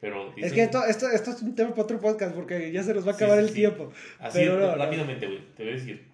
Pero 0.00 0.28
Es 0.30 0.36
dicen- 0.36 0.54
que 0.54 0.62
esto, 0.62 0.84
esto, 0.84 1.08
esto 1.10 1.30
es 1.32 1.42
un 1.42 1.54
tema 1.56 1.70
para 1.70 1.82
otro 1.82 2.00
podcast 2.00 2.34
porque 2.34 2.70
ya 2.70 2.82
se 2.84 2.94
nos 2.94 3.06
va 3.06 3.12
a 3.12 3.14
acabar 3.16 3.38
sí, 3.38 3.42
el 3.44 3.48
sí. 3.48 3.54
tiempo. 3.56 3.92
Así 4.20 4.38
pero 4.38 4.58
no. 4.60 4.74
rápidamente, 4.76 5.26
güey. 5.26 5.40
Te 5.56 5.64
voy 5.64 5.72
a 5.72 5.76
decir. 5.76 6.08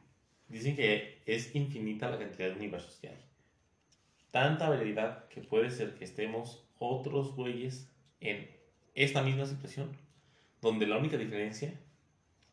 Dicen 0.49 0.75
que 0.77 1.23
es 1.27 1.55
infinita 1.55 2.09
la 2.11 2.19
cantidad 2.19 2.49
de 2.49 2.55
universos 2.57 2.99
que 3.01 3.09
hay. 3.09 3.25
Tanta 4.35 4.69
variedad 4.69 5.29
que 5.29 5.43
puede 5.43 5.71
ser 5.71 5.95
que 5.95 6.03
estemos 6.03 6.67
otros 6.81 7.37
güeyes 7.37 7.89
en 8.19 8.51
esta 8.97 9.23
misma 9.23 9.47
situación, 9.47 9.97
donde 10.61 10.89
la 10.89 10.99
única 10.99 11.17
diferencia 11.17 11.73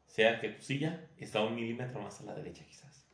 sea 0.06 0.40
que 0.40 0.50
tu 0.50 0.62
silla 0.62 1.10
está 1.18 1.44
un 1.44 1.56
milímetro 1.56 2.00
más 2.00 2.22
a 2.22 2.26
la 2.26 2.36
derecha, 2.36 2.64
quizás. 2.68 3.08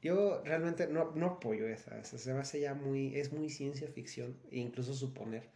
Yo 0.00 0.40
realmente 0.44 0.86
no, 0.86 1.10
no 1.16 1.26
apoyo 1.26 1.66
esa. 1.66 1.98
esa 1.98 2.16
se 2.16 2.32
me 2.32 2.38
hace 2.38 2.60
ya 2.60 2.74
muy. 2.74 3.18
Es 3.18 3.32
muy 3.32 3.50
ciencia 3.50 3.88
ficción. 3.88 4.38
E 4.52 4.60
incluso 4.60 4.94
suponer. 4.94 5.50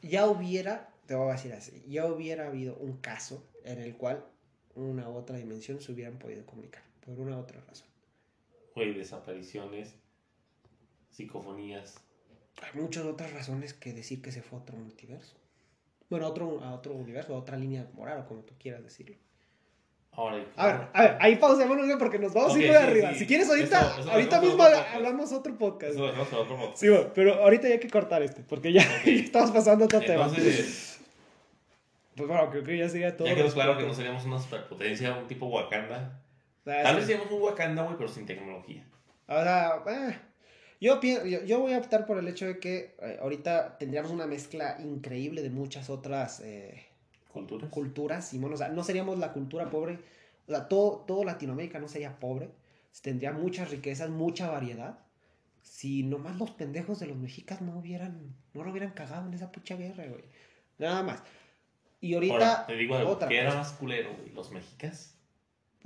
Ya 0.00 0.26
hubiera. 0.26 0.88
Te 1.04 1.16
voy 1.16 1.28
a 1.28 1.32
decir 1.32 1.52
así. 1.52 1.84
Ya 1.86 2.06
hubiera 2.06 2.46
habido 2.46 2.76
un 2.76 2.96
caso 2.96 3.46
en 3.66 3.78
el 3.78 3.94
cual 3.94 4.24
una 4.74 5.10
u 5.10 5.16
otra 5.16 5.36
dimensión 5.36 5.82
se 5.82 5.92
hubieran 5.92 6.18
podido 6.18 6.46
comunicar. 6.46 6.82
Por 7.04 7.20
una 7.20 7.36
u 7.36 7.40
otra 7.40 7.60
razón. 7.60 7.88
Güey, 8.74 8.94
desapariciones, 8.94 9.96
psicofonías. 11.14 11.96
Hay 12.62 12.80
muchas 12.80 13.04
otras 13.04 13.32
razones 13.32 13.74
que 13.74 13.92
decir 13.92 14.22
que 14.22 14.32
se 14.32 14.42
fue 14.42 14.58
a 14.58 14.62
otro 14.62 14.76
multiverso. 14.76 15.36
Bueno, 16.10 16.26
a 16.26 16.28
otro, 16.28 16.60
a 16.62 16.74
otro 16.74 16.92
universo, 16.94 17.34
a 17.34 17.38
otra 17.38 17.56
línea 17.56 17.86
moral, 17.94 18.20
o 18.20 18.26
como 18.26 18.40
tú 18.42 18.54
quieras 18.58 18.82
decirlo. 18.84 19.16
Ahora, 20.12 20.44
A 20.56 20.66
ver, 20.66 20.88
a 20.92 21.02
ver, 21.02 21.16
ahí 21.20 21.36
pausémonos 21.36 21.86
porque 21.98 22.20
nos 22.20 22.32
vamos 22.32 22.54
a 22.54 22.58
ir 22.60 22.68
muy 22.68 22.76
sí, 22.76 22.82
arriba. 22.84 23.12
sí. 23.12 23.18
Si 23.20 23.26
quieres, 23.26 23.48
ahorita, 23.48 23.80
Eso- 23.80 24.00
eso 24.00 24.10
ahorita 24.12 24.40
mismo 24.40 24.62
hablamos 24.62 25.32
otro 25.32 25.58
podcast. 25.58 25.94
eso 25.94 26.04
otro. 26.40 26.72
Sí, 26.76 26.88
bueno, 26.88 27.10
pero 27.12 27.34
ahorita 27.42 27.66
ya 27.66 27.74
hay 27.74 27.80
que 27.80 27.90
cortar 27.90 28.22
este, 28.22 28.42
porque 28.44 28.72
ya 28.72 28.82
Ok. 28.82 29.06
estamos 29.06 29.50
pasando 29.50 29.84
a 29.84 29.86
otro 29.86 29.98
tema. 30.00 30.26
Entonces, 30.26 31.00
Pues 32.16 32.28
bueno, 32.28 32.48
creo 32.48 32.62
que 32.62 32.78
ya 32.78 32.88
sería 32.88 33.16
todo. 33.16 33.26
ya 33.26 33.34
quedó 33.34 33.52
claro 33.52 33.76
que 33.76 33.84
no 33.84 33.92
seríamos 33.92 34.24
una 34.24 34.38
superpotencia, 34.38 35.16
un 35.16 35.26
tipo 35.26 35.46
Wakanda. 35.46 36.20
Ah, 36.64 36.80
Tal 36.84 36.96
vez 36.96 37.06
seríamos 37.06 37.32
un 37.32 37.42
Wakanda, 37.42 37.82
güey, 37.82 37.96
pero 37.96 38.08
sin 38.08 38.24
tecnología. 38.24 38.86
O 39.26 39.42
sea, 39.42 39.82
eh, 39.88 40.16
yo, 40.80 41.00
yo, 41.00 41.44
yo 41.44 41.60
voy 41.60 41.72
a 41.72 41.78
optar 41.78 42.06
por 42.06 42.18
el 42.18 42.28
hecho 42.28 42.46
de 42.46 42.58
que 42.58 42.94
eh, 43.00 43.18
ahorita 43.20 43.78
tendríamos 43.78 44.10
una 44.10 44.26
mezcla 44.26 44.78
increíble 44.80 45.42
de 45.42 45.50
muchas 45.50 45.90
otras 45.90 46.40
eh, 46.40 46.86
¿Culturas? 47.32 47.70
culturas, 47.70 48.28
Simón. 48.28 48.52
O 48.52 48.56
sea, 48.56 48.68
no 48.68 48.84
seríamos 48.84 49.18
la 49.18 49.32
cultura 49.32 49.70
pobre. 49.70 49.98
O 50.46 50.50
sea, 50.50 50.68
todo, 50.68 51.04
todo 51.06 51.24
Latinoamérica 51.24 51.78
no 51.78 51.88
sería 51.88 52.18
pobre. 52.18 52.50
Tendría 53.02 53.32
muchas 53.32 53.70
riquezas, 53.70 54.10
mucha 54.10 54.50
variedad. 54.50 54.98
Si 55.62 56.02
nomás 56.02 56.36
los 56.38 56.50
pendejos 56.50 57.00
de 57.00 57.06
los 57.06 57.16
mexicas 57.16 57.60
no 57.60 57.78
hubieran, 57.78 58.34
no 58.52 58.62
lo 58.62 58.70
hubieran 58.70 58.92
cagado 58.92 59.26
en 59.26 59.34
esa 59.34 59.50
pucha 59.50 59.76
guerra, 59.76 60.06
güey. 60.06 60.24
Nada 60.78 61.02
más. 61.02 61.22
Y 62.00 62.14
ahorita, 62.14 62.34
Ahora, 62.34 62.66
te 62.66 62.76
digo 62.76 62.94
algo, 62.94 63.10
otra 63.10 63.28
¿qué 63.28 63.38
era 63.38 63.54
más 63.54 63.72
culero, 63.72 64.14
güey? 64.14 64.30
¿Los 64.32 64.52
mexicas 64.52 65.14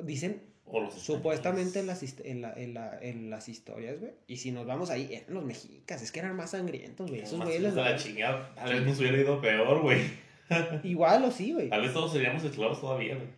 dicen, 0.04 0.42
O 0.70 0.80
los 0.80 0.94
Supuestamente 0.94 1.80
en 1.80 1.86
las, 1.86 2.02
en, 2.24 2.42
la- 2.42 2.52
en, 2.52 2.74
la- 2.74 2.98
en 3.00 3.30
las 3.30 3.48
historias, 3.48 3.98
güey. 4.00 4.12
Y 4.26 4.36
si 4.36 4.50
nos 4.52 4.66
vamos 4.66 4.90
ahí, 4.90 5.08
eran 5.14 5.34
los 5.34 5.44
mexicas. 5.44 6.02
Es 6.02 6.12
que 6.12 6.20
eran 6.20 6.36
más 6.36 6.50
sangrientos, 6.50 7.08
güey. 7.08 7.22
Esos 7.22 7.40
güeyes 7.42 7.74
la 7.74 7.96
chingada. 7.96 8.54
Tal 8.54 8.74
vez 8.74 8.82
nos 8.86 8.98
hubiera 9.00 9.16
ido 9.18 9.40
peor, 9.40 9.80
güey. 9.82 10.00
Igual 10.84 11.24
o 11.24 11.30
sí, 11.30 11.52
güey. 11.52 11.68
Tal 11.70 11.80
vez 11.82 11.92
todos 11.92 12.12
seríamos 12.12 12.42
esclavos 12.44 12.80
todavía, 12.80 13.14
güey. 13.16 13.28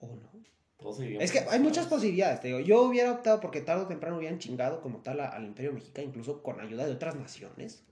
O 0.00 0.06
no. 0.06 0.28
Todos 0.76 0.96
seríamos 0.98 1.24
Es 1.24 1.32
que 1.32 1.40
hay 1.40 1.58
muchas 1.60 1.86
posibilidades, 1.86 2.40
te 2.40 2.48
digo. 2.48 2.60
Yo 2.60 2.82
hubiera 2.82 3.10
optado 3.12 3.40
porque 3.40 3.60
tarde 3.60 3.82
o 3.82 3.86
temprano 3.88 4.16
hubieran 4.18 4.38
chingado 4.38 4.80
como 4.80 4.98
tal 5.02 5.20
a- 5.20 5.28
al 5.28 5.44
Imperio 5.44 5.72
Mexicano, 5.72 6.08
incluso 6.08 6.42
con 6.42 6.60
ayuda 6.60 6.86
de 6.86 6.92
otras 6.92 7.16
naciones. 7.16 7.82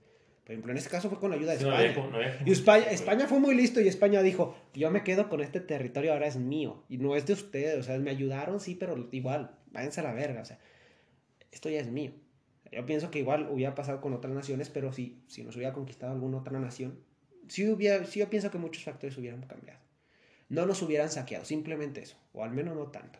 Por 0.47 0.53
ejemplo, 0.53 0.71
en 0.71 0.77
este 0.77 0.89
caso 0.89 1.09
fue 1.09 1.19
con 1.19 1.33
ayuda 1.33 1.51
de 1.51 1.57
Sí, 1.57 1.63
no 1.65 1.71
España. 1.71 1.89
había 1.89 1.95
como- 1.95 2.09
no 2.09 2.15
había 2.17 2.37
como- 2.37 2.47
Y 2.47 2.51
España, 2.53 2.85
España 2.91 3.27
fue 3.27 3.39
muy 3.41 3.53
listo 3.53 3.81
y 3.81 3.89
España 3.89 4.21
dijo, 4.21 4.55
yo 4.73 4.89
me 4.89 5.03
quedo 5.03 5.27
con 5.27 5.41
este 5.41 5.59
territorio, 5.59 6.13
ahora 6.13 6.25
es 6.27 6.37
mío. 6.37 6.85
Y 6.87 6.99
no 6.99 7.17
es 7.17 7.25
de 7.25 7.33
ustedes, 7.33 7.77
o 7.77 7.83
sea, 7.83 7.97
me 7.99 8.11
ayudaron, 8.11 8.61
sí, 8.61 8.73
pero 8.75 9.09
igual, 9.11 9.57
váyanse 9.73 9.99
a 9.99 10.03
la 10.03 10.13
verga, 10.13 10.41
o 10.41 10.45
sea, 10.45 10.57
esto 11.51 11.69
ya 11.69 11.81
es 11.81 11.87
mío. 11.91 12.13
Yo 12.71 12.85
pienso 12.85 13.11
que 13.11 13.19
igual 13.19 13.49
hubiera 13.51 13.75
pasado 13.75 13.99
con 13.99 14.13
otras 14.13 14.33
naciones, 14.33 14.69
pero 14.69 14.93
sí, 14.93 15.21
si 15.27 15.43
nos 15.43 15.55
hubiera 15.57 15.73
conquistado 15.73 16.13
alguna 16.13 16.37
otra 16.37 16.57
nación, 16.59 16.97
sí, 17.49 17.69
hubiera, 17.69 18.05
sí 18.05 18.19
yo 18.21 18.29
pienso 18.29 18.49
que 18.49 18.57
muchos 18.57 18.83
factores 18.85 19.17
hubieran 19.17 19.41
cambiado. 19.43 19.79
No 20.47 20.65
nos 20.65 20.81
hubieran 20.81 21.09
saqueado, 21.09 21.43
simplemente 21.43 22.01
eso, 22.01 22.15
o 22.31 22.41
al 22.45 22.51
menos 22.51 22.73
no 22.73 22.87
tanto. 22.87 23.19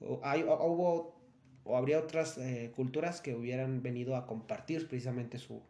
O, 0.00 0.20
hay, 0.22 0.42
o- 0.42 0.64
hubo, 0.66 1.18
o 1.64 1.76
habría 1.78 1.98
otras 1.98 2.36
eh, 2.36 2.72
culturas 2.76 3.22
que 3.22 3.34
hubieran 3.34 3.82
venido 3.82 4.16
a 4.16 4.26
compartir 4.26 4.86
precisamente 4.86 5.38
su, 5.38 5.62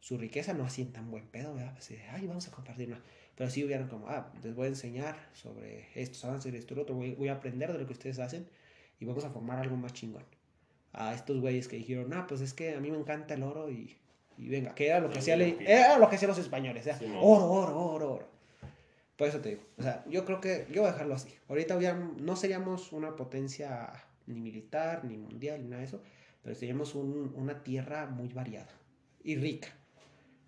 su 0.00 0.16
riqueza, 0.18 0.54
no 0.54 0.64
así 0.64 0.82
en 0.82 0.92
tan 0.92 1.10
buen 1.10 1.26
pedo, 1.28 1.54
¿verdad? 1.54 1.74
Así 1.78 1.94
de, 1.94 2.02
ay, 2.08 2.26
vamos 2.26 2.48
a 2.48 2.50
compartir, 2.50 2.88
no. 2.88 2.96
Pero 3.36 3.48
sí 3.50 3.64
hubieran 3.64 3.88
como, 3.88 4.08
ah, 4.08 4.32
les 4.42 4.54
voy 4.54 4.66
a 4.66 4.68
enseñar 4.68 5.16
sobre 5.32 5.88
estos 5.94 6.24
avances, 6.24 6.52
esto 6.54 6.74
y 6.74 6.76
lo 6.76 6.82
otro, 6.82 6.94
voy, 6.94 7.14
voy 7.14 7.28
a 7.28 7.34
aprender 7.34 7.72
de 7.72 7.78
lo 7.78 7.86
que 7.86 7.92
ustedes 7.92 8.18
hacen 8.18 8.46
y 8.98 9.04
vamos 9.04 9.24
a 9.24 9.30
formar 9.30 9.58
algo 9.58 9.76
más 9.76 9.92
chingón. 9.92 10.24
A 10.92 11.14
estos 11.14 11.40
güeyes 11.40 11.68
que 11.68 11.76
dijeron, 11.76 12.12
ah, 12.14 12.26
pues 12.26 12.40
es 12.40 12.52
que 12.54 12.74
a 12.74 12.80
mí 12.80 12.90
me 12.90 12.98
encanta 12.98 13.34
el 13.34 13.42
oro 13.42 13.70
y, 13.70 13.96
y 14.36 14.48
venga, 14.48 14.74
que 14.74 14.88
era 14.88 15.00
lo 15.00 15.08
que, 15.10 15.18
hacía, 15.20 15.36
era 15.36 15.98
lo 15.98 16.08
que 16.10 16.16
hacían 16.16 16.30
los 16.30 16.38
españoles, 16.38 16.86
¿eh? 16.86 16.94
Sí, 16.98 17.06
no. 17.06 17.20
oro, 17.22 17.46
oro, 17.50 17.78
oro, 17.78 18.12
oro. 18.14 18.28
Por 19.16 19.28
eso 19.28 19.40
te 19.40 19.50
digo, 19.50 19.62
o 19.76 19.82
sea, 19.82 20.02
yo 20.08 20.24
creo 20.24 20.40
que 20.40 20.66
yo 20.72 20.80
voy 20.80 20.88
a 20.88 20.92
dejarlo 20.92 21.14
así. 21.14 21.28
Ahorita 21.48 21.78
no 21.78 22.36
seríamos 22.36 22.90
una 22.92 23.16
potencia 23.16 23.92
ni 24.26 24.40
militar, 24.40 25.04
ni 25.04 25.18
mundial, 25.18 25.60
ni 25.62 25.68
nada 25.68 25.80
de 25.80 25.86
eso, 25.88 26.02
pero 26.42 26.54
seríamos 26.54 26.94
un- 26.94 27.32
una 27.36 27.62
tierra 27.62 28.06
muy 28.06 28.28
variada 28.28 28.70
y 29.22 29.36
rica 29.36 29.68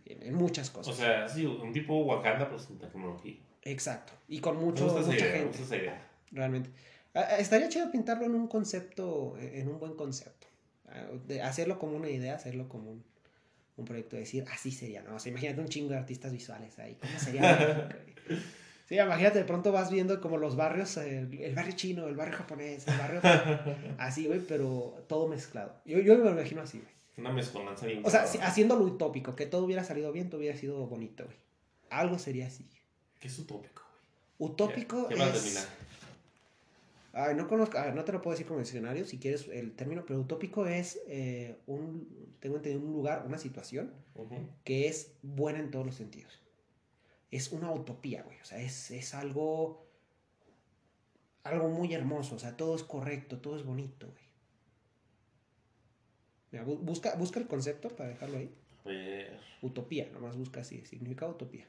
en, 0.06 0.34
muchas 0.34 0.70
cosas. 0.70 0.94
O 0.94 0.96
sea, 0.96 1.28
sí, 1.28 1.46
un 1.46 1.72
tipo 1.72 1.98
Wakanda, 2.04 2.46
pero 2.46 2.58
sin 2.58 2.78
tecnología. 2.78 3.36
Exacto. 3.62 4.12
Y 4.28 4.40
con 4.40 4.56
mucho, 4.58 4.86
mucha 4.86 5.14
idea, 5.14 5.32
gente, 5.32 5.62
esa 5.62 5.76
idea. 5.76 6.08
realmente. 6.30 6.70
Estaría 7.38 7.68
chido 7.68 7.90
pintarlo 7.90 8.24
en 8.24 8.34
un 8.34 8.48
concepto, 8.48 9.36
en 9.38 9.68
un 9.68 9.78
buen 9.78 9.94
concepto. 9.94 10.46
De 11.26 11.42
hacerlo 11.42 11.78
como 11.78 11.96
una 11.96 12.08
idea, 12.08 12.34
hacerlo 12.34 12.68
como 12.68 12.90
un, 12.90 13.04
un 13.76 13.84
proyecto, 13.84 14.16
decir, 14.16 14.44
así 14.50 14.70
sería, 14.70 15.02
¿no? 15.02 15.16
O 15.16 15.18
sea, 15.18 15.30
imagínate 15.30 15.60
un 15.60 15.68
chingo 15.68 15.90
de 15.90 15.98
artistas 15.98 16.32
visuales 16.32 16.78
ahí. 16.78 16.96
¿Cómo 17.00 17.18
sería? 17.18 17.88
Sí, 18.88 18.98
imagínate, 18.98 19.38
de 19.38 19.44
pronto 19.46 19.72
vas 19.72 19.90
viendo 19.90 20.20
como 20.20 20.36
los 20.36 20.54
barrios, 20.54 20.98
el, 20.98 21.32
el 21.40 21.54
barrio 21.54 21.74
chino, 21.76 22.08
el 22.08 22.16
barrio 22.16 22.36
japonés, 22.36 22.86
el 22.86 22.98
barrio... 22.98 23.20
así, 23.98 24.26
güey, 24.26 24.40
pero 24.40 25.02
todo 25.08 25.28
mezclado. 25.28 25.80
Yo, 25.86 26.00
yo 26.00 26.18
me 26.18 26.24
lo 26.24 26.32
imagino 26.32 26.60
así, 26.60 26.78
güey. 26.78 26.92
Una 27.16 27.30
mezcolanza 27.32 27.86
bien 27.86 28.02
O 28.04 28.10
sea, 28.10 28.26
si- 28.26 28.38
haciéndolo 28.38 28.84
utópico, 28.84 29.36
que 29.36 29.46
todo 29.46 29.64
hubiera 29.64 29.84
salido 29.84 30.12
bien, 30.12 30.30
todo 30.30 30.38
hubiera 30.40 30.56
sido 30.56 30.86
bonito, 30.86 31.24
güey. 31.24 31.36
Algo 31.90 32.18
sería 32.18 32.46
así. 32.46 32.66
¿Qué 33.20 33.28
es 33.28 33.38
utópico, 33.38 33.82
güey? 34.38 34.50
Utópico 34.50 35.08
¿Qué 35.08 35.14
a 35.20 35.26
es... 35.28 35.32
terminar? 35.34 35.64
Ay, 37.14 37.34
no 37.34 37.46
conozco, 37.46 37.76
a 37.76 37.82
ver, 37.84 37.94
no 37.94 38.04
te 38.04 38.12
lo 38.12 38.22
puedo 38.22 38.32
decir 38.32 38.46
como 38.46 38.60
diccionario 38.60 39.04
si 39.04 39.18
quieres 39.18 39.46
el 39.48 39.72
término, 39.72 40.04
pero 40.06 40.18
utópico 40.20 40.66
es 40.66 40.98
eh, 41.08 41.58
un, 41.66 42.08
tengo 42.40 42.56
entendido, 42.56 42.82
un 42.86 42.94
lugar, 42.94 43.24
una 43.26 43.36
situación 43.36 43.92
que 44.64 44.88
es 44.88 45.12
buena 45.22 45.58
en 45.58 45.70
todos 45.70 45.84
los 45.84 45.94
sentidos. 45.94 46.40
Es 47.30 47.52
una 47.52 47.70
utopía, 47.70 48.22
güey. 48.22 48.40
O 48.40 48.44
sea, 48.46 48.58
es, 48.62 48.90
es 48.90 49.12
algo, 49.12 49.84
algo 51.44 51.68
muy 51.68 51.92
hermoso. 51.92 52.36
O 52.36 52.38
sea, 52.38 52.56
todo 52.56 52.74
es 52.76 52.82
correcto, 52.82 53.38
todo 53.40 53.56
es 53.56 53.64
bonito, 53.64 54.06
güey. 54.06 54.24
Mira, 56.52 56.64
bu- 56.64 56.78
busca, 56.78 57.14
busca 57.16 57.40
el 57.40 57.46
concepto 57.48 57.88
para 57.88 58.10
dejarlo 58.10 58.38
ahí. 58.38 58.50
A 58.84 58.88
ver, 58.88 59.38
Utopía, 59.62 60.08
nomás 60.12 60.36
busca 60.36 60.60
así, 60.60 60.84
significa 60.86 61.26
utopía. 61.26 61.66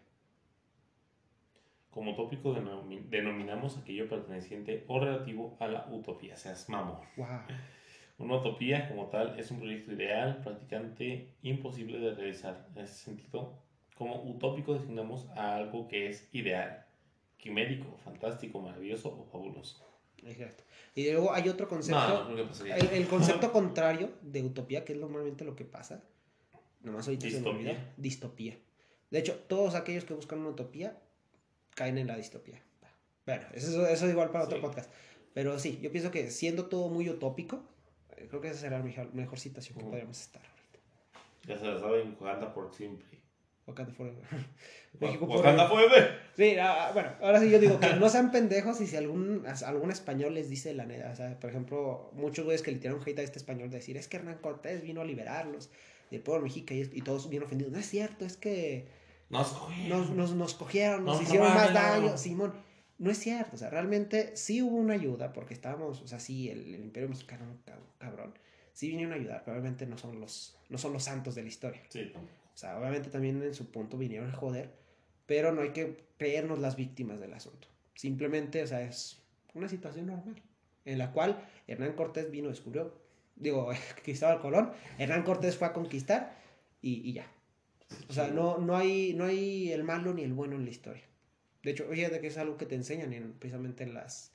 como 1.89 2.15
tópico 2.15 2.55
denomi- 2.55 3.03
denominamos 3.07 3.77
aquello 3.77 4.09
perteneciente 4.09 4.83
o 4.87 4.99
relativo 4.99 5.55
a 5.59 5.67
la 5.67 5.85
utopía, 5.91 6.33
o 6.33 6.37
sea, 6.37 6.53
es 6.53 6.67
mamón. 6.67 6.97
Wow. 7.17 7.27
Una 8.17 8.37
utopía 8.37 8.87
como 8.87 9.07
tal 9.09 9.39
es 9.39 9.51
un 9.51 9.59
proyecto 9.59 9.91
ideal, 9.93 10.41
practicante, 10.43 11.29
imposible 11.43 11.99
de 11.99 12.15
realizar. 12.15 12.67
En 12.75 12.83
ese 12.85 12.95
sentido, 12.95 13.59
como 13.95 14.23
utópico 14.23 14.73
designamos 14.73 15.27
a 15.35 15.55
algo 15.55 15.87
que 15.87 16.09
es 16.09 16.27
ideal, 16.33 16.83
quimérico, 17.37 17.95
fantástico, 18.03 18.59
maravilloso 18.59 19.09
o 19.09 19.23
fabuloso. 19.25 19.77
Exacto. 20.25 20.63
Y 20.95 21.11
luego 21.11 21.33
hay 21.33 21.49
otro 21.49 21.67
concepto. 21.67 22.29
No, 22.29 22.29
no. 22.35 22.65
El, 22.75 22.87
el 22.89 23.07
concepto 23.07 23.51
contrario 23.51 24.11
de 24.21 24.43
utopía, 24.43 24.85
que 24.85 24.93
es 24.93 24.99
normalmente 24.99 25.43
lo 25.43 25.55
que 25.55 25.65
pasa, 25.65 26.03
nomás 26.81 27.07
ahorita 27.07 27.23
se 27.27 27.31
me 27.31 27.37
Distopía. 27.37 27.71
olvida, 27.71 27.93
distopía. 27.97 28.57
De 29.09 29.19
hecho, 29.19 29.35
todos 29.47 29.75
aquellos 29.75 30.05
que 30.05 30.13
buscan 30.13 30.39
una 30.39 30.49
utopía 30.49 30.97
caen 31.75 31.97
en 31.97 32.07
la 32.07 32.15
distopía. 32.17 32.61
Bueno, 33.25 33.45
eso, 33.53 33.87
eso 33.87 34.05
es 34.05 34.11
igual 34.11 34.29
para 34.31 34.45
otro 34.45 34.57
Sí. 34.57 34.61
podcast. 34.61 34.91
Pero 35.33 35.57
sí, 35.59 35.79
yo 35.81 35.91
pienso 35.91 36.11
que 36.11 36.29
siendo 36.29 36.65
todo 36.67 36.89
muy 36.89 37.09
utópico, 37.09 37.63
eh, 38.17 38.27
creo 38.29 38.41
que 38.41 38.49
esa 38.49 38.59
será 38.59 38.77
la 38.79 38.83
mejor, 38.83 39.13
mejor 39.13 39.39
situación 39.39 39.77
que 39.77 39.83
podríamos 39.85 40.19
estar 40.21 40.41
ahorita. 40.43 40.79
Ya 41.47 41.57
se 41.57 41.65
la 41.65 41.79
saben, 41.79 42.15
Wakanda 42.19 42.53
por 42.53 42.73
siempre. 42.73 43.19
Wakanda 43.67 43.93
forever. 43.93 44.21
México 44.99 45.25
Wakanda 45.25 45.67
forever. 45.67 46.19
Sí, 46.35 46.55
ah, 46.59 46.91
bueno, 46.93 47.11
ahora 47.21 47.39
sí 47.39 47.49
yo 47.49 47.59
digo 47.59 47.79
que 47.79 47.93
no 47.95 48.09
sean 48.09 48.31
pendejos 48.31 48.81
y 48.81 48.87
si 48.87 48.95
algún, 48.97 49.43
algún 49.65 49.91
español 49.91 50.33
les 50.33 50.49
dice 50.49 50.73
la 50.73 50.85
neta, 50.85 51.11
o 51.11 51.15
sea, 51.15 51.39
por 51.39 51.49
ejemplo, 51.49 52.09
muchos 52.13 52.43
güeyes 52.45 52.61
que 52.61 52.71
le 52.71 52.79
tiraron 52.79 53.01
hate 53.05 53.19
a 53.19 53.23
este 53.23 53.39
español 53.39 53.69
de 53.69 53.77
decir, 53.77 53.95
es 53.97 54.07
que 54.07 54.17
Hernán 54.17 54.39
Cortés 54.39 54.81
vino 54.81 55.01
a 55.01 55.05
liberarlos 55.05 55.69
del 56.11 56.21
pueblo 56.21 56.43
mexica 56.43 56.73
y, 56.73 56.81
y 56.93 57.01
todos 57.01 57.29
bien 57.29 57.43
ofendidos, 57.43 57.71
no 57.71 57.79
es 57.79 57.87
cierto, 57.89 58.25
es 58.25 58.35
que 58.37 58.87
Nos 59.29 59.47
cogieron. 59.49 59.89
nos, 59.99 60.09
nos, 60.11 60.31
nos 60.35 60.53
cogieron, 60.55 61.05
nos 61.05 61.15
Nos 61.17 61.23
hicieron 61.23 61.47
más 61.53 61.73
daño, 61.73 62.17
Simón, 62.17 62.53
no 62.99 63.09
es 63.11 63.17
cierto, 63.17 63.55
o 63.55 63.57
sea, 63.59 63.69
realmente 63.69 64.35
sí 64.35 64.61
hubo 64.61 64.75
una 64.75 64.93
ayuda 64.93 65.33
porque 65.33 65.53
estábamos, 65.53 66.01
o 66.01 66.07
sea, 66.07 66.19
sí, 66.19 66.49
el, 66.49 66.73
el 66.75 66.81
imperio 66.83 67.09
mexicano, 67.09 67.45
cab- 67.65 67.97
cabrón, 67.99 68.33
sí 68.73 68.89
vinieron 68.89 69.13
a 69.13 69.15
ayudar, 69.15 69.41
pero 69.45 69.57
obviamente 69.57 69.85
no 69.85 69.97
son 69.97 70.19
los, 70.19 70.55
no 70.69 70.77
son 70.77 70.93
los 70.93 71.03
santos 71.03 71.33
de 71.35 71.41
la 71.43 71.47
historia. 71.47 71.81
Sí. 71.89 72.11
O 72.53 72.57
sea, 72.57 72.77
obviamente 72.77 73.09
también 73.09 73.41
en 73.41 73.53
su 73.53 73.71
punto 73.71 73.97
vinieron 73.97 74.29
a 74.29 74.33
joder, 74.33 74.69
pero 75.25 75.51
no 75.51 75.61
hay 75.61 75.71
que 75.71 76.03
creernos 76.17 76.59
las 76.59 76.75
víctimas 76.75 77.19
del 77.19 77.33
asunto. 77.33 77.67
Simplemente, 77.95 78.63
o 78.63 78.67
sea, 78.67 78.81
es 78.81 79.21
una 79.53 79.69
situación 79.69 80.07
normal 80.07 80.41
en 80.85 80.97
la 80.97 81.11
cual 81.11 81.47
Hernán 81.67 81.93
Cortés 81.93 82.29
vino, 82.31 82.49
descubrió, 82.49 82.93
digo, 83.35 83.69
Cristóbal 84.03 84.39
Colón, 84.39 84.71
Hernán 84.97 85.23
Cortés 85.23 85.57
fue 85.57 85.67
a 85.67 85.73
conquistar 85.73 86.37
y, 86.81 87.07
y 87.09 87.13
ya. 87.13 87.27
O 88.09 88.13
sea, 88.13 88.27
no, 88.29 88.57
no, 88.57 88.75
hay, 88.75 89.13
no 89.13 89.25
hay 89.25 89.71
el 89.71 89.83
malo 89.83 90.13
ni 90.13 90.23
el 90.23 90.33
bueno 90.33 90.55
en 90.55 90.65
la 90.65 90.71
historia. 90.71 91.03
De 91.61 91.71
hecho, 91.71 91.87
fíjate 91.89 92.19
que 92.19 92.27
es 92.27 92.37
algo 92.37 92.57
que 92.57 92.65
te 92.65 92.75
enseñan 92.75 93.13
en, 93.13 93.33
precisamente 93.33 93.83
en 93.83 93.93
las 93.93 94.33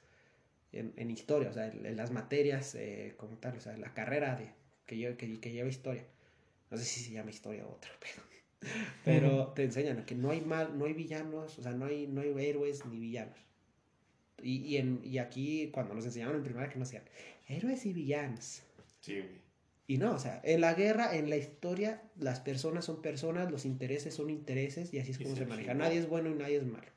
en, 0.73 0.93
en 0.97 1.11
historia, 1.11 1.51
o 1.51 1.53
sea, 1.53 1.67
en, 1.67 1.97
las 1.97 2.11
materias 2.11 2.75
eh, 2.75 3.15
como 3.17 3.37
tal, 3.39 3.57
o 3.57 3.61
sea, 3.61 3.75
en 3.75 3.81
la 3.81 3.95
carrera 3.95 4.37
de, 4.37 4.51
que, 4.87 4.97
lleva, 4.97 5.17
que, 5.17 5.41
que 5.41 5.53
lleva 5.53 5.69
historia. 5.69 6.05
No 6.71 6.77
sé 6.77 6.85
si 6.85 7.01
se 7.01 7.13
llama 7.13 7.31
historia 7.31 7.67
o 7.67 7.73
otra, 7.73 7.91
pero, 8.01 8.23
pero 9.05 9.47
te 9.55 9.65
enseñan 9.65 9.99
a 9.99 10.07
que 10.07 10.15
no 10.15 10.31
hay 10.31 10.41
mal, 10.41 10.79
no 10.79 10.85
hay 10.85 10.93
villanos, 10.93 11.59
o 11.59 11.63
sea, 11.63 11.73
no 11.73 11.87
hay, 11.87 12.07
no 12.07 12.21
hay 12.21 12.33
héroes 12.49 12.85
ni 12.87 12.99
villanos. 12.99 13.39
Y, 14.43 14.59
y, 14.59 14.77
en, 14.77 15.01
y 15.05 15.19
aquí, 15.19 15.71
cuando 15.73 15.95
nos 15.95 16.05
enseñaban 16.05 16.37
en 16.37 16.45
primaria, 16.45 16.69
que 16.69 16.79
nos 16.79 16.89
decían, 16.89 17.05
héroes 17.49 17.85
y 17.87 17.93
villanos. 17.93 18.63
Sí, 19.01 19.15
güey. 19.15 19.49
Y 19.91 19.97
no, 19.97 20.13
o 20.15 20.19
sea, 20.19 20.41
en 20.45 20.61
la 20.61 20.75
guerra, 20.75 21.17
en 21.17 21.31
la 21.31 21.39
historia, 21.39 22.03
las 22.19 22.41
personas 22.41 22.85
son 22.85 23.01
personas, 23.01 23.51
los 23.51 23.65
intereses 23.65 24.13
son 24.15 24.29
intereses 24.29 24.93
y 24.93 24.99
así 24.99 25.13
es 25.13 25.19
como 25.19 25.31
se 25.31 25.41
se 25.41 25.47
maneja. 25.47 25.73
Nadie 25.73 25.99
es 25.99 26.07
bueno 26.09 26.29
y 26.29 26.35
nadie 26.35 26.59
es 26.59 26.67
malo. 26.67 26.89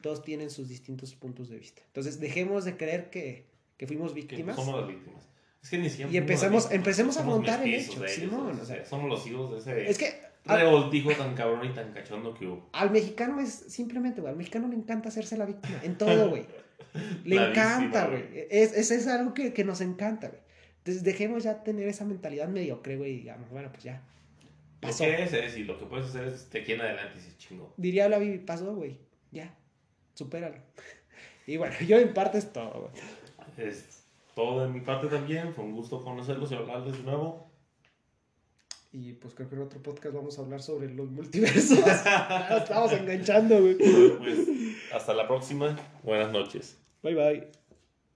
Todos 0.00 0.22
tienen 0.22 0.48
sus 0.48 0.68
distintos 0.68 1.16
puntos 1.16 1.48
de 1.48 1.58
vista. 1.58 1.82
Entonces, 1.86 2.20
dejemos 2.20 2.64
de 2.64 2.76
creer 2.76 3.10
que, 3.10 3.46
que 3.76 3.88
fuimos 3.88 4.12
Que 4.12 4.20
víctimas. 4.20 4.54
somos 4.54 4.78
las 4.80 4.88
víctimas. 4.88 5.27
Es 5.62 5.70
que 5.70 5.78
ni 5.78 5.88
siquiera 5.90 6.10
Y 6.12 6.16
empezamos- 6.16 6.70
empecemos 6.70 7.16
a 7.16 7.20
afrontar 7.20 7.62
el 7.62 7.74
hecho, 7.74 8.04
ellos, 8.04 8.10
Simón, 8.12 8.58
o 8.58 8.62
o 8.62 8.64
sea. 8.64 8.84
somos 8.84 9.08
los 9.08 9.26
hijos 9.26 9.50
de 9.52 9.58
ese 9.58 9.90
Es 9.90 9.98
que 9.98 10.20
revoltijo 10.44 11.10
tan 11.12 11.34
cabrón 11.34 11.66
y 11.66 11.74
tan 11.74 11.92
cachondo 11.92 12.32
que 12.34 12.46
hubo. 12.46 12.70
al 12.72 12.90
mexicano 12.90 13.40
es 13.40 13.50
simplemente, 13.52 14.20
güey, 14.20 14.30
al 14.32 14.38
mexicano 14.38 14.68
le 14.68 14.76
encanta 14.76 15.08
hacerse 15.08 15.36
la 15.36 15.46
víctima. 15.46 15.80
En 15.82 15.98
todo, 15.98 16.30
güey. 16.30 16.44
Le 17.24 17.36
Clarísimo, 17.36 17.50
encanta, 17.50 18.06
güey. 18.06 18.24
Es, 18.50 18.72
es, 18.72 18.90
es 18.90 19.06
algo 19.08 19.34
que, 19.34 19.52
que 19.52 19.64
nos 19.64 19.80
encanta, 19.80 20.28
güey. 20.28 20.40
Entonces, 20.78 21.02
dejemos 21.04 21.42
ya 21.42 21.62
tener 21.62 21.86
esa 21.86 22.04
mentalidad 22.06 22.48
mediocre, 22.48 22.96
güey, 22.96 23.12
y 23.12 23.16
digamos, 23.18 23.50
bueno, 23.50 23.70
pues 23.70 23.82
ya. 23.84 24.02
Lo 24.80 24.88
Pasó. 24.88 25.04
que 25.04 25.22
es, 25.22 25.32
es, 25.32 25.56
y 25.58 25.64
lo 25.64 25.78
que 25.78 25.84
puedes 25.86 26.06
hacer 26.06 26.24
es 26.28 26.48
de 26.50 26.60
aquí 26.60 26.72
en 26.72 26.80
adelante 26.80 27.18
y 27.18 27.20
se 27.20 27.36
chingó. 27.36 27.74
Diría 27.76 28.08
la 28.08 28.18
Bibi, 28.18 28.38
pasó, 28.38 28.74
güey. 28.74 28.96
Ya. 29.32 29.54
Supéralo. 30.14 30.56
Y 31.46 31.56
bueno, 31.56 31.74
yo 31.86 31.98
en 31.98 32.12
parte 32.12 32.36
es 32.38 32.52
todo, 32.52 32.90
güey. 32.90 33.66
Es 33.68 34.04
todo 34.38 34.62
de 34.62 34.68
mi 34.68 34.80
parte 34.80 35.08
también. 35.08 35.52
Fue 35.52 35.64
un 35.64 35.72
gusto 35.72 36.00
conocerlos 36.00 36.52
y 36.52 36.54
hablarles 36.54 36.96
de 36.96 37.02
nuevo. 37.02 37.50
Y 38.92 39.14
pues 39.14 39.34
creo 39.34 39.48
que 39.48 39.56
en 39.56 39.62
otro 39.62 39.82
podcast 39.82 40.14
vamos 40.14 40.38
a 40.38 40.42
hablar 40.42 40.62
sobre 40.62 40.94
los 40.94 41.10
multiversos. 41.10 41.78
Estamos 42.56 42.92
enganchando, 42.92 43.60
güey. 43.60 43.76
Pues 43.76 44.48
hasta 44.94 45.12
la 45.12 45.26
próxima. 45.26 45.76
Buenas 46.04 46.30
noches. 46.30 46.78
Bye 47.02 47.14
bye. 47.14 47.67